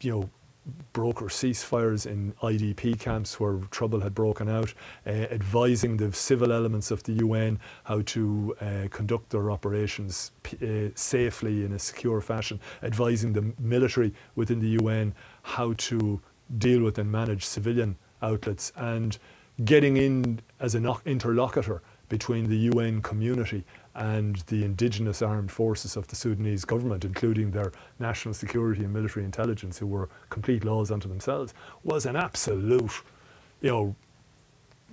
you 0.00 0.10
know, 0.12 0.30
broker 0.92 1.26
ceasefires 1.26 2.06
in 2.06 2.32
IDP 2.42 2.98
camps 2.98 3.40
where 3.40 3.58
trouble 3.70 4.00
had 4.00 4.14
broken 4.14 4.48
out, 4.48 4.72
uh, 5.06 5.10
advising 5.10 5.96
the 5.96 6.12
civil 6.12 6.52
elements 6.52 6.90
of 6.90 7.02
the 7.02 7.14
UN 7.14 7.58
how 7.84 8.02
to 8.02 8.56
uh, 8.60 8.88
conduct 8.90 9.30
their 9.30 9.50
operations 9.50 10.32
p- 10.42 10.86
uh, 10.86 10.90
safely 10.94 11.64
in 11.64 11.72
a 11.72 11.78
secure 11.78 12.20
fashion, 12.20 12.60
advising 12.82 13.32
the 13.32 13.52
military 13.58 14.12
within 14.36 14.60
the 14.60 14.80
UN 14.82 15.14
how 15.42 15.72
to 15.74 16.20
deal 16.58 16.82
with 16.82 16.98
and 16.98 17.10
manage 17.10 17.44
civilian 17.44 17.96
outlets, 18.20 18.72
and 18.76 19.18
getting 19.64 19.96
in 19.96 20.40
as 20.60 20.74
an 20.74 20.88
interlocutor 21.04 21.82
between 22.12 22.50
the 22.50 22.58
UN 22.70 23.00
community 23.00 23.64
and 23.94 24.36
the 24.48 24.66
indigenous 24.66 25.22
armed 25.22 25.50
forces 25.50 25.96
of 25.96 26.08
the 26.08 26.14
Sudanese 26.14 26.62
government, 26.66 27.06
including 27.06 27.52
their 27.52 27.72
national 27.98 28.34
security 28.34 28.84
and 28.84 28.92
military 28.92 29.24
intelligence, 29.24 29.78
who 29.78 29.86
were 29.86 30.10
complete 30.28 30.62
laws 30.62 30.90
unto 30.90 31.08
themselves, 31.08 31.54
was 31.84 32.04
an 32.04 32.14
absolute, 32.14 32.92
you 33.62 33.70
know, 33.70 33.96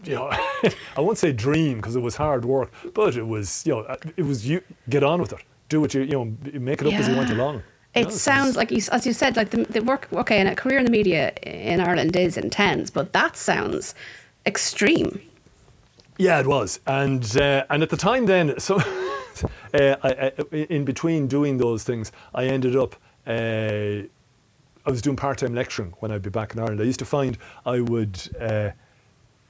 you 0.05 0.15
know, 0.15 0.29
I 0.97 1.01
won't 1.01 1.17
say 1.17 1.33
dream 1.33 1.75
because 1.75 1.97
it 1.97 2.01
was 2.01 2.15
hard 2.15 2.45
work, 2.45 2.71
but 2.93 3.17
it 3.17 3.27
was, 3.27 3.65
you 3.65 3.73
know, 3.73 3.97
it 4.15 4.23
was 4.23 4.47
you 4.47 4.61
get 4.87 5.03
on 5.03 5.19
with 5.19 5.33
it, 5.33 5.43
do 5.67 5.81
what 5.81 5.93
you, 5.93 6.03
you 6.03 6.13
know, 6.13 6.33
make 6.53 6.79
it 6.81 6.87
up 6.87 6.93
yeah. 6.93 6.99
as 6.99 7.09
you 7.09 7.17
went 7.17 7.31
along. 7.31 7.63
It 7.95 8.05
no, 8.05 8.09
sounds 8.11 8.55
like, 8.55 8.71
you, 8.71 8.81
as 8.93 9.05
you 9.05 9.11
said, 9.11 9.35
like 9.35 9.49
the, 9.49 9.63
the 9.65 9.81
work. 9.81 10.07
Okay, 10.13 10.39
and 10.39 10.47
a 10.47 10.55
career 10.55 10.77
in 10.77 10.85
the 10.85 10.91
media 10.91 11.33
in 11.43 11.81
Ireland 11.81 12.15
is 12.15 12.37
intense, 12.37 12.89
but 12.89 13.11
that 13.11 13.35
sounds 13.35 13.93
extreme. 14.45 15.28
Yeah, 16.19 16.41
it 16.41 16.47
was, 16.47 16.81
and 16.85 17.23
uh, 17.37 17.63
and 17.69 17.81
at 17.81 17.89
the 17.89 17.95
time 17.95 18.25
then, 18.25 18.59
so 18.59 18.75
uh, 18.75 19.95
I, 20.03 20.33
I, 20.51 20.55
in 20.55 20.83
between 20.83 21.27
doing 21.27 21.57
those 21.57 21.85
things, 21.85 22.11
I 22.35 22.47
ended 22.47 22.75
up. 22.75 22.97
Uh, 23.25 24.03
I 24.85 24.91
was 24.91 25.01
doing 25.01 25.15
part-time 25.15 25.53
lecturing 25.55 25.93
when 25.99 26.11
I'd 26.11 26.21
be 26.21 26.29
back 26.29 26.53
in 26.53 26.59
Ireland. 26.59 26.81
I 26.81 26.83
used 26.83 26.99
to 26.99 27.05
find 27.05 27.37
I 27.65 27.79
would 27.79 28.19
uh, 28.37 28.71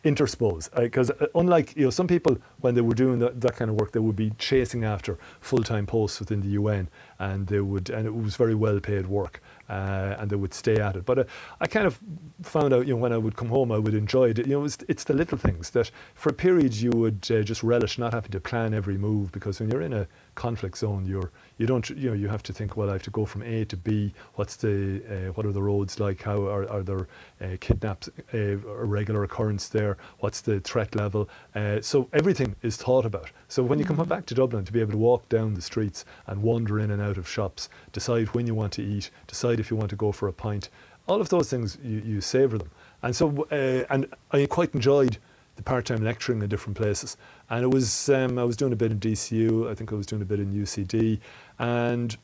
interspose 0.04 0.70
because 0.76 1.10
uh, 1.10 1.26
unlike 1.34 1.76
you 1.76 1.86
know 1.86 1.90
some 1.90 2.08
people 2.08 2.38
when 2.62 2.76
they 2.76 2.82
were 2.82 2.94
doing 2.94 3.18
that, 3.18 3.42
that 3.42 3.56
kind 3.56 3.72
of 3.72 3.78
work, 3.78 3.92
they 3.92 4.00
would 4.00 4.16
be 4.16 4.32
chasing 4.38 4.84
after 4.84 5.18
full-time 5.42 5.88
posts 5.88 6.20
within 6.20 6.42
the 6.42 6.50
UN, 6.50 6.88
and 7.18 7.48
they 7.48 7.62
would 7.62 7.90
and 7.90 8.06
it 8.06 8.14
was 8.14 8.36
very 8.36 8.54
well-paid 8.54 9.08
work 9.08 9.42
uh, 9.70 10.16
and 10.20 10.30
they 10.30 10.36
would 10.36 10.54
stay 10.54 10.80
at 10.80 10.96
it. 10.96 11.06
But 11.06 11.20
uh, 11.20 11.24
I 11.62 11.68
kind 11.68 11.86
of 11.86 12.00
found 12.42 12.74
out, 12.74 12.88
you 12.88 12.94
know, 12.94 13.00
when 13.00 13.14
I 13.14 13.18
would 13.18 13.36
come 13.36 13.50
home, 13.50 13.72
I 13.72 13.78
would 13.78 13.94
enjoy 13.94 14.30
it. 14.30 14.38
You 14.40 14.46
know, 14.46 14.66
it's, 14.66 14.78
it's 14.88 15.04
the 15.04 15.14
little 15.14 15.38
things 15.38 15.70
that 15.72 15.92
for 16.16 16.30
a 16.30 16.34
period 16.34 16.74
you 16.76 16.92
would 16.92 17.28
uh, 17.32 17.44
just 17.44 17.64
relish 17.64 17.98
not 17.98 18.14
having 18.14 18.32
to 18.32 18.40
plan 18.40 18.74
every 18.74 18.98
move 18.98 19.32
because 19.32 19.60
when 19.60 19.70
you're 19.70 19.82
in 19.82 19.94
a 19.94 20.08
conflict 20.36 20.78
zone, 20.78 21.06
you're 21.06 21.32
you 21.60 21.68
don't 21.68 21.88
you 21.90 22.10
know 22.10 22.16
you 22.16 22.28
have 22.28 22.42
to 22.42 22.54
think 22.54 22.76
well 22.76 22.90
I 22.90 22.94
have 22.94 23.04
to 23.04 23.12
go 23.12 23.26
from 23.26 23.44
A 23.44 23.66
to 23.66 23.78
B. 23.78 24.14
What's 24.36 24.56
the 24.56 25.04
uh, 25.08 25.34
what 25.34 25.46
are 25.46 25.52
the 25.52 25.62
roads 25.62 26.00
like? 26.00 26.24
How 26.24 26.48
are, 26.48 26.68
are 26.68 26.82
there 26.82 27.08
uh, 27.42 27.58
kidnaps 27.60 28.10
uh, 28.34 28.38
a 28.38 28.56
regular 28.56 29.24
occurrence 29.24 29.68
there? 29.68 29.98
What's 30.20 30.42
the 30.42 30.62
threat 30.62 30.96
level? 30.96 31.30
Uh, 31.54 31.82
so 31.82 32.10
everything 32.14 32.56
is 32.64 32.78
thought 32.78 33.06
about. 33.06 33.30
So 33.50 33.62
when 33.62 33.78
you 33.78 33.86
come 33.86 33.98
back 34.08 34.26
to 34.28 34.34
Dublin, 34.34 34.64
to 34.66 34.72
be 34.72 34.80
able 34.80 34.94
to 34.94 34.98
walk 34.98 35.28
down 35.28 35.54
the 35.54 35.62
streets 35.62 36.06
and 36.28 36.42
wander 36.42 36.80
in 36.80 36.92
and 36.92 37.02
out 37.02 37.18
of 37.18 37.28
shops, 37.28 37.70
decide 37.92 38.30
when 38.30 38.48
you 38.48 38.56
want 38.56 38.72
to 38.74 38.82
eat, 38.82 39.12
decide 39.28 39.60
if 39.60 39.70
you 39.70 39.76
want 39.76 39.90
to 39.90 39.98
go 39.98 40.14
for 40.14 40.30
a 40.30 40.34
pint, 40.34 40.70
all 41.08 41.20
of 41.20 41.28
those 41.28 41.50
things 41.50 41.78
you, 41.84 42.00
you 42.06 42.22
savour 42.22 42.58
them. 42.58 42.72
And 43.04 43.14
so 43.14 43.48
uh, 43.52 43.84
and 43.90 44.08
I 44.32 44.46
quite 44.46 44.74
enjoyed 44.74 45.18
the 45.60 45.64
part-time 45.64 46.02
lecturing 46.02 46.42
in 46.42 46.48
different 46.48 46.78
places. 46.78 47.18
And 47.50 47.64
it 47.64 47.68
was 47.68 48.08
um, 48.10 48.40
I 48.40 48.46
was 48.46 48.56
doing 48.56 48.72
a 48.72 48.78
bit 48.78 48.94
in 48.94 49.00
DCU. 49.00 49.70
I 49.70 49.76
think 49.76 49.92
I 49.92 49.96
was 49.96 50.06
doing 50.06 50.22
a 50.22 50.26
bit 50.26 50.40
in 50.40 50.54
UCD, 50.54 51.20
and 51.60 52.18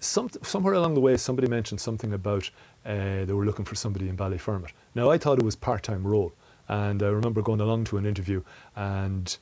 some, 0.00 0.30
somewhere 0.42 0.74
along 0.74 0.94
the 0.94 1.00
way, 1.00 1.16
somebody 1.16 1.48
mentioned 1.48 1.80
something 1.80 2.12
about 2.12 2.50
uh, 2.84 3.24
they 3.24 3.32
were 3.32 3.44
looking 3.44 3.64
for 3.64 3.74
somebody 3.74 4.08
in 4.08 4.16
Ballyfermot. 4.16 4.70
Now 4.94 5.10
I 5.10 5.18
thought 5.18 5.38
it 5.38 5.44
was 5.44 5.56
part-time 5.56 6.06
role, 6.06 6.32
and 6.68 7.02
I 7.02 7.08
remember 7.08 7.42
going 7.42 7.60
along 7.60 7.84
to 7.84 7.98
an 7.98 8.06
interview, 8.06 8.42
and 8.74 9.36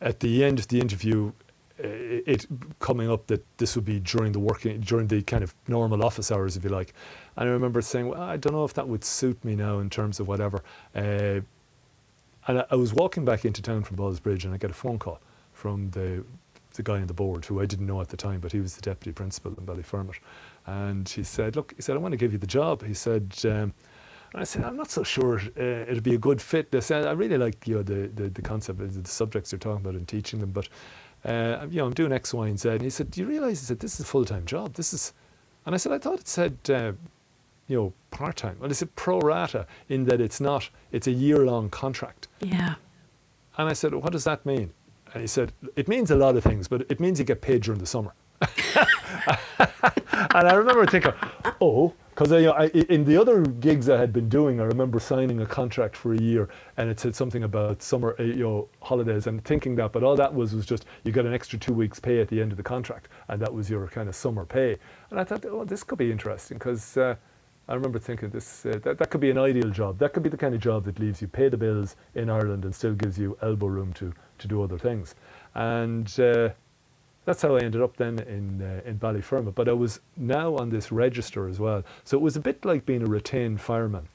at 0.00 0.20
the 0.20 0.44
end 0.44 0.58
of 0.58 0.68
the 0.68 0.80
interview, 0.80 1.32
uh, 1.82 1.86
it 2.26 2.46
coming 2.78 3.10
up 3.10 3.26
that 3.26 3.44
this 3.58 3.74
would 3.74 3.84
be 3.84 4.00
during 4.00 4.32
the 4.32 4.38
working 4.38 4.80
during 4.80 5.06
the 5.06 5.22
kind 5.22 5.42
of 5.42 5.54
normal 5.66 6.04
office 6.04 6.30
hours, 6.30 6.56
if 6.56 6.64
you 6.64 6.70
like. 6.70 6.92
And 7.36 7.48
I 7.48 7.52
remember 7.52 7.80
saying, 7.80 8.08
well, 8.08 8.20
I 8.20 8.36
don't 8.36 8.52
know 8.52 8.64
if 8.64 8.74
that 8.74 8.88
would 8.88 9.04
suit 9.04 9.42
me 9.44 9.56
now 9.56 9.78
in 9.78 9.88
terms 9.88 10.20
of 10.20 10.28
whatever. 10.28 10.62
Uh, 10.94 11.40
and 12.46 12.58
I, 12.58 12.64
I, 12.70 12.76
was 12.76 12.92
walking 12.92 13.24
back 13.24 13.44
into 13.44 13.62
town 13.62 13.82
from 13.84 13.96
Ballsbridge 13.96 14.44
and 14.44 14.52
I 14.52 14.56
get 14.58 14.70
a 14.70 14.74
phone 14.74 14.98
call 14.98 15.20
from 15.52 15.90
the 15.90 16.24
the 16.74 16.82
guy 16.82 17.00
on 17.00 17.06
the 17.06 17.14
board 17.14 17.44
who 17.44 17.60
I 17.60 17.66
didn't 17.66 17.86
know 17.86 18.00
at 18.00 18.08
the 18.08 18.16
time, 18.16 18.40
but 18.40 18.52
he 18.52 18.60
was 18.60 18.74
the 18.76 18.82
deputy 18.82 19.12
principal 19.12 19.54
in 19.56 19.66
Ballyfermot. 19.66 20.16
And 20.66 21.08
he 21.08 21.22
said, 21.22 21.56
Look, 21.56 21.74
he 21.76 21.82
said, 21.82 21.96
I 21.96 21.98
want 21.98 22.12
to 22.12 22.18
give 22.18 22.32
you 22.32 22.38
the 22.38 22.46
job. 22.46 22.84
He 22.84 22.94
said, 22.94 23.34
um, 23.44 23.72
and 24.32 24.42
I 24.42 24.44
said, 24.44 24.62
I'm 24.62 24.76
not 24.76 24.90
so 24.90 25.02
sure 25.02 25.40
uh, 25.58 25.62
it'll 25.88 26.00
be 26.00 26.14
a 26.14 26.18
good 26.18 26.40
fit. 26.40 26.68
I 26.72 26.80
said, 26.80 27.06
I 27.06 27.12
really 27.12 27.36
like 27.36 27.66
you 27.66 27.76
know, 27.76 27.82
the, 27.82 28.08
the, 28.08 28.28
the 28.28 28.42
concept, 28.42 28.80
of 28.80 29.02
the 29.02 29.08
subjects 29.08 29.50
you're 29.50 29.58
talking 29.58 29.80
about 29.84 29.94
and 29.94 30.06
teaching 30.06 30.38
them, 30.38 30.52
but 30.52 30.68
uh, 31.24 31.66
you 31.68 31.78
know, 31.78 31.86
I'm 31.86 31.94
doing 31.94 32.12
X, 32.12 32.32
Y, 32.32 32.46
and 32.46 32.58
Z. 32.58 32.68
And 32.68 32.82
he 32.82 32.90
said, 32.90 33.10
Do 33.10 33.20
you 33.20 33.26
realise? 33.26 33.60
He 33.60 33.66
said, 33.66 33.80
This 33.80 33.94
is 33.94 34.00
a 34.00 34.04
full 34.04 34.24
time 34.24 34.46
job. 34.46 34.74
This 34.74 34.94
is, 34.94 35.12
and 35.66 35.74
I 35.74 35.78
said, 35.78 35.92
I 35.92 35.98
thought 35.98 36.20
it 36.20 36.28
said, 36.28 36.58
uh, 36.68 36.92
you 37.66 37.76
know, 37.76 37.92
part 38.10 38.36
time. 38.36 38.56
Well, 38.60 38.70
it's 38.70 38.82
a 38.82 38.86
pro 38.86 39.20
rata 39.20 39.66
in 39.88 40.04
that 40.04 40.20
it's 40.20 40.40
not, 40.40 40.70
it's 40.92 41.06
a 41.06 41.12
year 41.12 41.44
long 41.44 41.68
contract. 41.68 42.28
Yeah. 42.40 42.74
And 43.58 43.68
I 43.68 43.72
said, 43.74 43.94
What 43.94 44.12
does 44.12 44.24
that 44.24 44.46
mean? 44.46 44.72
And 45.12 45.20
he 45.20 45.26
said, 45.26 45.52
It 45.76 45.88
means 45.88 46.10
a 46.10 46.16
lot 46.16 46.36
of 46.36 46.44
things, 46.44 46.68
but 46.68 46.82
it 46.90 47.00
means 47.00 47.18
you 47.18 47.24
get 47.24 47.40
paid 47.40 47.62
during 47.62 47.80
the 47.80 47.86
summer. 47.86 48.14
and 48.40 50.48
I 50.48 50.54
remember 50.54 50.86
thinking, 50.86 51.12
Oh, 51.60 51.94
because 52.20 52.32
you 52.32 52.48
know, 52.48 52.84
in 52.90 53.04
the 53.04 53.16
other 53.16 53.40
gigs 53.40 53.88
I 53.88 53.96
had 53.96 54.12
been 54.12 54.28
doing, 54.28 54.60
I 54.60 54.64
remember 54.64 55.00
signing 55.00 55.40
a 55.40 55.46
contract 55.46 55.96
for 55.96 56.12
a 56.12 56.20
year, 56.20 56.50
and 56.76 56.90
it 56.90 57.00
said 57.00 57.16
something 57.16 57.44
about 57.44 57.82
summer, 57.82 58.14
uh, 58.18 58.22
you 58.22 58.42
know, 58.42 58.68
holidays, 58.82 59.26
and 59.26 59.42
thinking 59.44 59.74
that. 59.76 59.92
But 59.92 60.02
all 60.02 60.16
that 60.16 60.34
was 60.34 60.54
was 60.54 60.66
just 60.66 60.84
you 61.04 61.12
got 61.12 61.24
an 61.24 61.32
extra 61.32 61.58
two 61.58 61.72
weeks' 61.72 61.98
pay 61.98 62.20
at 62.20 62.28
the 62.28 62.42
end 62.42 62.52
of 62.52 62.58
the 62.58 62.62
contract, 62.62 63.08
and 63.28 63.40
that 63.40 63.54
was 63.54 63.70
your 63.70 63.88
kind 63.88 64.06
of 64.06 64.14
summer 64.14 64.44
pay. 64.44 64.76
And 65.10 65.18
I 65.18 65.24
thought, 65.24 65.46
oh, 65.46 65.64
this 65.64 65.82
could 65.82 65.98
be 65.98 66.12
interesting 66.12 66.58
because. 66.58 66.96
Uh, 66.96 67.16
I 67.68 67.74
remember 67.74 68.00
thinking 68.00 68.30
this 68.30 68.66
uh, 68.66 68.80
that, 68.82 68.98
that 68.98 69.10
could 69.10 69.20
be 69.20 69.30
an 69.30 69.38
ideal 69.38 69.70
job. 69.70 69.98
That 69.98 70.12
could 70.12 70.24
be 70.24 70.28
the 70.28 70.36
kind 70.36 70.56
of 70.56 70.60
job 70.60 70.84
that 70.86 70.98
leaves 70.98 71.22
you 71.22 71.28
pay 71.28 71.48
the 71.48 71.56
bills 71.56 71.94
in 72.16 72.28
Ireland 72.28 72.64
and 72.64 72.74
still 72.74 72.94
gives 72.94 73.16
you 73.16 73.38
elbow 73.42 73.66
room 73.66 73.92
to 73.92 74.12
to 74.40 74.48
do 74.48 74.62
other 74.62 74.78
things. 74.78 75.14
And 75.54 76.06
uh, 76.18 76.50
that's 77.24 77.42
how 77.42 77.56
I 77.56 77.60
ended 77.60 77.82
up 77.82 77.96
then 77.96 78.18
in 78.20 78.62
uh, 78.62 78.88
in 78.88 78.98
Ballyfermot. 78.98 79.54
But 79.54 79.68
I 79.68 79.72
was 79.72 80.00
now 80.16 80.56
on 80.56 80.70
this 80.70 80.90
register 80.90 81.48
as 81.48 81.60
well, 81.60 81.84
so 82.04 82.16
it 82.16 82.20
was 82.20 82.36
a 82.36 82.40
bit 82.40 82.64
like 82.64 82.86
being 82.86 83.02
a 83.02 83.06
retained 83.06 83.60
fireman. 83.60 84.08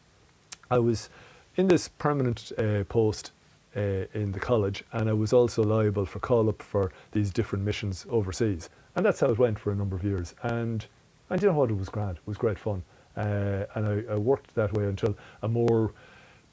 I 0.69 0.79
was 0.79 1.09
in 1.55 1.67
this 1.67 1.87
permanent 1.87 2.51
uh, 2.57 2.83
post 2.85 3.31
uh, 3.75 4.05
in 4.13 4.31
the 4.31 4.39
college, 4.39 4.83
and 4.91 5.09
I 5.09 5.13
was 5.13 5.33
also 5.33 5.63
liable 5.63 6.05
for 6.05 6.19
call 6.19 6.49
up 6.49 6.61
for 6.61 6.91
these 7.11 7.31
different 7.31 7.63
missions 7.63 8.05
overseas, 8.09 8.69
and 8.95 9.05
that's 9.05 9.19
how 9.19 9.27
it 9.27 9.37
went 9.37 9.59
for 9.59 9.71
a 9.71 9.75
number 9.75 9.95
of 9.95 10.03
years. 10.03 10.33
And 10.41 10.85
and 11.29 11.41
you 11.41 11.47
know 11.47 11.55
what, 11.55 11.69
it 11.69 11.77
was 11.77 11.89
grand. 11.89 12.17
It 12.17 12.27
was 12.27 12.37
great 12.37 12.59
fun, 12.59 12.83
uh, 13.17 13.65
and 13.75 13.85
I, 13.87 14.13
I, 14.13 14.15
worked 14.15 14.53
that 14.55 14.73
way 14.73 14.85
until 14.85 15.17
a 15.41 15.47
more 15.47 15.91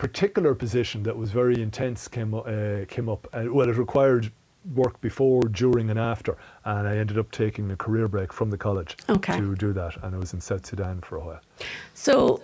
particular 0.03 0.53
position 0.53 1.05
that 1.05 1.17
was 1.17 1.31
very 1.31 1.63
intense 1.63 2.09
came 2.09 2.35
uh, 2.35 2.85
came 2.89 3.09
up. 3.09 3.29
And 3.33 3.53
well, 3.53 3.69
it 3.71 3.77
required 3.77 4.33
work 4.75 5.01
before, 5.01 5.43
during, 5.43 5.91
and 5.91 5.99
after. 5.99 6.37
And 6.65 6.89
I 6.89 6.97
ended 6.97 7.19
up 7.19 7.31
taking 7.31 7.71
a 7.71 7.77
career 7.77 8.09
break 8.09 8.33
from 8.33 8.51
the 8.51 8.59
college 8.59 8.97
okay. 9.09 9.39
to 9.39 9.55
do 9.55 9.73
that. 9.75 9.97
And 10.03 10.17
I 10.17 10.19
was 10.19 10.33
in 10.35 10.41
South 10.41 10.67
Sudan 10.67 11.01
for 11.03 11.15
a 11.19 11.25
while. 11.25 11.41
So 11.95 12.43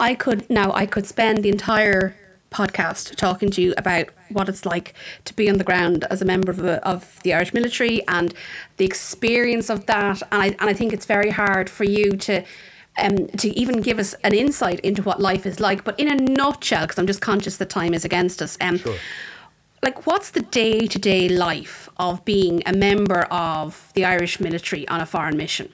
I 0.00 0.16
could 0.16 0.50
now 0.50 0.72
I 0.72 0.86
could 0.86 1.06
spend 1.06 1.44
the 1.44 1.50
entire 1.50 2.16
podcast 2.50 3.14
talking 3.14 3.50
to 3.50 3.62
you 3.62 3.72
about 3.78 4.06
what 4.30 4.48
it's 4.48 4.66
like 4.66 4.94
to 5.26 5.34
be 5.34 5.48
on 5.48 5.58
the 5.58 5.68
ground 5.70 6.04
as 6.10 6.20
a 6.20 6.24
member 6.24 6.50
of, 6.50 6.64
a, 6.64 6.84
of 6.84 7.20
the 7.22 7.32
Irish 7.32 7.54
military 7.54 8.06
and 8.08 8.34
the 8.78 8.84
experience 8.84 9.70
of 9.70 9.86
that. 9.86 10.20
And 10.32 10.42
I, 10.42 10.46
and 10.46 10.68
I 10.72 10.72
think 10.72 10.92
it's 10.92 11.06
very 11.06 11.30
hard 11.30 11.70
for 11.70 11.84
you 11.84 12.16
to. 12.26 12.42
Um, 12.96 13.26
to 13.26 13.48
even 13.58 13.80
give 13.80 13.98
us 13.98 14.14
an 14.22 14.34
insight 14.34 14.78
into 14.80 15.02
what 15.02 15.20
life 15.20 15.46
is 15.46 15.58
like, 15.58 15.82
but 15.82 15.98
in 15.98 16.08
a 16.08 16.14
nutshell, 16.14 16.82
because 16.82 16.96
I'm 16.96 17.08
just 17.08 17.20
conscious 17.20 17.56
that 17.56 17.68
time 17.68 17.92
is 17.92 18.04
against 18.04 18.40
us. 18.40 18.56
Um, 18.60 18.78
sure 18.78 18.94
like 19.84 20.06
what's 20.06 20.30
the 20.30 20.40
day 20.40 20.86
to 20.86 20.98
day 20.98 21.28
life 21.28 21.88
of 21.98 22.24
being 22.24 22.62
a 22.66 22.72
member 22.72 23.22
of 23.30 23.92
the 23.94 24.04
Irish 24.04 24.40
military 24.40 24.88
on 24.88 25.00
a 25.00 25.06
foreign 25.06 25.36
mission? 25.36 25.68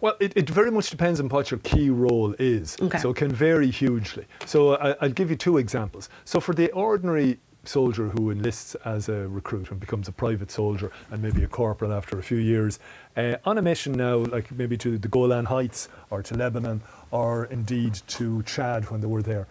Well, 0.00 0.16
it, 0.20 0.32
it 0.36 0.48
very 0.48 0.70
much 0.70 0.88
depends 0.90 1.18
on 1.18 1.28
what 1.28 1.50
your 1.50 1.58
key 1.58 1.90
role 1.90 2.36
is. 2.38 2.76
Okay. 2.80 2.98
So 2.98 3.10
it 3.10 3.16
can 3.16 3.32
vary 3.32 3.70
hugely. 3.70 4.26
So 4.46 4.76
I, 4.76 4.94
I'll 5.00 5.10
give 5.10 5.28
you 5.28 5.36
two 5.36 5.58
examples. 5.58 6.08
So 6.24 6.38
for 6.38 6.54
the 6.54 6.70
ordinary 6.70 7.40
soldier 7.68 8.08
who 8.08 8.30
enlists 8.30 8.74
as 8.84 9.08
a 9.08 9.28
recruit 9.28 9.70
and 9.70 9.78
becomes 9.78 10.08
a 10.08 10.12
private 10.12 10.50
soldier 10.50 10.90
and 11.10 11.22
maybe 11.22 11.42
a 11.44 11.48
corporal 11.48 11.92
after 11.92 12.18
a 12.18 12.22
few 12.22 12.38
years 12.38 12.78
uh, 13.16 13.36
on 13.44 13.58
a 13.58 13.62
mission 13.62 13.92
now, 13.92 14.16
like 14.16 14.50
maybe 14.52 14.76
to 14.78 14.98
the 14.98 15.08
Golan 15.08 15.44
Heights 15.44 15.88
or 16.10 16.22
to 16.22 16.34
Lebanon 16.34 16.82
or 17.10 17.44
indeed 17.46 17.94
to 18.08 18.42
Chad 18.42 18.90
when 18.90 19.00
they 19.00 19.06
were 19.06 19.22
there 19.22 19.46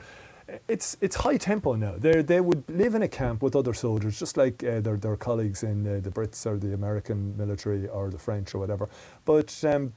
it's 0.67 0.97
it's 1.01 1.15
high 1.15 1.37
tempo 1.37 1.75
now. 1.75 1.95
They 1.97 2.21
they 2.21 2.41
would 2.41 2.63
live 2.69 2.95
in 2.95 3.01
a 3.01 3.07
camp 3.07 3.41
with 3.41 3.55
other 3.55 3.73
soldiers, 3.73 4.17
just 4.17 4.37
like 4.37 4.63
uh, 4.63 4.79
their 4.79 4.97
their 4.97 5.17
colleagues 5.17 5.63
in 5.63 5.85
uh, 5.85 5.99
the 6.01 6.09
Brits 6.09 6.45
or 6.45 6.57
the 6.57 6.73
American 6.73 7.35
military 7.37 7.87
or 7.87 8.09
the 8.09 8.17
French 8.17 8.55
or 8.55 8.59
whatever. 8.59 8.89
But 9.25 9.53
um, 9.65 9.93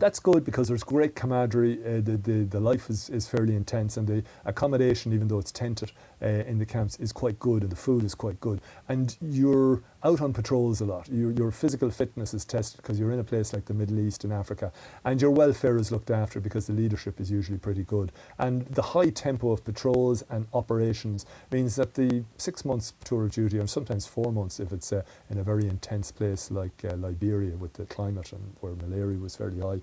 that's 0.00 0.18
good 0.18 0.44
because 0.44 0.68
there's 0.68 0.82
great 0.82 1.14
camaraderie. 1.14 1.78
Uh, 1.84 2.00
the, 2.00 2.16
the 2.16 2.44
the 2.44 2.60
life 2.60 2.90
is, 2.90 3.10
is 3.10 3.28
fairly 3.28 3.54
intense, 3.54 3.96
and 3.96 4.08
the 4.08 4.24
accommodation, 4.44 5.12
even 5.12 5.28
though 5.28 5.38
it's 5.38 5.52
tented 5.52 5.92
uh, 6.22 6.26
in 6.26 6.58
the 6.58 6.66
camps, 6.66 6.96
is 6.98 7.12
quite 7.12 7.38
good, 7.38 7.62
and 7.62 7.70
the 7.70 7.76
food 7.76 8.02
is 8.04 8.14
quite 8.14 8.40
good. 8.40 8.60
And 8.88 9.16
you're 9.20 9.82
out 10.02 10.20
on 10.20 10.32
patrols 10.32 10.80
a 10.80 10.84
lot. 10.84 11.08
Your, 11.08 11.30
your 11.32 11.50
physical 11.50 11.90
fitness 11.90 12.34
is 12.34 12.44
tested 12.44 12.78
because 12.78 12.98
you're 12.98 13.12
in 13.12 13.18
a 13.18 13.24
place 13.24 13.52
like 13.52 13.66
the 13.66 13.74
Middle 13.74 13.98
East 13.98 14.24
and 14.24 14.32
Africa, 14.32 14.72
and 15.04 15.20
your 15.20 15.30
welfare 15.30 15.76
is 15.76 15.92
looked 15.92 16.10
after 16.10 16.40
because 16.40 16.66
the 16.66 16.72
leadership 16.72 17.20
is 17.20 17.30
usually 17.30 17.58
pretty 17.58 17.84
good. 17.84 18.12
And 18.38 18.66
the 18.66 18.82
high 18.82 19.10
tempo 19.10 19.50
of 19.50 19.64
patrols 19.64 20.22
and 20.30 20.46
operations 20.54 21.26
means 21.50 21.76
that 21.76 21.94
the 21.94 22.24
six 22.36 22.64
months 22.64 22.94
tour 23.04 23.24
of 23.24 23.32
duty, 23.32 23.58
or 23.58 23.66
sometimes 23.66 24.06
four 24.06 24.32
months 24.32 24.60
if 24.60 24.72
it's 24.72 24.92
uh, 24.92 25.02
in 25.28 25.38
a 25.38 25.42
very 25.42 25.66
intense 25.66 26.10
place 26.10 26.50
like 26.50 26.84
uh, 26.84 26.94
Liberia 26.94 27.56
with 27.56 27.74
the 27.74 27.86
climate 27.86 28.32
and 28.32 28.56
where 28.60 28.74
malaria 28.74 29.18
was 29.18 29.36
fairly 29.36 29.60
high, 29.60 29.80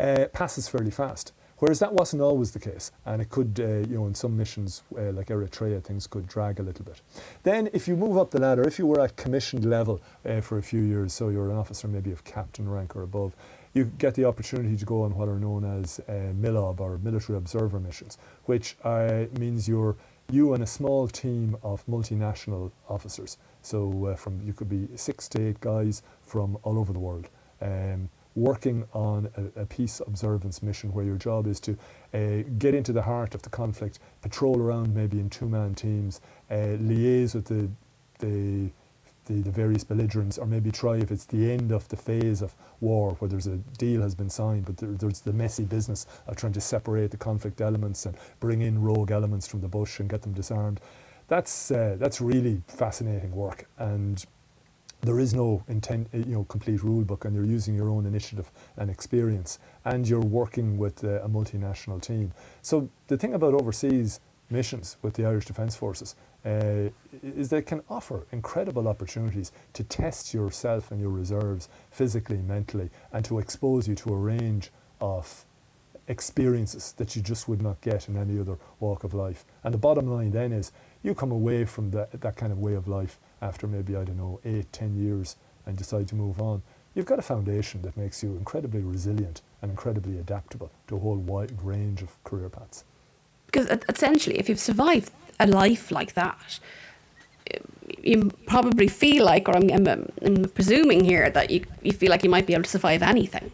uh, 0.00 0.26
passes 0.32 0.68
fairly 0.68 0.90
fast. 0.90 1.32
Whereas 1.58 1.80
that 1.80 1.92
wasn't 1.92 2.22
always 2.22 2.52
the 2.52 2.60
case, 2.60 2.92
and 3.04 3.20
it 3.20 3.30
could, 3.30 3.58
uh, 3.58 3.88
you 3.88 3.96
know, 3.96 4.06
in 4.06 4.14
some 4.14 4.36
missions 4.36 4.82
uh, 4.96 5.12
like 5.12 5.26
Eritrea, 5.26 5.82
things 5.82 6.06
could 6.06 6.26
drag 6.28 6.60
a 6.60 6.62
little 6.62 6.84
bit. 6.84 7.00
Then, 7.42 7.68
if 7.72 7.88
you 7.88 7.96
move 7.96 8.16
up 8.16 8.30
the 8.30 8.40
ladder, 8.40 8.62
if 8.62 8.78
you 8.78 8.86
were 8.86 9.00
at 9.00 9.16
commissioned 9.16 9.64
level 9.64 10.00
uh, 10.24 10.40
for 10.40 10.58
a 10.58 10.62
few 10.62 10.80
years, 10.80 11.12
so 11.12 11.30
you're 11.30 11.50
an 11.50 11.56
officer 11.56 11.88
maybe 11.88 12.12
of 12.12 12.22
captain 12.22 12.68
rank 12.68 12.94
or 12.94 13.02
above, 13.02 13.34
you 13.74 13.84
get 13.98 14.14
the 14.14 14.24
opportunity 14.24 14.76
to 14.76 14.84
go 14.84 15.02
on 15.02 15.14
what 15.16 15.28
are 15.28 15.38
known 15.38 15.64
as 15.64 16.00
uh, 16.08 16.12
MILOB 16.40 16.80
or 16.80 16.98
military 16.98 17.36
observer 17.36 17.80
missions, 17.80 18.18
which 18.44 18.76
uh, 18.84 19.24
means 19.38 19.68
you're 19.68 19.96
you 20.30 20.52
and 20.52 20.62
a 20.62 20.66
small 20.66 21.08
team 21.08 21.56
of 21.62 21.84
multinational 21.86 22.70
officers. 22.88 23.38
So 23.62 24.06
uh, 24.06 24.16
from 24.16 24.40
you 24.42 24.52
could 24.52 24.68
be 24.68 24.88
six 24.94 25.26
to 25.28 25.48
eight 25.48 25.60
guys 25.60 26.02
from 26.20 26.58
all 26.62 26.78
over 26.78 26.92
the 26.92 26.98
world. 26.98 27.28
Um, 27.62 28.10
working 28.38 28.86
on 28.92 29.28
a, 29.36 29.62
a, 29.62 29.66
peace 29.66 30.00
observance 30.06 30.62
mission 30.62 30.92
where 30.92 31.04
your 31.04 31.16
job 31.16 31.46
is 31.46 31.60
to 31.60 31.76
uh, 32.14 32.42
get 32.58 32.74
into 32.74 32.92
the 32.92 33.02
heart 33.02 33.34
of 33.34 33.42
the 33.42 33.48
conflict, 33.48 33.98
patrol 34.22 34.60
around 34.60 34.94
maybe 34.94 35.18
in 35.18 35.28
two-man 35.28 35.74
teams, 35.74 36.20
uh, 36.50 36.54
liaise 36.54 37.34
with 37.34 37.46
the, 37.46 37.68
the, 38.20 38.70
the, 39.26 39.42
the, 39.42 39.50
various 39.50 39.84
belligerents, 39.84 40.38
or 40.38 40.46
maybe 40.46 40.70
try 40.70 40.96
if 40.96 41.10
it's 41.10 41.24
the 41.26 41.50
end 41.50 41.72
of 41.72 41.88
the 41.88 41.96
phase 41.96 42.40
of 42.40 42.54
war 42.80 43.16
where 43.18 43.28
there's 43.28 43.46
a 43.46 43.56
deal 43.76 44.00
has 44.02 44.14
been 44.14 44.30
signed, 44.30 44.64
but 44.64 44.76
there, 44.76 44.90
there's 44.90 45.20
the 45.20 45.32
messy 45.32 45.64
business 45.64 46.06
of 46.26 46.36
trying 46.36 46.52
to 46.52 46.60
separate 46.60 47.10
the 47.10 47.16
conflict 47.16 47.60
elements 47.60 48.06
and 48.06 48.16
bring 48.40 48.62
in 48.62 48.80
rogue 48.80 49.10
elements 49.10 49.46
from 49.46 49.60
the 49.60 49.68
bush 49.68 50.00
and 50.00 50.08
get 50.08 50.22
them 50.22 50.32
disarmed. 50.32 50.80
That's, 51.26 51.70
uh, 51.70 51.96
that's 51.98 52.20
really 52.20 52.62
fascinating 52.68 53.32
work 53.32 53.68
and 53.76 54.24
there 55.02 55.20
is 55.20 55.32
no 55.32 55.62
intent, 55.68 56.08
you 56.12 56.24
know, 56.24 56.44
complete 56.44 56.82
rule 56.82 57.04
book, 57.04 57.24
and 57.24 57.34
you're 57.34 57.44
using 57.44 57.74
your 57.74 57.88
own 57.88 58.06
initiative 58.06 58.50
and 58.76 58.90
experience, 58.90 59.58
and 59.84 60.08
you're 60.08 60.20
working 60.20 60.76
with 60.76 61.04
uh, 61.04 61.22
a 61.22 61.28
multinational 61.28 62.00
team. 62.00 62.32
So 62.62 62.88
the 63.06 63.16
thing 63.16 63.34
about 63.34 63.54
overseas 63.54 64.20
missions 64.50 64.96
with 65.02 65.14
the 65.14 65.24
Irish 65.24 65.46
Defence 65.46 65.76
Forces 65.76 66.16
uh, 66.44 66.88
is 67.22 67.48
they 67.48 67.62
can 67.62 67.82
offer 67.88 68.26
incredible 68.32 68.88
opportunities 68.88 69.52
to 69.74 69.84
test 69.84 70.32
yourself 70.32 70.90
and 70.90 71.00
your 71.00 71.10
reserves 71.10 71.68
physically, 71.90 72.38
mentally, 72.38 72.90
and 73.12 73.24
to 73.24 73.38
expose 73.38 73.86
you 73.86 73.94
to 73.94 74.12
a 74.12 74.16
range 74.16 74.70
of 75.00 75.44
experiences 76.08 76.92
that 76.96 77.14
you 77.14 77.22
just 77.22 77.48
would 77.48 77.60
not 77.60 77.80
get 77.82 78.08
in 78.08 78.16
any 78.16 78.40
other 78.40 78.56
walk 78.80 79.04
of 79.04 79.14
life. 79.14 79.44
And 79.62 79.74
the 79.74 79.78
bottom 79.78 80.06
line 80.06 80.30
then 80.30 80.52
is 80.52 80.72
you 81.02 81.14
come 81.14 81.30
away 81.30 81.64
from 81.64 81.90
that, 81.90 82.20
that 82.20 82.36
kind 82.36 82.50
of 82.50 82.58
way 82.58 82.74
of 82.74 82.88
life 82.88 83.18
after 83.40 83.66
maybe, 83.66 83.96
I 83.96 84.04
don't 84.04 84.16
know, 84.16 84.40
eight, 84.44 84.72
ten 84.72 84.96
years 84.96 85.36
and 85.66 85.76
decide 85.76 86.08
to 86.08 86.14
move 86.14 86.40
on, 86.40 86.62
you've 86.94 87.06
got 87.06 87.18
a 87.18 87.22
foundation 87.22 87.82
that 87.82 87.96
makes 87.96 88.22
you 88.22 88.36
incredibly 88.36 88.80
resilient 88.80 89.42
and 89.62 89.70
incredibly 89.70 90.18
adaptable 90.18 90.70
to 90.86 90.96
a 90.96 90.98
whole 90.98 91.16
wide 91.16 91.62
range 91.62 92.02
of 92.02 92.22
career 92.24 92.48
paths. 92.48 92.84
Because 93.46 93.66
essentially, 93.88 94.38
if 94.38 94.48
you've 94.48 94.60
survived 94.60 95.10
a 95.40 95.46
life 95.46 95.90
like 95.90 96.14
that, 96.14 96.58
you 98.02 98.30
probably 98.46 98.88
feel 98.88 99.24
like, 99.24 99.48
or 99.48 99.56
I'm, 99.56 99.70
I'm, 99.70 100.10
I'm 100.22 100.44
presuming 100.50 101.04
here, 101.04 101.30
that 101.30 101.50
you, 101.50 101.64
you 101.82 101.92
feel 101.92 102.10
like 102.10 102.22
you 102.22 102.30
might 102.30 102.46
be 102.46 102.52
able 102.52 102.64
to 102.64 102.70
survive 102.70 103.02
anything. 103.02 103.50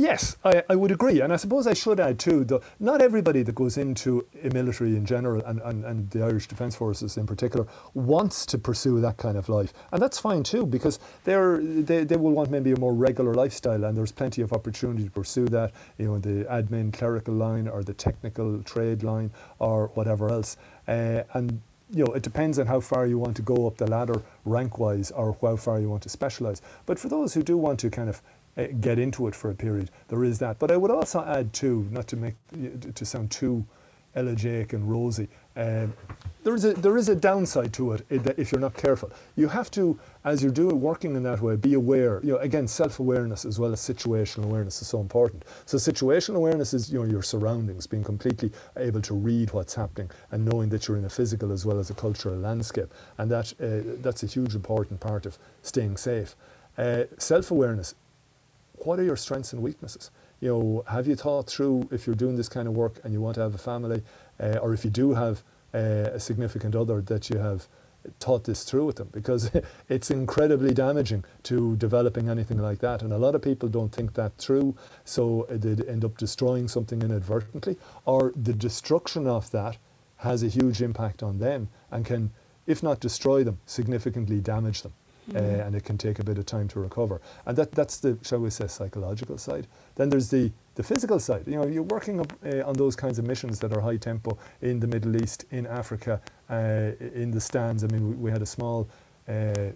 Yes, 0.00 0.38
I, 0.46 0.62
I 0.70 0.76
would 0.76 0.90
agree. 0.90 1.20
And 1.20 1.30
I 1.30 1.36
suppose 1.36 1.66
I 1.66 1.74
should 1.74 2.00
add 2.00 2.18
too, 2.18 2.42
that 2.44 2.62
not 2.80 3.02
everybody 3.02 3.42
that 3.42 3.54
goes 3.54 3.76
into 3.76 4.26
a 4.42 4.48
military 4.48 4.96
in 4.96 5.04
general 5.04 5.44
and, 5.44 5.60
and, 5.60 5.84
and 5.84 6.08
the 6.08 6.24
Irish 6.24 6.46
Defence 6.46 6.74
Forces 6.74 7.18
in 7.18 7.26
particular 7.26 7.66
wants 7.92 8.46
to 8.46 8.56
pursue 8.56 8.98
that 9.02 9.18
kind 9.18 9.36
of 9.36 9.50
life. 9.50 9.74
And 9.92 10.00
that's 10.00 10.18
fine 10.18 10.42
too, 10.42 10.64
because 10.64 11.00
they're, 11.24 11.58
they, 11.58 12.04
they 12.04 12.16
will 12.16 12.32
want 12.32 12.50
maybe 12.50 12.72
a 12.72 12.78
more 12.78 12.94
regular 12.94 13.34
lifestyle 13.34 13.84
and 13.84 13.94
there's 13.94 14.10
plenty 14.10 14.40
of 14.40 14.54
opportunity 14.54 15.04
to 15.04 15.10
pursue 15.10 15.44
that, 15.48 15.72
you 15.98 16.06
know, 16.06 16.18
the 16.18 16.44
admin 16.44 16.94
clerical 16.94 17.34
line 17.34 17.68
or 17.68 17.82
the 17.84 17.92
technical 17.92 18.62
trade 18.62 19.02
line 19.02 19.30
or 19.58 19.88
whatever 19.88 20.30
else. 20.30 20.56
Uh, 20.88 21.24
and 21.34 21.60
you 21.92 22.04
know, 22.04 22.12
it 22.12 22.22
depends 22.22 22.58
on 22.58 22.66
how 22.66 22.80
far 22.80 23.06
you 23.06 23.18
want 23.18 23.36
to 23.36 23.42
go 23.42 23.66
up 23.66 23.76
the 23.76 23.86
ladder 23.86 24.22
rank 24.44 24.78
wise 24.78 25.10
or 25.10 25.36
how 25.42 25.56
far 25.56 25.80
you 25.80 25.90
want 25.90 26.02
to 26.04 26.08
specialize. 26.08 26.62
But 26.86 26.98
for 26.98 27.08
those 27.08 27.34
who 27.34 27.42
do 27.42 27.56
want 27.56 27.80
to 27.80 27.90
kind 27.90 28.08
of 28.08 28.22
get 28.66 28.98
into 28.98 29.26
it 29.26 29.34
for 29.34 29.50
a 29.50 29.54
period. 29.54 29.90
There 30.08 30.24
is 30.24 30.38
that. 30.38 30.58
But 30.58 30.70
I 30.70 30.76
would 30.76 30.90
also 30.90 31.24
add 31.24 31.52
too, 31.52 31.86
not 31.90 32.06
to 32.08 32.16
make 32.16 32.34
to 32.94 33.04
sound 33.04 33.30
too 33.30 33.64
elegiac 34.14 34.72
and 34.72 34.90
rosy. 34.90 35.28
Um, 35.56 35.94
there 36.42 36.54
is 36.54 36.64
a 36.64 36.72
there 36.72 36.96
is 36.96 37.08
a 37.08 37.14
downside 37.14 37.72
to 37.74 37.92
it 37.92 38.06
if 38.10 38.50
you're 38.50 38.60
not 38.60 38.74
careful. 38.74 39.10
You 39.36 39.48
have 39.48 39.70
to, 39.72 39.98
as 40.24 40.42
you're 40.42 40.52
doing 40.52 40.80
working 40.80 41.14
in 41.16 41.22
that 41.24 41.40
way, 41.40 41.56
be 41.56 41.74
aware. 41.74 42.20
You 42.22 42.32
know, 42.32 42.38
again, 42.38 42.66
self-awareness 42.66 43.44
as 43.44 43.58
well 43.58 43.72
as 43.72 43.80
situational 43.80 44.44
awareness 44.44 44.80
is 44.80 44.88
so 44.88 45.00
important. 45.00 45.44
So 45.66 45.76
situational 45.76 46.36
awareness 46.36 46.72
is 46.72 46.90
you 46.90 46.98
know 46.98 47.04
your 47.04 47.22
surroundings, 47.22 47.86
being 47.86 48.04
completely 48.04 48.52
able 48.76 49.02
to 49.02 49.14
read 49.14 49.52
what's 49.52 49.74
happening 49.74 50.10
and 50.30 50.44
knowing 50.44 50.70
that 50.70 50.88
you're 50.88 50.96
in 50.96 51.04
a 51.04 51.10
physical 51.10 51.52
as 51.52 51.66
well 51.66 51.78
as 51.78 51.90
a 51.90 51.94
cultural 51.94 52.36
landscape, 52.36 52.92
and 53.18 53.30
that 53.30 53.52
uh, 53.60 53.96
that's 54.00 54.22
a 54.22 54.26
huge 54.26 54.54
important 54.54 54.98
part 55.00 55.26
of 55.26 55.38
staying 55.62 55.96
safe. 55.96 56.36
Uh, 56.78 57.04
self-awareness 57.18 57.94
what 58.84 58.98
are 58.98 59.04
your 59.04 59.16
strengths 59.16 59.52
and 59.52 59.62
weaknesses? 59.62 60.10
You 60.40 60.48
know, 60.48 60.84
have 60.88 61.06
you 61.06 61.16
thought 61.16 61.46
through 61.48 61.88
if 61.90 62.06
you're 62.06 62.16
doing 62.16 62.36
this 62.36 62.48
kind 62.48 62.66
of 62.66 62.74
work 62.74 63.00
and 63.04 63.12
you 63.12 63.20
want 63.20 63.34
to 63.34 63.42
have 63.42 63.54
a 63.54 63.58
family, 63.58 64.02
uh, 64.38 64.58
or 64.62 64.72
if 64.72 64.84
you 64.84 64.90
do 64.90 65.14
have 65.14 65.42
uh, 65.74 65.78
a 66.14 66.20
significant 66.20 66.74
other, 66.74 67.00
that 67.02 67.28
you 67.28 67.38
have 67.38 67.68
thought 68.18 68.44
this 68.44 68.64
through 68.64 68.86
with 68.86 68.96
them 68.96 69.10
because 69.12 69.50
it's 69.88 70.10
incredibly 70.10 70.72
damaging 70.72 71.22
to 71.42 71.76
developing 71.76 72.28
anything 72.28 72.58
like 72.58 72.78
that. 72.78 73.02
And 73.02 73.12
a 73.12 73.18
lot 73.18 73.34
of 73.34 73.42
people 73.42 73.68
don't 73.68 73.92
think 73.92 74.14
that 74.14 74.36
through, 74.38 74.74
so 75.04 75.46
they 75.50 75.84
end 75.86 76.04
up 76.04 76.16
destroying 76.16 76.66
something 76.68 77.02
inadvertently, 77.02 77.76
or 78.06 78.32
the 78.34 78.54
destruction 78.54 79.26
of 79.26 79.50
that 79.50 79.76
has 80.18 80.42
a 80.42 80.48
huge 80.48 80.82
impact 80.82 81.22
on 81.22 81.38
them 81.38 81.68
and 81.90 82.04
can, 82.04 82.30
if 82.66 82.82
not 82.82 83.00
destroy 83.00 83.44
them, 83.44 83.58
significantly 83.66 84.40
damage 84.40 84.82
them 84.82 84.92
mm. 85.30 85.36
uh, 85.36 85.64
and 85.64 85.74
it 85.74 85.84
can 85.84 85.98
take 85.98 86.18
a 86.18 86.24
bit 86.24 86.38
of 86.38 86.46
time 86.46 86.68
to 86.68 86.80
recover. 86.80 87.20
And 87.46 87.56
that, 87.56 87.72
that's 87.72 87.98
the, 87.98 88.18
shall 88.22 88.40
we 88.40 88.50
say, 88.50 88.66
psychological 88.66 89.38
side. 89.38 89.66
Then 89.94 90.10
there's 90.10 90.30
the, 90.30 90.52
the 90.74 90.82
physical 90.82 91.18
side. 91.18 91.44
You 91.46 91.56
know, 91.56 91.66
you're 91.66 91.82
working 91.82 92.20
up, 92.20 92.32
uh, 92.44 92.62
on 92.64 92.74
those 92.74 92.96
kinds 92.96 93.18
of 93.18 93.26
missions 93.26 93.58
that 93.60 93.72
are 93.72 93.80
high 93.80 93.96
tempo 93.96 94.38
in 94.62 94.80
the 94.80 94.86
Middle 94.86 95.20
East, 95.22 95.44
in 95.50 95.66
Africa, 95.66 96.20
uh, 96.48 96.92
in 97.14 97.30
the 97.30 97.40
stands. 97.40 97.84
I 97.84 97.88
mean, 97.88 98.08
we, 98.08 98.14
we 98.14 98.30
had 98.30 98.42
a 98.42 98.46
small 98.46 98.88
uh, 99.28 99.70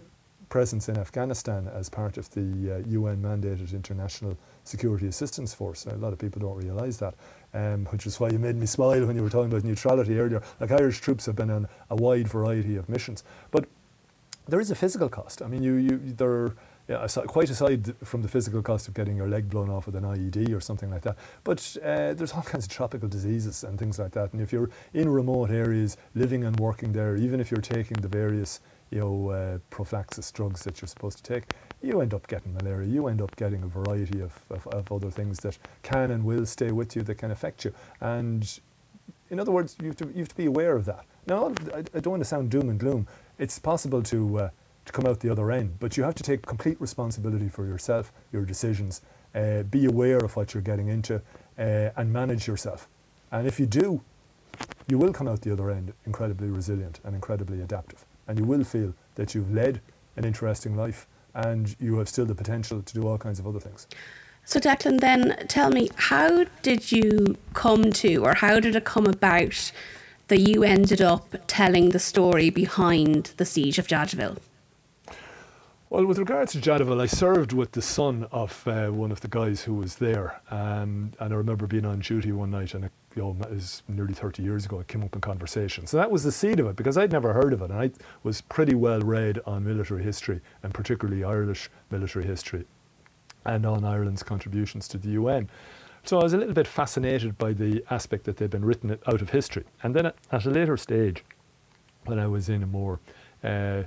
presence 0.49 0.89
in 0.89 0.97
Afghanistan 0.97 1.69
as 1.73 1.89
part 1.89 2.17
of 2.17 2.29
the 2.31 2.83
UN 2.87 3.25
uh, 3.25 3.27
mandated 3.27 3.73
international 3.73 4.37
security 4.63 5.07
assistance 5.07 5.53
force. 5.53 5.85
A 5.85 5.95
lot 5.95 6.13
of 6.13 6.19
people 6.19 6.41
don't 6.41 6.55
realise 6.55 6.97
that, 6.97 7.15
um, 7.53 7.85
which 7.85 8.05
is 8.05 8.19
why 8.19 8.29
you 8.29 8.39
made 8.39 8.55
me 8.55 8.65
smile 8.65 9.05
when 9.05 9.15
you 9.15 9.23
were 9.23 9.29
talking 9.29 9.51
about 9.51 9.63
neutrality 9.63 10.19
earlier. 10.19 10.41
Like 10.59 10.71
Irish 10.71 11.01
troops 11.01 11.25
have 11.25 11.35
been 11.35 11.51
on 11.51 11.67
a 11.89 11.95
wide 11.95 12.27
variety 12.27 12.75
of 12.75 12.87
missions, 12.89 13.23
but 13.51 13.65
there 14.47 14.59
is 14.59 14.71
a 14.71 14.75
physical 14.75 15.09
cost. 15.09 15.41
I 15.41 15.47
mean, 15.47 15.63
you, 15.63 15.75
you 15.75 15.97
there, 16.17 16.55
yeah, 16.87 17.07
quite 17.27 17.49
aside 17.49 17.95
from 18.03 18.21
the 18.21 18.27
physical 18.27 18.61
cost 18.61 18.87
of 18.87 18.93
getting 18.93 19.17
your 19.17 19.27
leg 19.27 19.49
blown 19.49 19.69
off 19.69 19.87
with 19.87 19.95
an 19.95 20.03
IED 20.03 20.55
or 20.55 20.59
something 20.59 20.91
like 20.91 21.01
that, 21.01 21.17
but 21.43 21.77
uh, 21.83 22.13
there's 22.13 22.31
all 22.33 22.43
kinds 22.43 22.65
of 22.65 22.71
tropical 22.71 23.09
diseases 23.09 23.63
and 23.63 23.79
things 23.79 23.97
like 23.97 24.11
that. 24.11 24.33
And 24.33 24.41
if 24.41 24.53
you're 24.53 24.69
in 24.93 25.09
remote 25.09 25.49
areas, 25.49 25.97
living 26.13 26.43
and 26.43 26.59
working 26.59 26.93
there, 26.93 27.15
even 27.15 27.39
if 27.39 27.49
you're 27.49 27.61
taking 27.61 27.97
the 28.01 28.07
various 28.07 28.59
you 28.91 28.99
know, 28.99 29.29
uh, 29.29 29.57
prophylaxis 29.71 30.31
drugs 30.31 30.63
that 30.63 30.79
you're 30.79 30.87
supposed 30.87 31.17
to 31.17 31.23
take, 31.23 31.53
you 31.81 32.01
end 32.01 32.13
up 32.13 32.27
getting 32.27 32.53
malaria. 32.53 32.87
You 32.87 33.07
end 33.07 33.21
up 33.21 33.35
getting 33.35 33.63
a 33.63 33.67
variety 33.67 34.21
of, 34.21 34.39
of, 34.49 34.67
of 34.67 34.91
other 34.91 35.09
things 35.09 35.39
that 35.39 35.57
can 35.81 36.11
and 36.11 36.23
will 36.23 36.45
stay 36.45 36.71
with 36.71 36.95
you 36.95 37.01
that 37.03 37.15
can 37.15 37.31
affect 37.31 37.65
you. 37.65 37.73
And 37.99 38.59
in 39.29 39.39
other 39.39 39.51
words, 39.51 39.75
you 39.81 39.87
have 39.87 39.97
to, 39.97 40.07
you 40.07 40.19
have 40.19 40.29
to 40.29 40.35
be 40.35 40.45
aware 40.45 40.75
of 40.75 40.85
that. 40.85 41.05
Now, 41.27 41.53
I, 41.73 41.79
I 41.79 41.99
don't 41.99 42.11
want 42.11 42.21
to 42.21 42.29
sound 42.29 42.51
doom 42.51 42.69
and 42.69 42.79
gloom, 42.79 43.07
it's 43.37 43.59
possible 43.59 44.01
to, 44.03 44.39
uh, 44.39 44.49
to 44.85 44.91
come 44.91 45.05
out 45.05 45.19
the 45.19 45.29
other 45.29 45.51
end, 45.51 45.77
but 45.79 45.97
you 45.97 46.03
have 46.03 46.15
to 46.15 46.23
take 46.23 46.45
complete 46.45 46.79
responsibility 46.79 47.49
for 47.49 47.65
yourself, 47.65 48.11
your 48.31 48.43
decisions, 48.43 49.01
uh, 49.33 49.63
be 49.63 49.85
aware 49.85 50.17
of 50.19 50.35
what 50.35 50.53
you're 50.53 50.63
getting 50.63 50.87
into, 50.87 51.21
uh, 51.57 51.89
and 51.95 52.11
manage 52.11 52.47
yourself. 52.47 52.87
And 53.31 53.47
if 53.47 53.59
you 53.59 53.65
do, 53.65 54.01
you 54.87 54.97
will 54.97 55.11
come 55.11 55.27
out 55.27 55.41
the 55.41 55.51
other 55.51 55.69
end 55.69 55.93
incredibly 56.05 56.49
resilient 56.49 56.99
and 57.03 57.15
incredibly 57.15 57.61
adaptive. 57.61 58.05
And 58.27 58.39
you 58.39 58.45
will 58.45 58.63
feel 58.63 58.93
that 59.15 59.35
you've 59.35 59.53
led 59.53 59.81
an 60.15 60.23
interesting 60.23 60.75
life 60.75 61.07
and 61.33 61.75
you 61.79 61.97
have 61.97 62.07
still 62.07 62.25
the 62.25 62.35
potential 62.35 62.81
to 62.81 62.93
do 62.93 63.07
all 63.07 63.17
kinds 63.17 63.39
of 63.39 63.47
other 63.47 63.59
things. 63.59 63.87
So, 64.45 64.59
Declan, 64.59 64.99
then 64.99 65.45
tell 65.47 65.71
me, 65.71 65.89
how 65.95 66.45
did 66.61 66.91
you 66.91 67.35
come 67.53 67.91
to, 67.91 68.23
or 68.23 68.35
how 68.35 68.59
did 68.59 68.75
it 68.75 68.85
come 68.85 69.07
about 69.07 69.71
that 70.27 70.39
you 70.39 70.63
ended 70.63 71.01
up 71.01 71.35
telling 71.47 71.89
the 71.89 71.99
story 71.99 72.49
behind 72.49 73.33
the 73.37 73.45
siege 73.45 73.77
of 73.77 73.87
Jadotville? 73.87 74.37
Well, 75.95 76.07
with 76.07 76.17
regards 76.17 76.51
to 76.53 76.59
Jadotville, 76.59 76.99
I 76.99 77.05
served 77.05 77.53
with 77.53 77.71
the 77.73 77.81
son 77.81 78.27
of 78.31 78.67
uh, 78.67 78.87
one 78.87 79.11
of 79.11 79.21
the 79.21 79.27
guys 79.27 79.61
who 79.63 79.75
was 79.75 79.95
there, 79.95 80.41
um, 80.49 81.11
and 81.19 81.33
I 81.33 81.37
remember 81.37 81.67
being 81.67 81.85
on 81.85 81.99
duty 81.99 82.31
one 82.31 82.49
night, 82.49 82.73
and 82.73 82.85
it, 82.85 82.91
you 83.15 83.21
know, 83.21 83.37
was 83.49 83.83
nearly 83.87 84.13
30 84.13 84.41
years 84.41 84.65
ago. 84.65 84.79
It 84.79 84.87
came 84.87 85.03
up 85.03 85.13
in 85.13 85.21
conversation, 85.21 85.85
so 85.85 85.97
that 85.97 86.09
was 86.09 86.23
the 86.23 86.31
seed 86.31 86.59
of 86.59 86.65
it 86.65 86.75
because 86.75 86.97
I'd 86.97 87.11
never 87.11 87.33
heard 87.33 87.53
of 87.53 87.61
it, 87.61 87.69
and 87.69 87.79
I 87.79 87.91
was 88.23 88.41
pretty 88.41 88.73
well 88.73 88.99
read 89.01 89.39
on 89.45 89.63
military 89.63 90.03
history, 90.03 90.41
and 90.63 90.73
particularly 90.73 91.23
Irish 91.23 91.69
military 91.91 92.25
history, 92.25 92.65
and 93.45 93.63
on 93.65 93.85
Ireland's 93.85 94.23
contributions 94.23 94.87
to 94.87 94.97
the 94.97 95.09
UN. 95.09 95.49
So 96.05 96.19
I 96.19 96.23
was 96.23 96.33
a 96.33 96.37
little 96.37 96.53
bit 96.53 96.67
fascinated 96.67 97.35
by 97.39 97.53
the 97.53 97.83
aspect 97.89 98.25
that 98.25 98.37
they'd 98.37 98.51
been 98.51 98.63
written 98.63 98.91
out 99.07 99.21
of 99.23 99.31
history. 99.31 99.63
And 99.81 99.95
then 99.95 100.05
at 100.05 100.45
a 100.45 100.49
later 100.51 100.77
stage, 100.77 101.23
when 102.05 102.19
I 102.19 102.27
was 102.27 102.47
in 102.47 102.61
a 102.61 102.67
more 102.67 102.99
uh, 103.43 103.83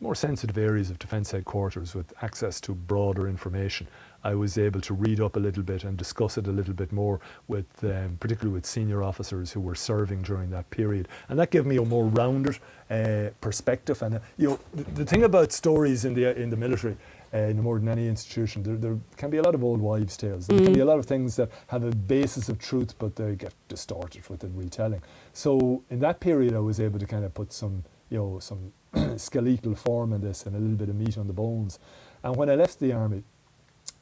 more 0.00 0.14
sensitive 0.16 0.58
areas 0.58 0.90
of 0.90 0.98
defence 0.98 1.30
headquarters 1.30 1.94
with 1.94 2.12
access 2.22 2.60
to 2.60 2.74
broader 2.74 3.28
information, 3.28 3.86
I 4.24 4.34
was 4.34 4.58
able 4.58 4.80
to 4.80 4.94
read 4.94 5.20
up 5.20 5.36
a 5.36 5.38
little 5.38 5.62
bit 5.62 5.84
and 5.84 5.96
discuss 5.96 6.38
it 6.38 6.46
a 6.46 6.50
little 6.50 6.74
bit 6.74 6.90
more 6.90 7.20
with, 7.48 7.66
um, 7.84 8.16
particularly 8.18 8.52
with 8.52 8.66
senior 8.66 9.02
officers 9.02 9.52
who 9.52 9.60
were 9.60 9.74
serving 9.74 10.22
during 10.22 10.50
that 10.50 10.68
period, 10.70 11.06
and 11.28 11.38
that 11.38 11.50
gave 11.50 11.66
me 11.66 11.76
a 11.76 11.84
more 11.84 12.06
rounded 12.06 12.58
uh, 12.90 13.30
perspective. 13.40 14.02
And 14.02 14.16
uh, 14.16 14.18
you 14.36 14.48
know, 14.48 14.58
the, 14.74 14.82
the, 14.82 15.04
thing 15.04 15.24
about 15.24 15.52
stories 15.52 16.04
in 16.04 16.14
the 16.14 16.36
in 16.36 16.50
the 16.50 16.56
military 16.56 16.96
uh, 17.32 17.52
no 17.54 17.62
more 17.62 17.78
than 17.78 17.88
any 17.88 18.08
institution. 18.08 18.62
There, 18.62 18.76
there, 18.76 18.98
can 19.16 19.30
be 19.30 19.38
a 19.38 19.42
lot 19.42 19.54
of 19.54 19.64
old 19.64 19.80
wives' 19.80 20.16
tales. 20.16 20.46
There 20.46 20.58
mm. 20.58 20.64
can 20.64 20.74
be 20.74 20.80
a 20.80 20.84
lot 20.84 20.98
of 20.98 21.06
things 21.06 21.36
that 21.36 21.50
have 21.68 21.84
a 21.84 21.90
basis 21.90 22.48
of 22.48 22.58
truth, 22.58 22.94
but 22.98 23.16
they 23.16 23.34
get 23.34 23.54
distorted 23.68 24.28
with 24.28 24.40
the 24.40 24.48
retelling. 24.48 25.02
So 25.32 25.82
in 25.90 26.00
that 26.00 26.20
period, 26.20 26.54
I 26.54 26.58
was 26.58 26.78
able 26.78 26.98
to 26.98 27.06
kind 27.06 27.24
of 27.24 27.32
put 27.32 27.52
some, 27.52 27.84
you 28.10 28.18
know, 28.18 28.38
some 28.38 28.72
skeletal 29.18 29.74
form 29.74 30.12
in 30.12 30.20
this 30.20 30.44
and 30.44 30.54
a 30.54 30.58
little 30.58 30.76
bit 30.76 30.88
of 30.88 30.96
meat 30.96 31.16
on 31.16 31.26
the 31.26 31.32
bones. 31.32 31.78
And 32.22 32.36
when 32.36 32.50
I 32.50 32.54
left 32.54 32.80
the 32.80 32.92
army, 32.92 33.22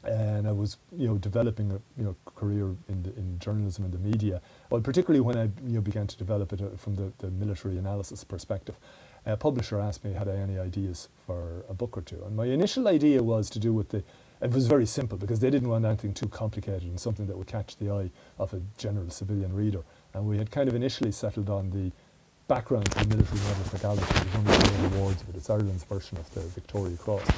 and 0.02 0.48
I 0.48 0.52
was, 0.52 0.78
you 0.96 1.06
know, 1.06 1.18
developing 1.18 1.72
a 1.72 1.80
you 1.96 2.04
know 2.04 2.16
career 2.24 2.74
in 2.88 3.02
the, 3.02 3.14
in 3.16 3.38
journalism 3.38 3.84
and 3.84 3.92
the 3.92 3.98
media. 3.98 4.40
Well, 4.70 4.80
particularly 4.80 5.20
when 5.20 5.36
I 5.36 5.44
you 5.66 5.74
know 5.74 5.80
began 5.80 6.06
to 6.06 6.16
develop 6.16 6.52
it 6.54 6.62
uh, 6.62 6.76
from 6.76 6.96
the, 6.96 7.12
the 7.18 7.30
military 7.30 7.76
analysis 7.76 8.24
perspective 8.24 8.76
a 9.26 9.36
publisher 9.36 9.80
asked 9.80 10.04
me 10.04 10.12
had 10.12 10.28
I 10.28 10.36
any 10.36 10.58
ideas 10.58 11.08
for 11.26 11.64
a 11.68 11.74
book 11.74 11.96
or 11.96 12.02
two. 12.02 12.22
And 12.24 12.36
my 12.36 12.46
initial 12.46 12.88
idea 12.88 13.22
was 13.22 13.50
to 13.50 13.58
do 13.58 13.72
with 13.72 13.90
the, 13.90 14.02
it 14.40 14.50
was 14.50 14.66
very 14.66 14.86
simple 14.86 15.18
because 15.18 15.40
they 15.40 15.50
didn't 15.50 15.68
want 15.68 15.84
anything 15.84 16.14
too 16.14 16.28
complicated 16.28 16.84
and 16.84 16.98
something 16.98 17.26
that 17.26 17.36
would 17.36 17.46
catch 17.46 17.76
the 17.76 17.90
eye 17.90 18.10
of 18.38 18.54
a 18.54 18.60
general 18.78 19.10
civilian 19.10 19.54
reader. 19.54 19.82
And 20.14 20.26
we 20.26 20.38
had 20.38 20.50
kind 20.50 20.68
of 20.68 20.74
initially 20.74 21.12
settled 21.12 21.50
on 21.50 21.70
the 21.70 21.92
background 22.48 22.90
to 22.90 22.98
the 22.98 23.16
military 23.16 23.40
medal 23.40 23.64
for 23.64 23.78
gallantry, 23.78 24.20
of 24.20 24.44
the 24.44 24.78
main 24.82 24.92
awards, 24.94 25.22
but 25.22 25.36
it's 25.36 25.48
Ireland's 25.48 25.84
version 25.84 26.18
of 26.18 26.28
the 26.34 26.40
Victoria 26.40 26.96
Cross. 26.96 27.28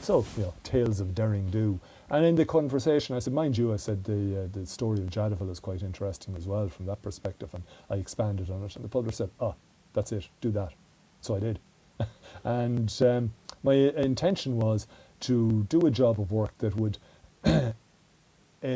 So, 0.00 0.24
you 0.36 0.44
know, 0.44 0.54
tales 0.64 0.98
of 0.98 1.14
daring 1.14 1.50
do. 1.50 1.78
And 2.10 2.24
in 2.24 2.34
the 2.34 2.44
conversation, 2.44 3.14
I 3.14 3.18
said, 3.18 3.32
mind 3.32 3.58
you, 3.58 3.72
I 3.72 3.76
said 3.76 4.04
the, 4.04 4.44
uh, 4.44 4.48
the 4.50 4.66
story 4.66 4.98
of 4.98 5.10
Jadotville 5.10 5.50
is 5.50 5.60
quite 5.60 5.82
interesting 5.82 6.34
as 6.36 6.46
well 6.46 6.68
from 6.68 6.86
that 6.86 7.02
perspective. 7.02 7.52
And 7.54 7.62
I 7.90 7.96
expanded 7.96 8.50
on 8.50 8.64
it. 8.64 8.74
And 8.76 8.84
the 8.84 8.88
publisher 8.88 9.16
said, 9.16 9.30
oh, 9.40 9.54
that's 9.92 10.12
it, 10.12 10.28
do 10.40 10.50
that. 10.52 10.72
So 11.22 11.36
I 11.36 11.40
did. 11.40 11.58
and 12.44 12.94
um, 13.00 13.32
my 13.62 13.74
intention 13.74 14.58
was 14.58 14.86
to 15.20 15.64
do 15.70 15.80
a 15.86 15.90
job 15.90 16.20
of 16.20 16.30
work 16.32 16.58
that 16.58 16.76
would 16.76 16.98
uh, 17.44 17.72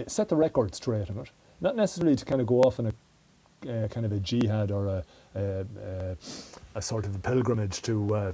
set 0.07 0.29
the 0.29 0.37
record 0.37 0.75
straight 0.75 1.11
on 1.11 1.19
it. 1.19 1.31
Not 1.61 1.77
necessarily 1.77 2.17
to 2.17 2.25
kind 2.25 2.41
of 2.41 2.47
go 2.47 2.61
off 2.63 2.79
on 2.79 2.87
a 2.87 2.93
uh, 3.69 3.89
kind 3.89 4.07
of 4.07 4.13
a 4.13 4.21
jihad 4.21 4.71
or 4.71 4.87
a, 4.87 5.05
a, 5.35 5.41
a, 5.41 6.17
a 6.77 6.83
sort 6.83 7.05
of 7.05 7.17
a 7.17 7.19
pilgrimage 7.19 7.83
to 7.83 8.15
uh, 8.15 8.33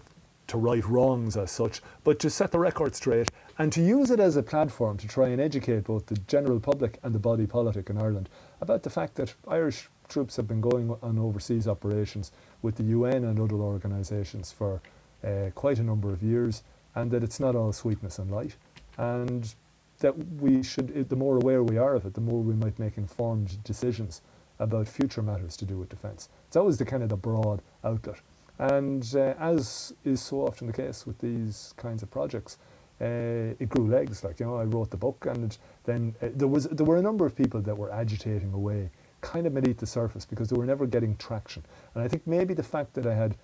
to 0.48 0.58
right 0.58 0.84
wrongs 0.84 1.36
as 1.36 1.50
such, 1.50 1.80
but 2.04 2.18
to 2.18 2.28
set 2.28 2.50
the 2.50 2.58
record 2.58 2.94
straight 2.94 3.30
and 3.58 3.72
to 3.72 3.82
use 3.82 4.10
it 4.10 4.20
as 4.20 4.36
a 4.36 4.42
platform 4.42 4.96
to 4.98 5.08
try 5.08 5.28
and 5.28 5.40
educate 5.40 5.84
both 5.84 6.06
the 6.06 6.16
general 6.26 6.60
public 6.60 6.98
and 7.02 7.14
the 7.14 7.18
body 7.18 7.46
politic 7.46 7.90
in 7.90 7.98
Ireland 7.98 8.28
about 8.60 8.82
the 8.82 8.90
fact 8.90 9.16
that 9.16 9.34
Irish 9.46 9.88
troops 10.08 10.36
have 10.36 10.48
been 10.48 10.60
going 10.60 10.96
on 11.02 11.18
overseas 11.18 11.66
operations 11.66 12.32
with 12.60 12.76
the 12.76 12.84
UN 12.84 13.24
and 13.24 13.38
other 13.38 13.56
organisations 13.56 14.52
for 14.52 14.80
uh, 15.24 15.50
quite 15.54 15.78
a 15.78 15.82
number 15.82 16.12
of 16.12 16.22
years, 16.22 16.62
and 16.94 17.10
that 17.10 17.22
it's 17.22 17.40
not 17.40 17.54
all 17.54 17.72
sweetness 17.72 18.18
and 18.18 18.30
light, 18.30 18.56
and 18.98 19.54
that 20.00 20.16
we 20.40 20.62
should, 20.62 21.08
the 21.08 21.16
more 21.16 21.36
aware 21.36 21.62
we 21.62 21.78
are 21.78 21.94
of 21.94 22.04
it, 22.04 22.14
the 22.14 22.20
more 22.20 22.42
we 22.42 22.54
might 22.54 22.78
make 22.78 22.98
informed 22.98 23.62
decisions 23.64 24.20
about 24.58 24.88
future 24.88 25.22
matters 25.22 25.56
to 25.56 25.64
do 25.64 25.78
with 25.78 25.88
defence. 25.88 26.28
It's 26.48 26.56
always 26.56 26.78
the 26.78 26.84
kind 26.84 27.02
of 27.02 27.08
the 27.08 27.16
broad 27.16 27.62
outlet. 27.84 28.20
And 28.58 29.08
uh, 29.14 29.34
as 29.38 29.94
is 30.04 30.20
so 30.20 30.46
often 30.46 30.66
the 30.66 30.72
case 30.72 31.06
with 31.06 31.18
these 31.18 31.72
kinds 31.76 32.02
of 32.02 32.10
projects, 32.10 32.58
uh, 33.02 33.54
it 33.58 33.68
grew 33.68 33.88
legs. 33.88 34.22
Like 34.22 34.40
you 34.40 34.46
know, 34.46 34.56
I 34.56 34.64
wrote 34.64 34.90
the 34.90 34.96
book, 34.96 35.26
and 35.28 35.58
then 35.84 36.14
uh, 36.22 36.28
there 36.34 36.48
was 36.48 36.64
there 36.64 36.86
were 36.86 36.96
a 36.96 37.02
number 37.02 37.26
of 37.26 37.34
people 37.34 37.60
that 37.62 37.76
were 37.76 37.92
agitating 37.92 38.52
away, 38.52 38.90
kind 39.20 39.46
of 39.46 39.54
beneath 39.54 39.78
the 39.78 39.86
surface, 39.86 40.24
because 40.24 40.48
they 40.48 40.56
were 40.56 40.66
never 40.66 40.86
getting 40.86 41.16
traction. 41.16 41.64
And 41.94 42.04
I 42.04 42.08
think 42.08 42.26
maybe 42.26 42.54
the 42.54 42.62
fact 42.62 42.94
that 42.94 43.06
I 43.06 43.14
had 43.14 43.36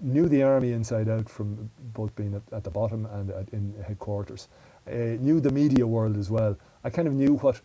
knew 0.00 0.28
the 0.28 0.42
army 0.42 0.72
inside 0.72 1.08
out 1.08 1.28
from 1.28 1.70
both 1.94 2.14
being 2.16 2.34
at, 2.34 2.42
at 2.52 2.64
the 2.64 2.70
bottom 2.70 3.06
and 3.06 3.30
at, 3.30 3.48
in 3.50 3.74
headquarters, 3.86 4.48
uh, 4.88 4.94
knew 5.20 5.40
the 5.40 5.50
media 5.50 5.86
world 5.86 6.16
as 6.16 6.30
well. 6.30 6.56
I 6.84 6.90
kind 6.90 7.06
of 7.08 7.14
knew 7.14 7.34
what 7.36 7.60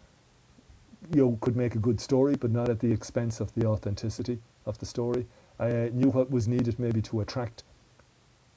you 1.13 1.21
know 1.23 1.37
could 1.41 1.55
make 1.55 1.75
a 1.75 1.79
good 1.79 1.99
story, 1.99 2.35
but 2.35 2.51
not 2.51 2.69
at 2.69 2.79
the 2.79 2.91
expense 2.91 3.39
of 3.39 3.53
the 3.53 3.65
authenticity 3.67 4.39
of 4.65 4.77
the 4.79 4.85
story. 4.85 5.27
I 5.59 5.69
uh, 5.69 5.89
knew 5.93 6.09
what 6.09 6.29
was 6.31 6.47
needed 6.47 6.79
maybe 6.79 7.01
to 7.03 7.21
attract 7.21 7.63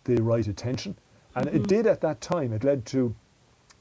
the 0.05 0.23
right 0.23 0.47
attention, 0.47 0.97
and 1.35 1.47
mm-hmm. 1.47 1.57
it 1.57 1.69
did 1.69 1.87
at 1.87 2.01
that 2.01 2.21
time. 2.21 2.53
It 2.53 2.65
led 2.65 2.87
to 2.87 3.15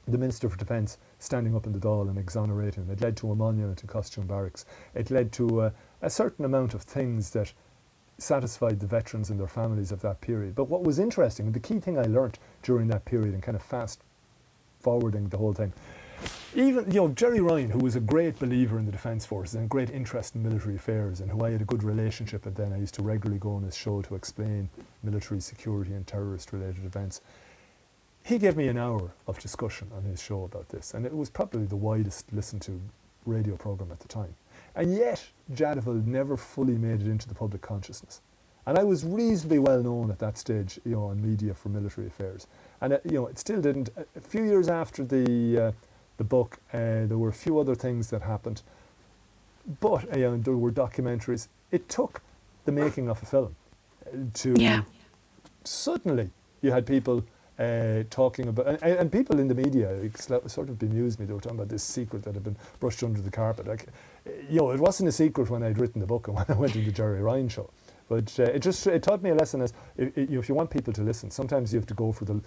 the 0.08 0.18
Minister 0.18 0.48
for 0.48 0.56
Defence 0.56 0.98
standing 1.18 1.54
up 1.54 1.66
in 1.66 1.72
the 1.72 1.78
Dáil 1.78 2.08
and 2.08 2.18
exonerating 2.18 2.84
him. 2.84 2.90
It 2.90 3.00
led 3.00 3.16
to 3.18 3.30
a 3.30 3.34
monument 3.34 3.82
in 3.82 3.88
Custume 3.88 4.26
barracks. 4.26 4.64
It 4.94 5.10
led 5.10 5.32
to 5.32 5.60
uh, 5.60 5.70
a 6.02 6.10
certain 6.10 6.44
amount 6.44 6.74
of 6.74 6.82
things 6.82 7.30
that 7.30 7.52
satisfied 8.18 8.80
the 8.80 8.86
veterans 8.86 9.30
and 9.30 9.40
their 9.40 9.48
families 9.48 9.92
of 9.92 10.00
that 10.02 10.20
period. 10.20 10.54
But 10.54 10.68
what 10.68 10.82
was 10.82 10.98
interesting, 10.98 11.52
the 11.52 11.60
key 11.60 11.80
thing 11.80 11.98
I 11.98 12.02
learnt 12.02 12.38
during 12.62 12.88
that 12.88 13.04
period 13.04 13.34
and 13.34 13.42
kind 13.42 13.56
of 13.56 13.62
fast 13.62 14.00
forwarding 14.80 15.28
the 15.28 15.38
whole 15.38 15.52
thing. 15.52 15.72
Even, 16.54 16.90
you 16.90 17.00
know, 17.00 17.08
Gerry 17.08 17.40
Ryan, 17.40 17.70
who 17.70 17.78
was 17.78 17.96
a 17.96 18.00
great 18.00 18.38
believer 18.38 18.78
in 18.78 18.84
the 18.84 18.92
Defence 18.92 19.24
Forces 19.24 19.54
and 19.54 19.70
great 19.70 19.88
interest 19.88 20.34
in 20.34 20.42
military 20.42 20.76
affairs, 20.76 21.20
and 21.20 21.30
who 21.30 21.44
I 21.44 21.50
had 21.50 21.62
a 21.62 21.64
good 21.64 21.82
relationship 21.82 22.44
with 22.44 22.56
then, 22.56 22.72
I 22.72 22.78
used 22.78 22.94
to 22.94 23.02
regularly 23.02 23.38
go 23.38 23.54
on 23.54 23.62
his 23.62 23.76
show 23.76 24.02
to 24.02 24.14
explain 24.14 24.68
military 25.02 25.40
security 25.40 25.92
and 25.92 26.06
terrorist 26.06 26.52
related 26.52 26.84
events. 26.84 27.22
He 28.22 28.38
gave 28.38 28.56
me 28.56 28.68
an 28.68 28.78
hour 28.78 29.10
of 29.26 29.38
discussion 29.38 29.90
on 29.96 30.04
his 30.04 30.22
show 30.22 30.44
about 30.44 30.68
this, 30.68 30.94
and 30.94 31.04
it 31.04 31.14
was 31.14 31.30
probably 31.30 31.64
the 31.64 31.76
widest 31.76 32.32
listened 32.32 32.62
to 32.62 32.80
radio 33.26 33.56
programme 33.56 33.92
at 33.92 34.00
the 34.00 34.08
time. 34.08 34.34
And 34.76 34.94
yet, 34.94 35.26
Jadotville 35.52 36.06
never 36.06 36.36
fully 36.36 36.78
made 36.78 37.00
it 37.00 37.08
into 37.08 37.28
the 37.28 37.34
public 37.34 37.62
consciousness. 37.62 38.20
And 38.66 38.78
I 38.78 38.84
was 38.84 39.04
reasonably 39.04 39.58
well 39.58 39.82
known 39.82 40.10
at 40.10 40.18
that 40.20 40.38
stage, 40.38 40.78
you 40.84 40.92
know, 40.92 41.06
on 41.06 41.20
media 41.20 41.54
for 41.54 41.70
military 41.70 42.06
affairs. 42.06 42.46
And, 42.80 42.92
uh, 42.92 42.98
you 43.04 43.12
know, 43.12 43.26
it 43.26 43.38
still 43.38 43.60
didn't. 43.60 43.88
A 44.16 44.20
few 44.20 44.44
years 44.44 44.68
after 44.68 45.04
the, 45.04 45.58
uh, 45.58 45.72
the 46.18 46.24
book, 46.24 46.58
uh, 46.72 47.06
there 47.06 47.18
were 47.18 47.30
a 47.30 47.32
few 47.32 47.58
other 47.58 47.74
things 47.74 48.10
that 48.10 48.22
happened. 48.22 48.62
But, 49.80 50.04
you 50.16 50.22
know, 50.22 50.36
there 50.36 50.56
were 50.56 50.70
documentaries. 50.70 51.48
It 51.72 51.88
took 51.88 52.20
the 52.64 52.72
making 52.72 53.08
of 53.08 53.22
a 53.22 53.26
film 53.26 53.56
uh, 54.06 54.16
to. 54.34 54.54
Yeah. 54.56 54.82
Suddenly, 55.64 56.30
you 56.62 56.70
had 56.70 56.86
people 56.86 57.24
uh, 57.60 58.04
talking 58.08 58.48
about, 58.48 58.66
and, 58.82 58.82
and, 58.82 59.12
people 59.12 59.38
in 59.38 59.46
the 59.46 59.54
media 59.54 59.90
it 59.90 60.18
sort 60.18 60.70
of 60.70 60.78
bemused 60.78 61.20
me. 61.20 61.26
They 61.26 61.34
were 61.34 61.40
talking 61.40 61.58
about 61.58 61.68
this 61.68 61.82
secret 61.82 62.22
that 62.22 62.34
had 62.34 62.42
been 62.42 62.56
brushed 62.78 63.02
under 63.02 63.20
the 63.20 63.30
carpet. 63.30 63.66
Like, 63.66 63.86
you 64.48 64.60
know, 64.60 64.70
it 64.70 64.80
wasn't 64.80 65.10
a 65.10 65.12
secret 65.12 65.50
when 65.50 65.62
I'd 65.62 65.78
written 65.78 66.00
the 66.00 66.06
book 66.06 66.28
and 66.28 66.36
when 66.36 66.46
I 66.48 66.54
went 66.54 66.72
to 66.72 66.80
the 66.80 66.90
Gerry 66.90 67.20
Ryan 67.20 67.48
show. 67.48 67.68
But 68.08 68.34
uh, 68.40 68.44
it 68.44 68.60
just 68.60 68.86
it 68.86 69.02
taught 69.02 69.22
me 69.22 69.30
a 69.30 69.34
lesson 69.34 69.60
as 69.60 69.74
if, 69.96 70.16
if, 70.16 70.48
you 70.48 70.54
want 70.54 70.70
people 70.70 70.92
to 70.94 71.02
listen, 71.02 71.30
sometimes 71.30 71.72
you 71.72 71.78
have 71.78 71.86
to 71.86 71.94
go 71.94 72.12
for 72.12 72.24
the 72.24 72.40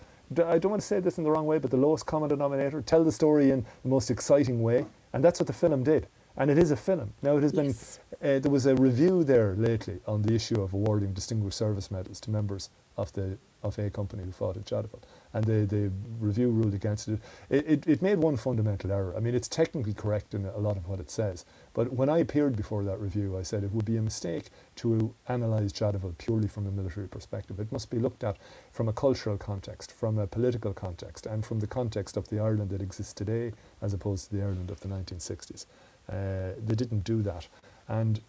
I 0.45 0.57
don't 0.57 0.71
want 0.71 0.81
to 0.81 0.87
say 0.87 0.99
this 0.99 1.19
in 1.19 1.23
the 1.23 1.31
wrong 1.31 1.45
way, 1.45 1.59
but 1.59 1.69
the 1.69 1.77
lowest 1.77 2.05
common 2.05 2.29
denominator. 2.29 2.81
Tell 2.81 3.03
the 3.03 3.11
story 3.11 3.51
in 3.51 3.63
the 3.83 3.89
most 3.89 4.09
exciting 4.09 4.63
way, 4.63 4.85
and 5.13 5.23
that's 5.23 5.39
what 5.39 5.47
the 5.47 5.53
film 5.53 5.83
did. 5.83 6.07
And 6.35 6.49
it 6.49 6.57
is 6.57 6.71
a 6.71 6.75
film. 6.75 7.13
Now 7.21 7.37
it 7.37 7.43
has 7.43 7.53
yes. 7.53 7.99
been. 8.19 8.37
Uh, 8.37 8.39
there 8.39 8.51
was 8.51 8.65
a 8.65 8.75
review 8.75 9.23
there 9.23 9.53
lately 9.55 9.99
on 10.07 10.23
the 10.23 10.33
issue 10.33 10.59
of 10.59 10.73
awarding 10.73 11.13
distinguished 11.13 11.57
service 11.57 11.91
medals 11.91 12.19
to 12.21 12.31
members 12.31 12.71
of 12.97 13.11
the 13.13 13.37
of 13.63 13.79
a 13.79 13.89
company 13.89 14.23
who 14.23 14.31
fought 14.31 14.57
at 14.57 14.65
Jadotville 14.65 15.01
and 15.31 15.45
the, 15.45 15.65
the 15.65 15.89
review 16.19 16.49
ruled 16.49 16.73
against 16.73 17.07
it. 17.07 17.19
It, 17.49 17.65
it. 17.67 17.87
it 17.87 18.01
made 18.01 18.17
one 18.17 18.35
fundamental 18.37 18.91
error. 18.91 19.13
I 19.15 19.19
mean, 19.19 19.33
it's 19.33 19.47
technically 19.47 19.93
correct 19.93 20.33
in 20.33 20.45
a 20.45 20.57
lot 20.57 20.77
of 20.77 20.87
what 20.87 20.99
it 20.99 21.09
says, 21.09 21.45
but 21.73 21.93
when 21.93 22.09
I 22.09 22.19
appeared 22.19 22.55
before 22.55 22.83
that 22.83 22.99
review, 22.99 23.37
I 23.37 23.41
said 23.43 23.63
it 23.63 23.71
would 23.71 23.85
be 23.85 23.97
a 23.97 24.01
mistake 24.01 24.49
to 24.77 25.15
analyse 25.27 25.71
Jadotville 25.71 26.17
purely 26.17 26.47
from 26.47 26.67
a 26.67 26.71
military 26.71 27.07
perspective. 27.07 27.59
It 27.59 27.71
must 27.71 27.89
be 27.89 27.99
looked 27.99 28.23
at 28.23 28.37
from 28.71 28.89
a 28.89 28.93
cultural 28.93 29.37
context, 29.37 29.91
from 29.91 30.19
a 30.19 30.27
political 30.27 30.73
context, 30.73 31.25
and 31.25 31.45
from 31.45 31.59
the 31.59 31.67
context 31.67 32.17
of 32.17 32.27
the 32.27 32.39
Ireland 32.39 32.69
that 32.71 32.81
exists 32.81 33.13
today 33.13 33.53
as 33.81 33.93
opposed 33.93 34.29
to 34.29 34.35
the 34.35 34.41
Ireland 34.41 34.71
of 34.71 34.81
the 34.81 34.89
1960s. 34.89 35.65
Uh, 36.11 36.59
they 36.63 36.75
didn't 36.75 37.05
do 37.05 37.21
that. 37.21 37.47
And 37.87 38.19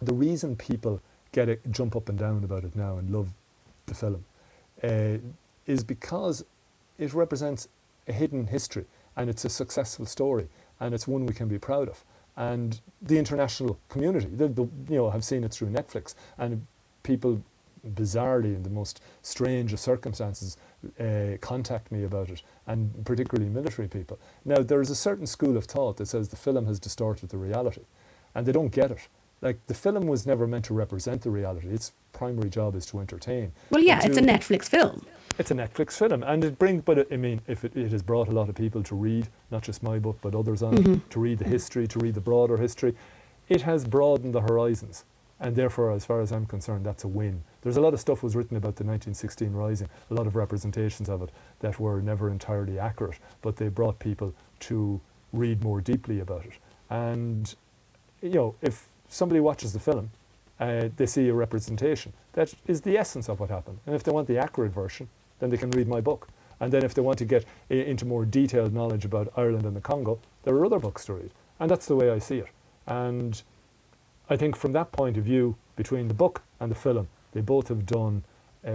the 0.00 0.14
reason 0.14 0.56
people 0.56 1.00
get 1.32 1.48
it, 1.48 1.60
jump 1.70 1.96
up 1.96 2.08
and 2.08 2.18
down 2.18 2.44
about 2.44 2.64
it 2.64 2.76
now 2.76 2.96
and 2.98 3.10
love 3.10 3.32
the 3.92 3.98
film 3.98 4.24
uh, 4.82 5.18
is 5.66 5.84
because 5.84 6.44
it 6.98 7.14
represents 7.14 7.68
a 8.08 8.12
hidden 8.12 8.46
history 8.46 8.84
and 9.16 9.28
it's 9.30 9.44
a 9.44 9.48
successful 9.48 10.06
story 10.06 10.48
and 10.80 10.94
it's 10.94 11.06
one 11.06 11.26
we 11.26 11.34
can 11.34 11.48
be 11.48 11.58
proud 11.58 11.88
of. 11.88 12.04
And 12.36 12.80
the 13.00 13.18
international 13.18 13.78
community, 13.88 14.26
the, 14.26 14.48
the, 14.48 14.62
you 14.88 14.96
know, 14.96 15.10
have 15.10 15.24
seen 15.24 15.44
it 15.44 15.52
through 15.52 15.68
Netflix 15.68 16.14
and 16.38 16.66
people 17.02 17.42
bizarrely 17.94 18.54
in 18.54 18.62
the 18.62 18.70
most 18.70 19.02
strange 19.22 19.72
of 19.72 19.80
circumstances 19.80 20.56
uh, 21.00 21.36
contact 21.40 21.90
me 21.90 22.04
about 22.04 22.28
it 22.30 22.42
and 22.66 23.04
particularly 23.04 23.50
military 23.50 23.88
people. 23.88 24.18
Now 24.44 24.62
there 24.62 24.80
is 24.80 24.90
a 24.90 24.94
certain 24.94 25.26
school 25.26 25.56
of 25.56 25.64
thought 25.64 25.96
that 25.98 26.06
says 26.06 26.28
the 26.28 26.36
film 26.36 26.66
has 26.66 26.78
distorted 26.78 27.28
the 27.30 27.38
reality 27.38 27.82
and 28.34 28.46
they 28.46 28.52
don't 28.52 28.72
get 28.72 28.90
it. 28.90 29.08
Like 29.42 29.66
the 29.66 29.74
film 29.74 30.06
was 30.06 30.24
never 30.24 30.46
meant 30.46 30.64
to 30.66 30.74
represent 30.74 31.22
the 31.22 31.30
reality. 31.30 31.68
Its 31.68 31.92
primary 32.12 32.48
job 32.48 32.76
is 32.76 32.86
to 32.86 33.00
entertain. 33.00 33.52
Well, 33.70 33.82
yeah, 33.82 34.00
it's 34.02 34.16
a 34.16 34.22
Netflix 34.22 34.68
film. 34.68 35.04
It's 35.38 35.50
a 35.50 35.54
Netflix 35.54 35.94
film, 35.94 36.22
and 36.22 36.44
it 36.44 36.58
brings. 36.58 36.82
But 36.82 36.98
it, 36.98 37.08
I 37.10 37.16
mean, 37.16 37.40
if 37.48 37.64
it, 37.64 37.76
it 37.76 37.90
has 37.90 38.02
brought 38.02 38.28
a 38.28 38.32
lot 38.32 38.48
of 38.48 38.54
people 38.54 38.82
to 38.84 38.94
read, 38.94 39.28
not 39.50 39.62
just 39.62 39.82
my 39.82 39.98
book, 39.98 40.18
but 40.22 40.34
others 40.34 40.62
on 40.62 40.74
mm-hmm. 40.74 40.92
it, 40.94 41.10
to 41.10 41.20
read 41.20 41.38
the 41.38 41.44
history, 41.44 41.88
to 41.88 41.98
read 41.98 42.14
the 42.14 42.20
broader 42.20 42.56
history, 42.56 42.94
it 43.48 43.62
has 43.62 43.84
broadened 43.84 44.34
the 44.34 44.42
horizons, 44.42 45.04
and 45.40 45.56
therefore, 45.56 45.90
as 45.90 46.04
far 46.04 46.20
as 46.20 46.30
I'm 46.30 46.46
concerned, 46.46 46.86
that's 46.86 47.02
a 47.02 47.08
win. 47.08 47.42
There's 47.62 47.76
a 47.76 47.80
lot 47.80 47.94
of 47.94 48.00
stuff 48.00 48.22
was 48.22 48.36
written 48.36 48.56
about 48.56 48.76
the 48.76 48.84
1916 48.84 49.52
Rising, 49.52 49.88
a 50.10 50.14
lot 50.14 50.28
of 50.28 50.36
representations 50.36 51.08
of 51.08 51.22
it 51.22 51.30
that 51.60 51.80
were 51.80 52.00
never 52.00 52.30
entirely 52.30 52.78
accurate, 52.78 53.18
but 53.40 53.56
they 53.56 53.68
brought 53.68 53.98
people 53.98 54.34
to 54.60 55.00
read 55.32 55.64
more 55.64 55.80
deeply 55.80 56.20
about 56.20 56.44
it. 56.44 56.52
And 56.90 57.52
you 58.20 58.30
know, 58.30 58.54
if 58.62 58.88
somebody 59.12 59.40
watches 59.40 59.72
the 59.72 59.78
film, 59.80 60.10
uh, 60.58 60.88
they 60.96 61.06
see 61.06 61.28
a 61.28 61.34
representation. 61.34 62.12
That 62.32 62.54
is 62.66 62.80
the 62.80 62.96
essence 62.96 63.28
of 63.28 63.40
what 63.40 63.50
happened. 63.50 63.78
And 63.86 63.94
if 63.94 64.02
they 64.02 64.12
want 64.12 64.26
the 64.26 64.38
accurate 64.38 64.72
version, 64.72 65.08
then 65.38 65.50
they 65.50 65.56
can 65.56 65.70
read 65.70 65.88
my 65.88 66.00
book. 66.00 66.28
And 66.60 66.72
then 66.72 66.84
if 66.84 66.94
they 66.94 67.02
want 67.02 67.18
to 67.18 67.24
get 67.24 67.44
into 67.68 68.06
more 68.06 68.24
detailed 68.24 68.72
knowledge 68.72 69.04
about 69.04 69.32
Ireland 69.36 69.66
and 69.66 69.76
the 69.76 69.80
Congo, 69.80 70.20
there 70.44 70.54
are 70.54 70.64
other 70.64 70.78
books 70.78 71.04
to 71.06 71.14
read. 71.14 71.30
And 71.58 71.70
that's 71.70 71.86
the 71.86 71.96
way 71.96 72.10
I 72.10 72.18
see 72.18 72.38
it. 72.38 72.48
And 72.86 73.42
I 74.30 74.36
think 74.36 74.56
from 74.56 74.72
that 74.72 74.92
point 74.92 75.16
of 75.16 75.24
view, 75.24 75.56
between 75.76 76.08
the 76.08 76.14
book 76.14 76.42
and 76.60 76.70
the 76.70 76.76
film, 76.76 77.08
they 77.32 77.40
both 77.40 77.68
have 77.68 77.84
done 77.84 78.24
uh, 78.66 78.70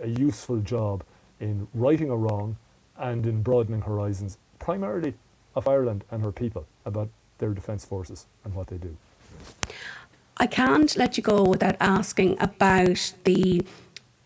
a 0.00 0.08
useful 0.08 0.58
job 0.58 1.02
in 1.40 1.66
righting 1.72 2.10
a 2.10 2.16
wrong 2.16 2.56
and 2.98 3.26
in 3.26 3.42
broadening 3.42 3.82
horizons, 3.82 4.36
primarily 4.58 5.14
of 5.54 5.66
Ireland 5.66 6.04
and 6.10 6.22
her 6.22 6.32
people, 6.32 6.66
about 6.84 7.08
their 7.38 7.50
defence 7.50 7.84
forces 7.84 8.26
and 8.44 8.54
what 8.54 8.66
they 8.66 8.76
do. 8.76 8.96
I 10.40 10.46
can't 10.46 10.96
let 10.96 11.18
you 11.18 11.22
go 11.22 11.44
without 11.44 11.76
asking 11.80 12.38
about 12.40 13.12
the 13.24 13.62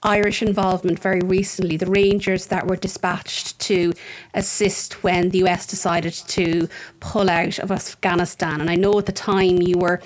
Irish 0.05 0.43
involvement 0.43 1.01
very 1.01 1.19
recently, 1.19 1.77
the 1.77 1.87
Rangers 1.87 2.47
that 2.47 2.69
were 2.69 2.77
dispatched 2.77 3.59
to 3.61 3.93
assist 4.33 5.03
when 5.03 5.31
the 5.31 5.39
US 5.39 5.67
decided 5.67 6.13
to 6.13 6.69
pull 7.01 7.29
out 7.29 7.59
of 7.59 7.73
Afghanistan. 7.73 8.61
And 8.61 8.71
I 8.71 8.77
know 8.77 8.97
at 8.97 9.07
the 9.07 9.13
time 9.13 9.61
you 9.61 9.77
were 9.77 10.01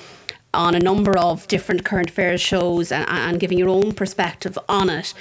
on 0.55 0.75
a 0.75 0.81
number 0.81 1.19
of 1.19 1.47
different 1.47 1.85
current 1.85 2.09
affairs 2.09 2.41
shows 2.41 2.91
and, 2.91 3.07
and 3.07 3.39
giving 3.39 3.59
your 3.59 3.69
own 3.69 3.93
perspective 3.93 4.59
on 4.67 4.89
it. 4.89 5.13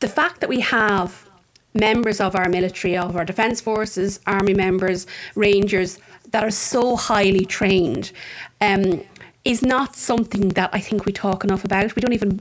The 0.00 0.08
fact 0.08 0.40
that 0.40 0.48
we 0.48 0.58
have 0.60 1.28
members 1.72 2.20
of 2.20 2.34
our 2.34 2.48
military, 2.48 2.96
of 2.96 3.14
our 3.14 3.24
defence 3.24 3.60
forces, 3.60 4.18
army 4.26 4.54
members, 4.54 5.06
rangers 5.36 6.00
that 6.30 6.42
are 6.42 6.50
so 6.50 6.96
highly 6.96 7.44
trained. 7.44 8.10
Um, 8.60 9.04
is 9.44 9.62
not 9.62 9.94
something 9.94 10.50
that 10.50 10.70
I 10.72 10.80
think 10.80 11.04
we 11.04 11.12
talk 11.12 11.44
enough 11.44 11.64
about. 11.64 11.94
We 11.94 12.00
don't 12.00 12.14
even, 12.14 12.40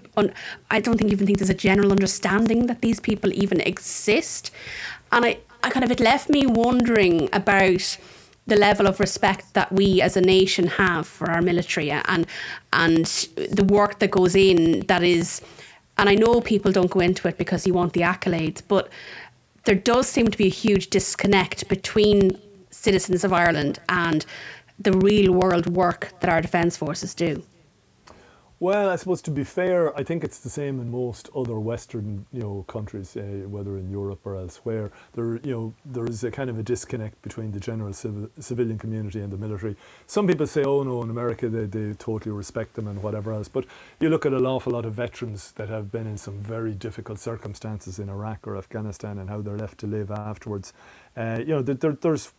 I 0.72 0.80
don't 0.80 0.98
think 0.98 1.12
even 1.12 1.26
think 1.26 1.40
there's 1.40 1.50
a 1.50 1.54
general 1.54 1.92
understanding 1.92 2.68
that 2.68 2.82
these 2.82 3.00
people 3.00 3.34
even 3.34 3.60
exist. 3.62 4.52
and 5.12 5.26
I, 5.26 5.38
I 5.64 5.70
kind 5.70 5.84
of 5.84 5.92
it 5.92 6.00
left 6.00 6.30
me 6.30 6.46
wondering 6.46 7.30
about 7.32 7.98
the 8.46 8.56
level 8.58 8.88
of 8.88 9.00
respect 9.00 9.54
that 9.54 9.72
we 9.72 10.02
as 10.02 10.18
a 10.18 10.22
nation 10.22 10.68
have 10.68 11.08
for 11.08 11.32
our 11.32 11.42
military 11.42 11.90
and 11.92 12.28
and 12.74 13.06
the 13.60 13.64
work 13.64 14.00
that 14.00 14.12
goes 14.12 14.36
in 14.36 14.82
that 14.88 15.04
is 15.04 15.42
and 15.98 16.10
I 16.10 16.16
know 16.16 16.42
people 16.42 16.72
don't 16.72 16.92
go 16.92 17.00
into 17.00 17.28
it 17.30 17.38
because 17.38 17.66
you 17.66 17.74
want 17.74 17.94
the 17.94 18.02
accolades 18.02 18.62
but 18.68 18.90
there 19.64 19.76
does 19.76 20.08
seem 20.10 20.28
to 20.30 20.38
be 20.38 20.48
a 20.48 20.50
huge 20.50 20.90
disconnect 20.90 21.70
between 21.70 22.38
citizens 22.70 23.24
of 23.24 23.32
Ireland 23.32 23.80
and 23.88 24.26
the 24.80 24.94
real 24.94 25.32
world 25.32 25.68
work 25.68 26.14
that 26.20 26.30
our 26.30 26.42
defence 26.42 26.78
forces 26.78 27.14
do. 27.14 27.44
Well, 28.64 28.90
I 28.90 28.96
suppose 28.96 29.22
to 29.24 29.32
be 29.32 29.44
fair, 29.44 29.94
I 30.00 30.04
think 30.04 30.24
it's 30.24 30.40
the 30.40 30.50
same 30.50 30.80
in 30.80 30.90
most 30.90 31.30
other 31.36 31.60
Western, 31.60 32.26
you 32.32 32.40
know, 32.40 32.64
countries, 32.70 33.18
uh, 33.18 33.22
whether 33.50 33.78
in 33.78 33.92
Europe 33.92 34.22
or 34.24 34.38
elsewhere. 34.38 34.90
There, 35.16 35.36
you 35.44 35.52
know, 35.52 35.74
there 35.84 36.06
is 36.06 36.24
a 36.24 36.32
kind 36.32 36.50
of 36.50 36.58
a 36.58 36.64
disconnect 36.64 37.22
between 37.22 37.52
the 37.52 37.60
general 37.60 37.92
civil, 37.92 38.30
civilian 38.40 38.78
community 38.78 39.20
and 39.20 39.34
the 39.34 39.38
military. 39.38 39.76
Some 40.08 40.28
people 40.28 40.48
say, 40.48 40.64
"Oh 40.64 40.82
no, 40.84 41.04
in 41.04 41.10
America 41.10 41.50
they, 41.50 41.66
they 41.66 41.94
totally 41.96 42.32
respect 42.34 42.76
them 42.76 42.88
and 42.88 43.04
whatever 43.04 43.34
else." 43.34 43.50
But 43.50 43.66
you 44.00 44.08
look 44.10 44.26
at 44.26 44.32
an 44.32 44.46
awful 44.46 44.72
lot 44.72 44.86
of 44.86 44.94
veterans 44.94 45.52
that 45.58 45.68
have 45.68 45.92
been 45.92 46.08
in 46.08 46.18
some 46.18 46.40
very 46.40 46.74
difficult 46.74 47.20
circumstances 47.20 48.00
in 48.00 48.08
Iraq 48.08 48.48
or 48.48 48.56
Afghanistan 48.56 49.20
and 49.20 49.30
how 49.30 49.42
they're 49.42 49.58
left 49.58 49.80
to 49.80 49.88
live 49.88 50.10
afterwards. 50.10 50.72
Uh, 51.16 51.40
you 51.40 51.48
know, 51.48 51.62
there, 51.62 51.94
there's 51.94 52.32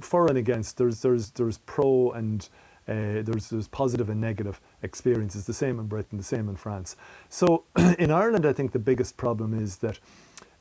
for 0.00 0.28
and 0.28 0.38
against. 0.38 0.78
There's 0.78 1.02
there's 1.02 1.30
there's 1.30 1.58
pro 1.58 2.12
and 2.12 2.48
uh, 2.88 3.22
there's, 3.22 3.48
there's 3.50 3.68
positive 3.68 4.08
and 4.08 4.20
negative 4.20 4.60
experiences, 4.82 5.46
the 5.46 5.54
same 5.54 5.78
in 5.78 5.86
Britain, 5.86 6.18
the 6.18 6.24
same 6.24 6.48
in 6.48 6.56
France. 6.56 6.96
So 7.28 7.64
in 7.98 8.10
Ireland, 8.10 8.44
I 8.44 8.52
think 8.52 8.72
the 8.72 8.80
biggest 8.80 9.16
problem 9.16 9.56
is 9.56 9.76
that 9.78 10.00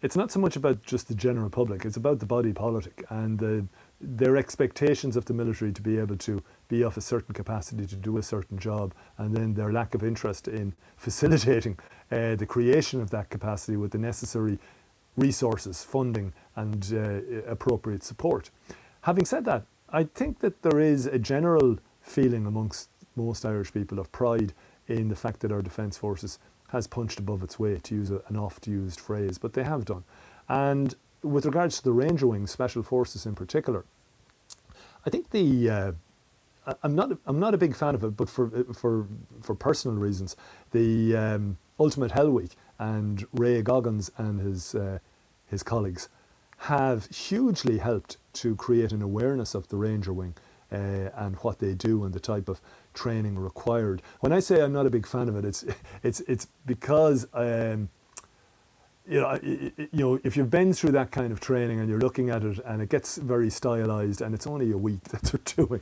it's 0.01 0.15
not 0.15 0.31
so 0.31 0.39
much 0.39 0.55
about 0.55 0.83
just 0.83 1.07
the 1.07 1.15
general 1.15 1.49
public, 1.49 1.85
it's 1.85 1.97
about 1.97 2.19
the 2.19 2.25
body 2.25 2.53
politic 2.53 3.03
and 3.09 3.37
the, 3.39 3.65
their 3.99 4.35
expectations 4.35 5.15
of 5.15 5.25
the 5.25 5.33
military 5.33 5.71
to 5.71 5.81
be 5.81 5.97
able 5.99 6.17
to 6.17 6.43
be 6.67 6.83
of 6.83 6.97
a 6.97 7.01
certain 7.01 7.33
capacity 7.33 7.85
to 7.85 7.95
do 7.95 8.17
a 8.17 8.23
certain 8.23 8.57
job, 8.57 8.93
and 9.17 9.35
then 9.35 9.53
their 9.53 9.71
lack 9.71 9.93
of 9.93 10.03
interest 10.03 10.47
in 10.47 10.73
facilitating 10.97 11.77
uh, 12.11 12.35
the 12.35 12.45
creation 12.45 13.01
of 13.01 13.09
that 13.11 13.29
capacity 13.29 13.77
with 13.77 13.91
the 13.91 13.97
necessary 13.97 14.59
resources, 15.17 15.83
funding, 15.83 16.33
and 16.55 16.93
uh, 16.93 17.49
appropriate 17.49 18.03
support. 18.03 18.49
Having 19.01 19.25
said 19.25 19.45
that, 19.45 19.65
I 19.89 20.03
think 20.03 20.39
that 20.39 20.61
there 20.61 20.79
is 20.79 21.05
a 21.05 21.19
general 21.19 21.77
feeling 22.01 22.45
amongst 22.45 22.89
most 23.15 23.45
Irish 23.45 23.73
people 23.73 23.99
of 23.99 24.11
pride 24.11 24.53
in 24.87 25.09
the 25.09 25.15
fact 25.15 25.41
that 25.41 25.51
our 25.51 25.61
Defence 25.61 25.97
Forces 25.97 26.39
has 26.69 26.87
punched 26.87 27.19
above 27.19 27.43
its 27.43 27.59
weight, 27.59 27.83
to 27.83 27.95
use 27.95 28.11
a, 28.11 28.21
an 28.27 28.37
oft 28.37 28.67
used 28.67 28.99
phrase, 28.99 29.37
but 29.37 29.53
they 29.53 29.63
have 29.63 29.85
done. 29.85 30.03
And 30.47 30.95
with 31.21 31.45
regards 31.45 31.77
to 31.77 31.83
the 31.83 31.91
Ranger 31.91 32.27
Wing, 32.27 32.47
Special 32.47 32.81
Forces 32.81 33.25
in 33.25 33.35
particular, 33.35 33.85
I 35.05 35.09
think 35.09 35.31
the. 35.31 35.69
Uh, 35.69 35.91
I'm 36.83 36.95
not. 36.95 37.11
I'm 37.25 37.39
not 37.39 37.53
a 37.53 37.57
big 37.57 37.75
fan 37.75 37.95
of 37.95 38.03
it, 38.03 38.15
but 38.15 38.29
for 38.29 38.65
for 38.73 39.07
for 39.41 39.55
personal 39.55 39.97
reasons, 39.97 40.35
the 40.71 41.15
um, 41.15 41.57
Ultimate 41.81 42.11
Hell 42.11 42.29
Week 42.29 42.51
and 42.77 43.25
Ray 43.33 43.63
Goggins 43.63 44.11
and 44.15 44.39
his 44.39 44.75
uh, 44.75 44.99
his 45.47 45.63
colleagues 45.63 46.09
have 46.69 47.07
hugely 47.07 47.79
helped 47.79 48.17
to 48.33 48.55
create 48.55 48.91
an 48.91 49.01
awareness 49.01 49.55
of 49.55 49.67
the 49.69 49.77
Ranger 49.77 50.13
Wing 50.13 50.35
uh, 50.71 51.09
and 51.15 51.37
what 51.37 51.57
they 51.57 51.73
do 51.73 52.03
and 52.05 52.13
the 52.13 52.19
type 52.19 52.47
of 52.47 52.61
training 52.93 53.39
required. 53.39 54.03
When 54.19 54.31
I 54.31 54.41
say 54.41 54.61
I'm 54.61 54.71
not 54.71 54.85
a 54.85 54.91
big 54.91 55.07
fan 55.07 55.27
of 55.27 55.35
it, 55.35 55.43
it's 55.43 55.65
it's 56.03 56.19
it's 56.27 56.47
because 56.67 57.27
um, 57.33 57.89
you 59.07 59.19
know 59.19 59.39
you 59.41 59.87
know 59.93 60.19
if 60.23 60.37
you've 60.37 60.49
been 60.49 60.73
through 60.73 60.91
that 60.91 61.11
kind 61.11 61.31
of 61.31 61.39
training 61.39 61.79
and 61.79 61.89
you're 61.89 61.99
looking 61.99 62.29
at 62.29 62.43
it 62.43 62.59
and 62.65 62.81
it 62.81 62.89
gets 62.89 63.17
very 63.17 63.49
stylized 63.49 64.21
and 64.21 64.35
it's 64.35 64.45
only 64.45 64.71
a 64.71 64.77
week 64.77 65.03
that 65.09 65.21
they're 65.23 65.65
doing 65.65 65.81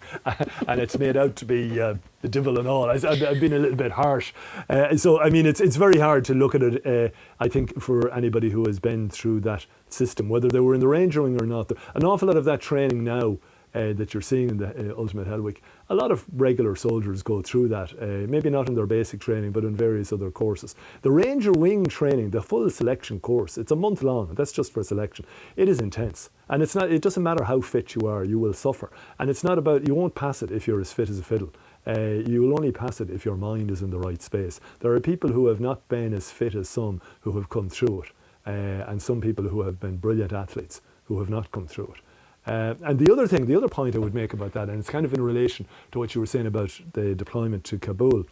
and 0.67 0.79
it's 0.79 0.97
made 0.97 1.17
out 1.17 1.35
to 1.35 1.45
be 1.45 1.79
uh, 1.79 1.95
the 2.21 2.27
devil 2.27 2.59
and 2.59 2.67
all. 2.67 2.89
I, 2.89 2.97
have 2.97 3.39
been 3.39 3.53
a 3.53 3.59
little 3.59 3.77
bit 3.77 3.91
harsh, 3.91 4.33
uh, 4.69 4.95
so 4.97 5.19
I 5.19 5.29
mean 5.29 5.45
it's 5.45 5.61
it's 5.61 5.75
very 5.75 5.99
hard 5.99 6.25
to 6.25 6.33
look 6.33 6.55
at 6.55 6.63
it. 6.63 6.85
Uh, 6.85 7.09
I 7.39 7.47
think 7.47 7.81
for 7.81 8.11
anybody 8.11 8.49
who 8.49 8.65
has 8.65 8.79
been 8.79 9.09
through 9.09 9.41
that 9.41 9.65
system, 9.89 10.29
whether 10.29 10.47
they 10.47 10.59
were 10.59 10.73
in 10.73 10.79
the 10.79 10.87
Ranger 10.87 11.21
Wing 11.21 11.41
or 11.41 11.45
not, 11.45 11.71
an 11.95 12.03
awful 12.03 12.27
lot 12.27 12.37
of 12.37 12.45
that 12.45 12.61
training 12.61 13.03
now 13.03 13.37
uh, 13.73 13.93
that 13.93 14.13
you're 14.13 14.21
seeing 14.21 14.49
in 14.49 14.57
the 14.57 14.91
uh, 14.91 14.97
Ultimate 14.97 15.27
Hell 15.27 15.41
Week. 15.41 15.61
A 15.91 15.95
lot 15.95 16.11
of 16.11 16.23
regular 16.31 16.75
soldiers 16.75 17.23
go 17.23 17.41
through 17.41 17.69
that, 17.69 17.93
uh, 17.99 18.27
maybe 18.29 18.51
not 18.51 18.69
in 18.69 18.75
their 18.75 18.85
basic 18.85 19.19
training, 19.19 19.51
but 19.51 19.63
in 19.63 19.75
various 19.75 20.13
other 20.13 20.29
courses. 20.29 20.75
The 21.01 21.09
Ranger 21.09 21.51
Wing 21.51 21.87
training, 21.87 22.29
the 22.29 22.43
full 22.43 22.69
selection 22.69 23.19
course, 23.19 23.57
it's 23.57 23.71
a 23.71 23.75
month 23.75 24.03
long. 24.03 24.35
That's 24.35 24.51
just 24.51 24.71
for 24.71 24.83
selection. 24.83 25.25
It 25.55 25.67
is 25.67 25.79
intense, 25.79 26.29
and 26.47 26.61
it's 26.61 26.75
not. 26.75 26.91
It 26.91 27.01
doesn't 27.01 27.23
matter 27.23 27.43
how 27.43 27.61
fit 27.61 27.95
you 27.95 28.07
are, 28.07 28.23
you 28.23 28.37
will 28.37 28.53
suffer. 28.53 28.91
And 29.17 29.31
it's 29.31 29.43
not 29.43 29.57
about 29.57 29.87
you 29.87 29.95
won't 29.95 30.13
pass 30.13 30.43
it 30.43 30.51
if 30.51 30.67
you're 30.67 30.79
as 30.79 30.93
fit 30.93 31.09
as 31.09 31.17
a 31.17 31.23
fiddle. 31.23 31.51
Uh, 31.87 32.21
you 32.23 32.43
will 32.43 32.53
only 32.53 32.71
pass 32.71 33.01
it 33.01 33.09
if 33.09 33.25
your 33.25 33.37
mind 33.37 33.71
is 33.71 33.81
in 33.81 33.89
the 33.89 33.97
right 33.97 34.21
space. 34.21 34.59
There 34.81 34.93
are 34.93 34.99
people 34.99 35.31
who 35.31 35.47
have 35.47 35.59
not 35.59 35.87
been 35.87 36.13
as 36.13 36.29
fit 36.31 36.53
as 36.53 36.69
some 36.69 37.01
who 37.21 37.31
have 37.31 37.49
come 37.49 37.67
through 37.67 38.03
it, 38.03 38.11
uh, 38.45 38.85
and 38.87 39.01
some 39.01 39.21
people 39.21 39.47
who 39.47 39.61
have 39.61 39.79
been 39.79 39.97
brilliant 39.97 40.33
athletes 40.33 40.81
who 41.05 41.17
have 41.17 41.31
not 41.31 41.51
come 41.51 41.65
through 41.65 41.95
it. 41.95 42.01
Uh, 42.49 42.73
and 42.81 42.97
the 42.97 43.11
other 43.11 43.27
thing, 43.27 43.45
the 43.45 43.55
other 43.55 43.67
point 43.67 43.95
I 43.95 43.99
would 43.99 44.15
make 44.15 44.33
about 44.33 44.53
that, 44.53 44.69
and 44.69 44.79
it's 44.79 44.89
kind 44.89 45.05
of 45.05 45.13
in 45.13 45.21
relation 45.21 45.67
to 45.91 45.99
what 45.99 46.15
you 46.15 46.21
were 46.21 46.25
saying 46.25 46.47
about 46.47 46.71
the 46.93 47.13
deployment 47.13 47.63
to 47.65 47.77
Kabul, 47.77 48.25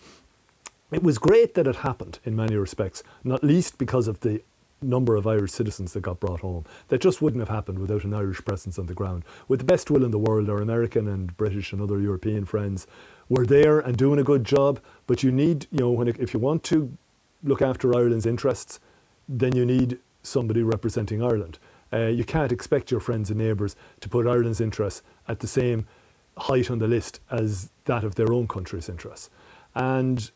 it 0.92 1.04
was 1.04 1.20
great 1.20 1.54
that 1.54 1.68
it 1.68 1.78
happened 1.78 2.18
in 2.24 2.36
many 2.36 2.56
respects, 2.56 3.04
not 3.24 3.44
least 3.44 3.78
because 3.78 4.08
of 4.08 4.22
the 4.22 4.42
number 4.82 5.16
of 5.16 5.28
Irish 5.28 5.52
citizens 5.52 5.94
that 5.94 6.00
got 6.02 6.20
brought 6.20 6.40
home. 6.40 6.66
That 6.88 7.00
just 7.00 7.22
wouldn't 7.22 7.42
have 7.42 7.56
happened 7.56 7.78
without 7.78 8.06
an 8.06 8.14
Irish 8.16 8.44
presence 8.44 8.80
on 8.80 8.88
the 8.88 8.96
ground. 8.96 9.24
With 9.48 9.60
the 9.60 9.66
best 9.66 9.92
will 9.92 10.04
in 10.04 10.10
the 10.10 10.18
world, 10.18 10.50
our 10.50 10.62
American 10.62 11.08
and 11.08 11.38
British 11.38 11.72
and 11.72 11.80
other 11.80 12.00
European 12.00 12.46
friends 12.46 12.88
were 13.30 13.46
there 13.46 13.80
and 13.80 13.98
doing 13.98 14.20
a 14.20 14.24
good 14.24 14.44
job. 14.44 14.80
But 15.06 15.22
you 15.22 15.32
need, 15.32 15.68
you 15.72 15.80
know, 15.80 15.92
when 15.92 16.08
if 16.08 16.34
you 16.34 16.40
want 16.40 16.64
to 16.66 16.98
look 17.44 17.62
after 17.62 17.96
Ireland's 17.96 18.26
interests, 18.26 18.80
then 19.30 19.56
you 19.56 19.64
need 19.64 20.00
somebody 20.24 20.64
representing 20.64 21.22
Ireland. 21.22 21.60
Uh, 21.92 22.08
you 22.08 22.24
can't 22.24 22.52
expect 22.52 22.92
your 22.92 23.00
friends 23.00 23.30
and 23.30 23.40
neighbours 23.40 23.76
to 24.02 24.10
put 24.10 24.28
Ireland's 24.28 24.62
interests 24.62 25.02
at 25.28 25.40
the 25.40 25.48
same 25.48 25.88
height 26.38 26.70
on 26.70 26.80
the 26.80 26.88
list 26.88 27.20
as 27.32 27.72
that 27.86 28.04
of 28.04 28.16
their 28.16 28.32
own 28.32 28.48
country's 28.48 28.90
interests. 28.90 29.30
And 29.74 30.30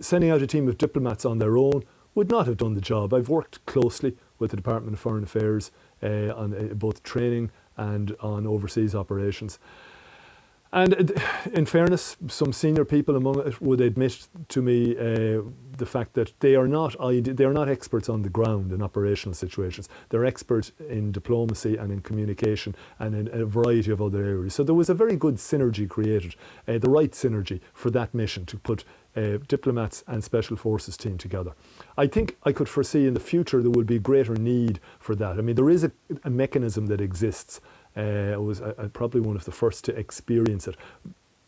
sending 0.00 0.30
out 0.30 0.42
a 0.42 0.46
team 0.46 0.68
of 0.68 0.78
diplomats 0.78 1.24
on 1.24 1.38
their 1.38 1.56
own 1.56 1.82
would 2.14 2.30
not 2.30 2.46
have 2.46 2.56
done 2.56 2.74
the 2.74 2.80
job. 2.80 3.14
I've 3.14 3.28
worked 3.28 3.64
closely 3.66 4.16
with 4.38 4.50
the 4.50 4.56
Department 4.56 4.94
of 4.94 5.00
Foreign 5.00 5.24
Affairs 5.24 5.70
uh, 6.02 6.34
on 6.34 6.54
uh, 6.54 6.74
both 6.74 7.02
training 7.02 7.50
and 7.76 8.14
on 8.20 8.46
overseas 8.46 8.94
operations. 8.94 9.58
And 10.72 11.12
in 11.52 11.66
fairness, 11.66 12.16
some 12.28 12.52
senior 12.52 12.86
people 12.86 13.14
among 13.16 13.46
it 13.46 13.60
would 13.60 13.80
admit 13.80 14.26
to 14.48 14.62
me 14.62 14.96
uh, 14.96 15.42
the 15.76 15.86
fact 15.86 16.14
that 16.14 16.32
they 16.40 16.54
are 16.54 16.66
not 16.66 16.96
they 17.22 17.44
are 17.44 17.52
not 17.52 17.68
experts 17.68 18.08
on 18.08 18.22
the 18.22 18.30
ground 18.30 18.72
in 18.72 18.82
operational 18.82 19.34
situations. 19.34 19.88
They're 20.08 20.24
experts 20.24 20.72
in 20.88 21.12
diplomacy 21.12 21.76
and 21.76 21.92
in 21.92 22.00
communication 22.00 22.74
and 22.98 23.14
in 23.14 23.28
a 23.28 23.44
variety 23.44 23.90
of 23.90 24.00
other 24.00 24.24
areas. 24.24 24.54
So 24.54 24.64
there 24.64 24.74
was 24.74 24.88
a 24.88 24.94
very 24.94 25.16
good 25.16 25.36
synergy 25.36 25.86
created, 25.86 26.36
uh, 26.66 26.78
the 26.78 26.90
right 26.90 27.12
synergy 27.12 27.60
for 27.74 27.90
that 27.90 28.14
mission 28.14 28.46
to 28.46 28.56
put 28.56 28.84
uh, 29.14 29.38
diplomats 29.48 30.04
and 30.06 30.24
special 30.24 30.56
forces 30.56 30.96
team 30.96 31.18
together. 31.18 31.52
I 31.98 32.06
think 32.06 32.36
I 32.44 32.52
could 32.52 32.68
foresee 32.68 33.06
in 33.06 33.12
the 33.12 33.20
future 33.20 33.60
there 33.60 33.70
will 33.70 33.84
be 33.84 33.98
greater 33.98 34.34
need 34.34 34.80
for 34.98 35.14
that. 35.16 35.38
I 35.38 35.42
mean, 35.42 35.56
there 35.56 35.68
is 35.68 35.84
a, 35.84 35.92
a 36.24 36.30
mechanism 36.30 36.86
that 36.86 37.00
exists 37.00 37.60
uh, 37.96 38.00
I 38.34 38.36
was 38.36 38.60
uh, 38.60 38.88
probably 38.92 39.20
one 39.20 39.36
of 39.36 39.44
the 39.44 39.52
first 39.52 39.84
to 39.86 39.96
experience 39.96 40.66
it. 40.68 40.76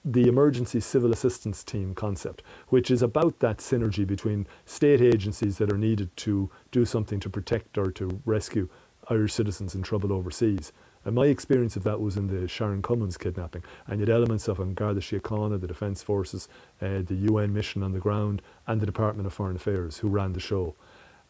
The 0.05 0.29
Emergency 0.29 0.81
Civil 0.81 1.13
Assistance 1.13 1.65
Team 1.65 1.95
concept, 1.95 2.43
which 2.69 2.91
is 2.91 3.01
about 3.01 3.39
that 3.41 3.59
synergy 3.59 4.07
between 4.07 4.47
state 4.67 5.01
agencies 5.01 5.57
that 5.59 5.73
are 5.73 5.79
needed 5.79 6.15
to 6.19 6.51
do 6.71 6.85
something 6.85 7.21
to 7.21 7.31
protect 7.31 7.79
or 7.79 7.91
to 7.93 8.21
rescue 8.27 8.69
Irish 9.09 9.33
citizens 9.33 9.75
in 9.75 9.83
trouble 9.83 10.13
overseas. 10.13 10.73
And 11.05 11.15
my 11.15 11.27
experience 11.27 11.77
of 11.77 11.85
that 11.85 12.01
was 12.01 12.17
in 12.17 12.29
the 12.29 12.49
Sharon 12.49 12.83
Commins 12.83 13.17
kidnapping. 13.17 13.63
And 13.87 14.01
you 14.01 14.07
had 14.07 14.15
elements 14.15 14.49
of 14.49 14.59
An 14.59 14.75
Garda 14.75 15.01
Síochána, 15.01 15.61
the 15.61 15.67
Defence 15.67 16.03
Forces, 16.03 16.49
uh, 16.81 17.03
the 17.03 17.15
UN 17.31 17.53
mission 17.53 17.83
on 17.83 17.93
the 17.93 17.99
ground, 17.99 18.41
and 18.67 18.81
the 18.81 18.87
Department 18.87 19.27
of 19.27 19.35
Foreign 19.35 19.57
Affairs 19.57 19.99
who 19.99 20.09
ran 20.09 20.33
the 20.33 20.41
show. 20.41 20.75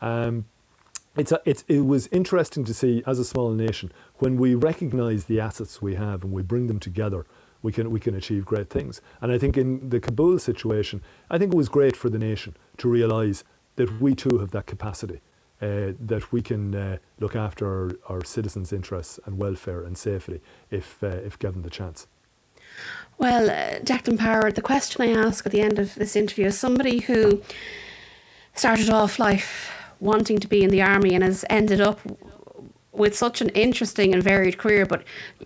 Um, 0.00 0.46
it's, 1.16 1.32
a, 1.32 1.40
it's, 1.44 1.64
it 1.68 1.86
was 1.86 2.08
interesting 2.08 2.64
to 2.64 2.74
see 2.74 3.02
as 3.06 3.18
a 3.18 3.24
small 3.24 3.52
nation 3.52 3.92
when 4.16 4.36
we 4.36 4.54
recognize 4.54 5.24
the 5.24 5.40
assets 5.40 5.80
we 5.80 5.94
have 5.94 6.24
and 6.24 6.32
we 6.32 6.42
bring 6.42 6.66
them 6.66 6.78
together 6.78 7.26
we 7.62 7.72
can 7.72 7.90
we 7.90 7.98
can 7.98 8.14
achieve 8.14 8.44
great 8.44 8.68
things. 8.68 9.00
And 9.20 9.32
i 9.32 9.38
think 9.38 9.56
in 9.56 9.88
the 9.88 9.98
kabul 9.98 10.38
situation 10.38 11.02
i 11.30 11.38
think 11.38 11.52
it 11.52 11.56
was 11.56 11.68
great 11.68 11.96
for 11.96 12.10
the 12.10 12.18
nation 12.18 12.56
to 12.76 12.88
realize 12.88 13.42
that 13.76 14.00
we 14.00 14.14
too 14.14 14.38
have 14.38 14.50
that 14.52 14.66
capacity 14.66 15.20
uh, 15.62 15.92
that 15.98 16.30
we 16.30 16.42
can 16.42 16.74
uh, 16.74 16.98
look 17.20 17.34
after 17.34 17.66
our, 17.66 17.90
our, 18.08 18.24
citizens 18.24 18.72
interests 18.72 19.18
and 19.24 19.38
welfare 19.38 19.82
and 19.82 19.96
safety 19.96 20.40
if 20.70 21.02
uh, 21.02 21.06
if 21.28 21.38
given 21.38 21.62
the 21.62 21.70
chance. 21.70 22.06
Well 23.18 23.48
uh, 23.48 23.80
Declan 23.80 24.18
Power 24.18 24.52
the 24.52 24.62
question 24.62 25.02
I 25.02 25.26
ask 25.26 25.46
at 25.46 25.52
the 25.52 25.62
end 25.62 25.78
of 25.78 25.94
this 25.94 26.16
interview 26.16 26.46
is 26.46 26.58
somebody 26.58 26.98
who 27.00 27.40
started 28.52 28.90
off 28.90 29.18
life 29.18 29.72
wanting 30.04 30.38
to 30.38 30.48
be 30.48 30.62
in 30.62 30.70
the 30.70 30.82
army 30.82 31.14
and 31.14 31.24
has 31.24 31.44
ended 31.48 31.80
up 31.80 31.98
with 32.92 33.16
such 33.16 33.40
an 33.40 33.48
interesting 33.50 34.14
and 34.14 34.22
varied 34.22 34.56
career, 34.56 34.86
but 34.86 35.02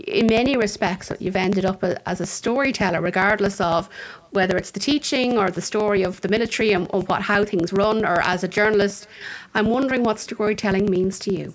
in 0.07 0.27
many 0.27 0.57
respects, 0.57 1.11
you've 1.19 1.37
ended 1.37 1.65
up 1.65 1.83
as 1.83 2.21
a 2.21 2.27
storyteller, 2.27 3.01
regardless 3.01 3.61
of 3.61 3.89
whether 4.33 4.57
it's 4.57 4.71
the 4.73 4.81
teaching 4.81 5.39
or 5.39 5.51
the 5.51 5.63
story 5.63 6.03
of 6.03 6.21
the 6.21 6.29
military 6.29 6.73
and, 6.73 6.87
what 6.93 7.23
how 7.23 7.45
things 7.45 7.73
run, 7.73 8.05
or 8.05 8.21
as 8.21 8.45
a 8.45 8.49
journalist. 8.49 9.09
I'm 9.55 9.69
wondering 9.69 10.03
what 10.03 10.19
storytelling 10.19 10.91
means 10.91 11.19
to 11.21 11.35
you. 11.35 11.55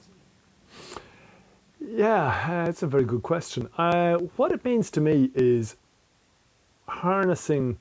Yeah, 1.80 2.64
uh, 2.66 2.70
it's 2.70 2.82
a 2.82 2.88
very 2.88 3.04
good 3.04 3.22
question. 3.22 3.70
Uh, 3.78 4.18
what 4.38 4.52
it 4.52 4.66
means 4.66 4.90
to 4.92 5.02
me 5.02 5.30
is 5.36 5.76
harnessing 6.88 7.78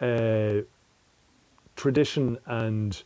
uh, 0.00 0.62
tradition 1.76 2.38
and 2.46 3.02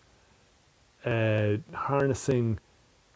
uh, 1.07 1.57
harnessing 1.73 2.59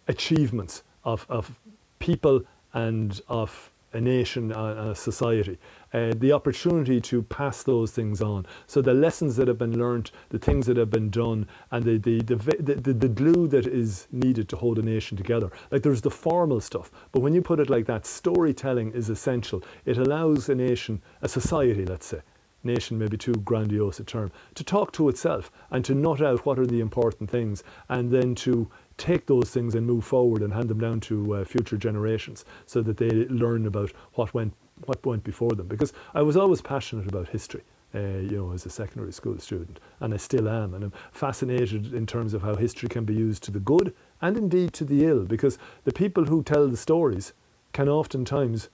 achievements 0.08 0.82
of, 1.04 1.26
of 1.28 1.60
people 1.98 2.42
and 2.72 3.20
of 3.28 3.70
a 3.92 4.00
nation 4.00 4.52
a 4.52 4.94
society. 4.94 5.58
Uh, 5.92 6.12
the 6.16 6.30
opportunity 6.30 7.00
to 7.00 7.22
pass 7.22 7.64
those 7.64 7.90
things 7.90 8.22
on. 8.22 8.46
So 8.68 8.80
the 8.80 8.94
lessons 8.94 9.34
that 9.36 9.48
have 9.48 9.58
been 9.58 9.76
learnt, 9.76 10.12
the 10.28 10.38
things 10.38 10.66
that 10.66 10.76
have 10.76 10.90
been 10.90 11.10
done, 11.10 11.48
and 11.72 11.84
the 11.84 11.98
the, 11.98 12.20
the, 12.20 12.36
the, 12.80 12.92
the 12.92 13.08
glue 13.08 13.48
that 13.48 13.66
is 13.66 14.06
needed 14.12 14.48
to 14.50 14.56
hold 14.56 14.78
a 14.78 14.82
nation 14.82 15.16
together. 15.16 15.50
Like 15.72 15.82
there's 15.82 16.02
the 16.02 16.10
formal 16.10 16.60
stuff, 16.60 16.92
but 17.10 17.20
when 17.20 17.34
you 17.34 17.42
put 17.42 17.58
it 17.58 17.68
like 17.68 17.86
that, 17.86 18.06
storytelling 18.06 18.92
is 18.92 19.10
essential. 19.10 19.62
It 19.84 19.98
allows 19.98 20.48
a 20.48 20.54
nation, 20.54 21.02
a 21.22 21.28
society, 21.28 21.84
let's 21.84 22.06
say, 22.06 22.20
nation 22.62 22.98
maybe 22.98 23.16
too 23.16 23.34
grandiose 23.34 24.00
a 24.00 24.04
term, 24.04 24.30
to 24.54 24.64
talk 24.64 24.92
to 24.92 25.08
itself 25.08 25.50
and 25.70 25.84
to 25.84 25.94
nut 25.94 26.20
out 26.20 26.44
what 26.44 26.58
are 26.58 26.66
the 26.66 26.80
important 26.80 27.30
things 27.30 27.62
and 27.88 28.10
then 28.10 28.34
to 28.34 28.70
take 28.96 29.26
those 29.26 29.50
things 29.50 29.74
and 29.74 29.86
move 29.86 30.04
forward 30.04 30.42
and 30.42 30.52
hand 30.52 30.68
them 30.68 30.78
down 30.78 31.00
to 31.00 31.36
uh, 31.36 31.44
future 31.44 31.76
generations 31.76 32.44
so 32.66 32.82
that 32.82 32.98
they 32.98 33.10
learn 33.10 33.66
about 33.66 33.90
what 34.14 34.32
went 34.34 34.52
what 34.86 35.04
went 35.04 35.22
before 35.24 35.50
them. 35.50 35.66
Because 35.66 35.92
I 36.14 36.22
was 36.22 36.36
always 36.36 36.62
passionate 36.62 37.06
about 37.06 37.28
history. 37.28 37.62
Uh, 37.92 37.98
you 37.98 38.36
know, 38.36 38.52
as 38.52 38.64
a 38.64 38.70
secondary 38.70 39.12
school 39.12 39.36
student, 39.40 39.80
and 39.98 40.14
I 40.14 40.16
still 40.16 40.48
am, 40.48 40.74
and 40.74 40.84
I'm 40.84 40.92
fascinated 41.10 41.92
in 41.92 42.06
terms 42.06 42.34
of 42.34 42.42
how 42.42 42.54
history 42.54 42.88
can 42.88 43.04
be 43.04 43.14
used 43.14 43.42
to 43.44 43.50
the 43.50 43.58
good 43.58 43.92
and 44.22 44.36
indeed 44.36 44.72
to 44.74 44.84
the 44.84 45.04
ill. 45.06 45.24
Because 45.24 45.58
the 45.82 45.92
people 45.92 46.26
who 46.26 46.44
tell 46.44 46.68
the 46.68 46.76
stories 46.76 47.32
can 47.72 47.88
oftentimes 47.88 48.68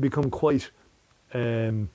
become 0.00 0.30
quite 0.30 0.72
um, 1.32 1.90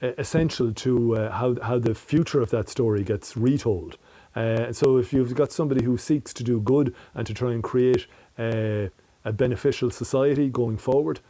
essential 0.00 0.72
to 0.72 1.16
uh, 1.16 1.30
how 1.30 1.56
how 1.62 1.78
the 1.78 1.94
future 1.94 2.40
of 2.40 2.50
that 2.50 2.68
story 2.68 3.02
gets 3.02 3.36
retold. 3.36 3.96
Uh, 4.36 4.72
so 4.72 4.96
if 4.96 5.12
you've 5.12 5.34
got 5.34 5.52
somebody 5.52 5.84
who 5.84 5.96
seeks 5.96 6.34
to 6.34 6.42
do 6.42 6.60
good 6.60 6.94
and 7.14 7.26
to 7.26 7.34
try 7.34 7.52
and 7.52 7.62
create 7.62 8.06
uh, 8.38 8.88
a 9.24 9.32
beneficial 9.32 9.90
society 9.90 10.48
going 10.48 10.76
forward, 10.76 11.20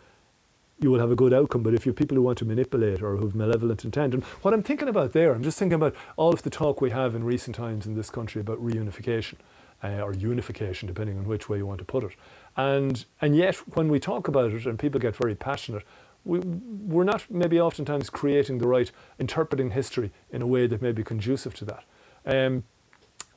you 0.80 0.90
will 0.90 1.00
have 1.00 1.10
a 1.10 1.16
good 1.16 1.32
outcome. 1.32 1.62
But 1.62 1.74
if 1.74 1.84
you're 1.84 1.94
people 1.94 2.16
who 2.16 2.22
want 2.22 2.38
to 2.38 2.44
manipulate 2.44 3.02
or 3.02 3.16
who 3.16 3.26
have 3.26 3.34
malevolent 3.34 3.84
intent, 3.84 4.14
and 4.14 4.24
what 4.42 4.54
I'm 4.54 4.62
thinking 4.62 4.88
about 4.88 5.12
there, 5.12 5.34
I'm 5.34 5.42
just 5.42 5.58
thinking 5.58 5.74
about 5.74 5.94
all 6.16 6.32
of 6.32 6.42
the 6.42 6.50
talk 6.50 6.80
we 6.80 6.90
have 6.90 7.14
in 7.14 7.24
recent 7.24 7.56
times 7.56 7.86
in 7.86 7.94
this 7.94 8.10
country 8.10 8.40
about 8.40 8.58
reunification 8.64 9.34
uh, 9.82 10.00
or 10.00 10.14
unification, 10.14 10.88
depending 10.88 11.18
on 11.18 11.24
which 11.24 11.48
way 11.48 11.58
you 11.58 11.66
want 11.66 11.78
to 11.78 11.84
put 11.84 12.04
it. 12.04 12.12
And 12.56 13.04
and 13.20 13.36
yet, 13.36 13.56
when 13.76 13.88
we 13.88 14.00
talk 14.00 14.28
about 14.28 14.52
it 14.52 14.66
and 14.66 14.78
people 14.78 15.00
get 15.00 15.14
very 15.14 15.34
passionate, 15.34 15.84
we, 16.24 16.38
we're 16.38 17.04
not 17.04 17.24
maybe 17.30 17.60
oftentimes 17.60 18.10
creating 18.10 18.58
the 18.58 18.66
right 18.66 18.90
interpreting 19.18 19.70
history 19.70 20.12
in 20.30 20.42
a 20.42 20.46
way 20.46 20.66
that 20.66 20.82
may 20.82 20.92
be 20.92 21.02
conducive 21.02 21.54
to 21.54 21.64
that. 21.64 21.84
Um, 22.26 22.64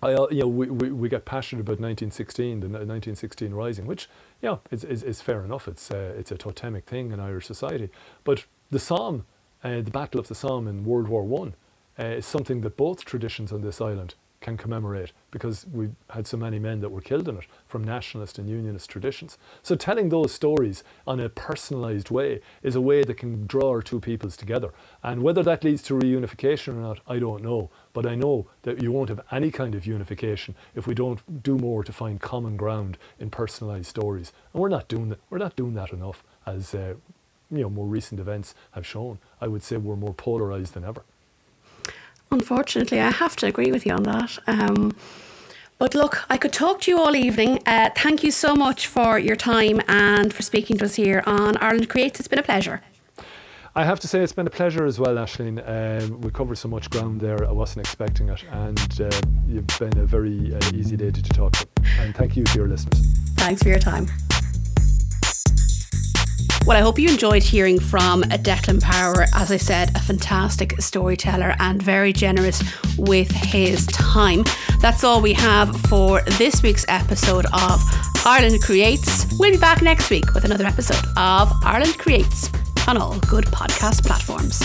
I, 0.01 0.11
you 0.11 0.41
know, 0.41 0.47
we, 0.47 0.67
we, 0.67 0.91
we 0.91 1.09
get 1.09 1.25
passionate 1.25 1.61
about 1.61 1.79
1916, 1.79 2.59
the 2.59 2.67
1916 2.67 3.53
Rising, 3.53 3.85
which, 3.87 4.07
yeah, 4.41 4.57
is, 4.69 4.83
is, 4.83 5.01
is 5.03 5.21
fair 5.21 5.43
enough. 5.43 5.67
It's, 5.67 5.89
uh, 5.89 6.13
it's 6.17 6.31
a 6.31 6.37
totemic 6.37 6.85
thing 6.85 7.11
in 7.11 7.19
Irish 7.19 7.47
society. 7.47 7.89
But 8.23 8.45
the 8.69 8.79
Somme, 8.79 9.25
uh, 9.63 9.81
the 9.81 9.91
Battle 9.91 10.19
of 10.19 10.27
the 10.27 10.35
Somme 10.35 10.67
in 10.67 10.85
World 10.85 11.07
War 11.07 11.23
One, 11.23 11.55
uh, 11.99 12.03
is 12.03 12.25
something 12.27 12.61
that 12.61 12.77
both 12.77 13.05
traditions 13.05 13.51
on 13.51 13.61
this 13.61 13.81
island 13.81 14.13
can 14.39 14.57
commemorate 14.57 15.11
because 15.31 15.65
we 15.71 15.89
had 16.11 16.27
so 16.27 16.37
many 16.37 16.59
men 16.59 16.79
that 16.81 16.89
were 16.89 17.01
killed 17.01 17.27
in 17.27 17.37
it 17.37 17.45
from 17.67 17.83
nationalist 17.83 18.37
and 18.37 18.47
unionist 18.47 18.89
traditions. 18.89 19.37
So 19.63 19.75
telling 19.75 20.09
those 20.09 20.31
stories 20.31 20.83
on 21.05 21.19
a 21.19 21.29
personalised 21.29 22.11
way 22.11 22.41
is 22.61 22.75
a 22.75 22.81
way 22.81 23.03
that 23.03 23.17
can 23.17 23.47
draw 23.47 23.69
our 23.69 23.81
two 23.81 23.99
peoples 23.99 24.37
together. 24.37 24.73
And 25.01 25.23
whether 25.23 25.43
that 25.43 25.63
leads 25.63 25.81
to 25.83 25.95
reunification 25.95 26.75
or 26.75 26.81
not, 26.81 26.99
I 27.07 27.19
don't 27.19 27.43
know. 27.43 27.71
But 27.93 28.05
I 28.05 28.15
know 28.15 28.47
that 28.61 28.81
you 28.81 28.91
won't 28.91 29.09
have 29.09 29.21
any 29.31 29.49
kind 29.49 29.73
of 29.73 29.87
unification 29.87 30.55
if 30.75 30.85
we 30.85 30.93
don't 30.93 31.43
do 31.43 31.57
more 31.57 31.83
to 31.83 31.91
find 31.91 32.21
common 32.21 32.57
ground 32.57 32.97
in 33.19 33.31
personalised 33.31 33.85
stories. 33.85 34.31
And 34.53 34.61
we're 34.61 34.69
not 34.69 34.87
doing 34.87 35.09
that. 35.09 35.19
We're 35.29 35.39
not 35.39 35.55
doing 35.55 35.73
that 35.73 35.91
enough, 35.91 36.23
as 36.45 36.75
uh, 36.75 36.93
you 37.49 37.61
know, 37.61 37.69
more 37.69 37.87
recent 37.87 38.19
events 38.19 38.53
have 38.71 38.85
shown. 38.85 39.17
I 39.41 39.47
would 39.47 39.63
say 39.63 39.77
we're 39.77 39.95
more 39.95 40.13
polarised 40.13 40.73
than 40.73 40.83
ever. 40.83 41.03
Unfortunately, 42.31 42.99
I 42.99 43.11
have 43.11 43.35
to 43.37 43.45
agree 43.45 43.71
with 43.71 43.85
you 43.85 43.93
on 43.93 44.03
that. 44.03 44.37
Um, 44.47 44.95
but 45.77 45.93
look, 45.93 46.25
I 46.29 46.37
could 46.37 46.53
talk 46.53 46.81
to 46.81 46.91
you 46.91 46.99
all 46.99 47.15
evening. 47.15 47.59
Uh, 47.65 47.89
thank 47.95 48.23
you 48.23 48.31
so 48.31 48.55
much 48.55 48.87
for 48.87 49.19
your 49.19 49.35
time 49.35 49.81
and 49.87 50.33
for 50.33 50.41
speaking 50.41 50.77
to 50.79 50.85
us 50.85 50.95
here 50.95 51.23
on 51.25 51.57
Ireland 51.57 51.89
Creates. 51.89 52.19
It's 52.19 52.27
been 52.27 52.39
a 52.39 52.43
pleasure. 52.43 52.81
I 53.75 53.83
have 53.85 53.99
to 53.99 54.07
say 54.07 54.21
it's 54.21 54.33
been 54.33 54.47
a 54.47 54.49
pleasure 54.49 54.85
as 54.85 54.99
well, 54.99 55.15
Ashleen. 55.17 55.61
Um, 55.63 56.21
we 56.21 56.31
covered 56.31 56.57
so 56.57 56.67
much 56.67 56.89
ground 56.89 57.21
there. 57.21 57.47
I 57.47 57.51
wasn't 57.51 57.85
expecting 57.85 58.27
it, 58.29 58.43
and 58.51 58.79
uh, 58.99 59.11
you've 59.47 59.67
been 59.77 59.95
a 59.99 60.05
very 60.05 60.55
uh, 60.55 60.59
easy 60.73 60.97
lady 60.97 61.21
to 61.21 61.29
talk 61.29 61.53
to. 61.53 61.67
And 61.99 62.15
thank 62.15 62.35
you 62.35 62.43
to 62.43 62.57
your 62.57 62.67
listeners. 62.67 62.97
Thanks 63.35 63.61
for 63.61 63.69
your 63.69 63.77
time. 63.77 64.07
Well, 66.67 66.75
I 66.75 66.81
hope 66.81 66.99
you 66.99 67.07
enjoyed 67.07 67.43
hearing 67.43 67.79
from 67.79 68.23
Declan 68.23 68.83
Power. 68.83 69.25
As 69.33 69.53
I 69.53 69.57
said, 69.57 69.95
a 69.95 70.01
fantastic 70.01 70.81
storyteller 70.81 71.55
and 71.59 71.81
very 71.81 72.11
generous 72.11 72.61
with 72.97 73.31
his 73.31 73.85
time. 73.85 74.43
That's 74.81 75.05
all 75.05 75.21
we 75.21 75.31
have 75.31 75.73
for 75.83 76.19
this 76.37 76.61
week's 76.61 76.83
episode 76.89 77.45
of 77.53 77.79
Ireland 78.25 78.61
Creates. 78.61 79.25
We'll 79.39 79.51
be 79.51 79.57
back 79.57 79.81
next 79.81 80.09
week 80.09 80.33
with 80.33 80.43
another 80.43 80.65
episode 80.65 81.05
of 81.15 81.53
Ireland 81.63 81.97
Creates 81.99 82.49
on 82.85 82.97
all 82.97 83.17
good 83.19 83.45
podcast 83.45 84.05
platforms. 84.05 84.61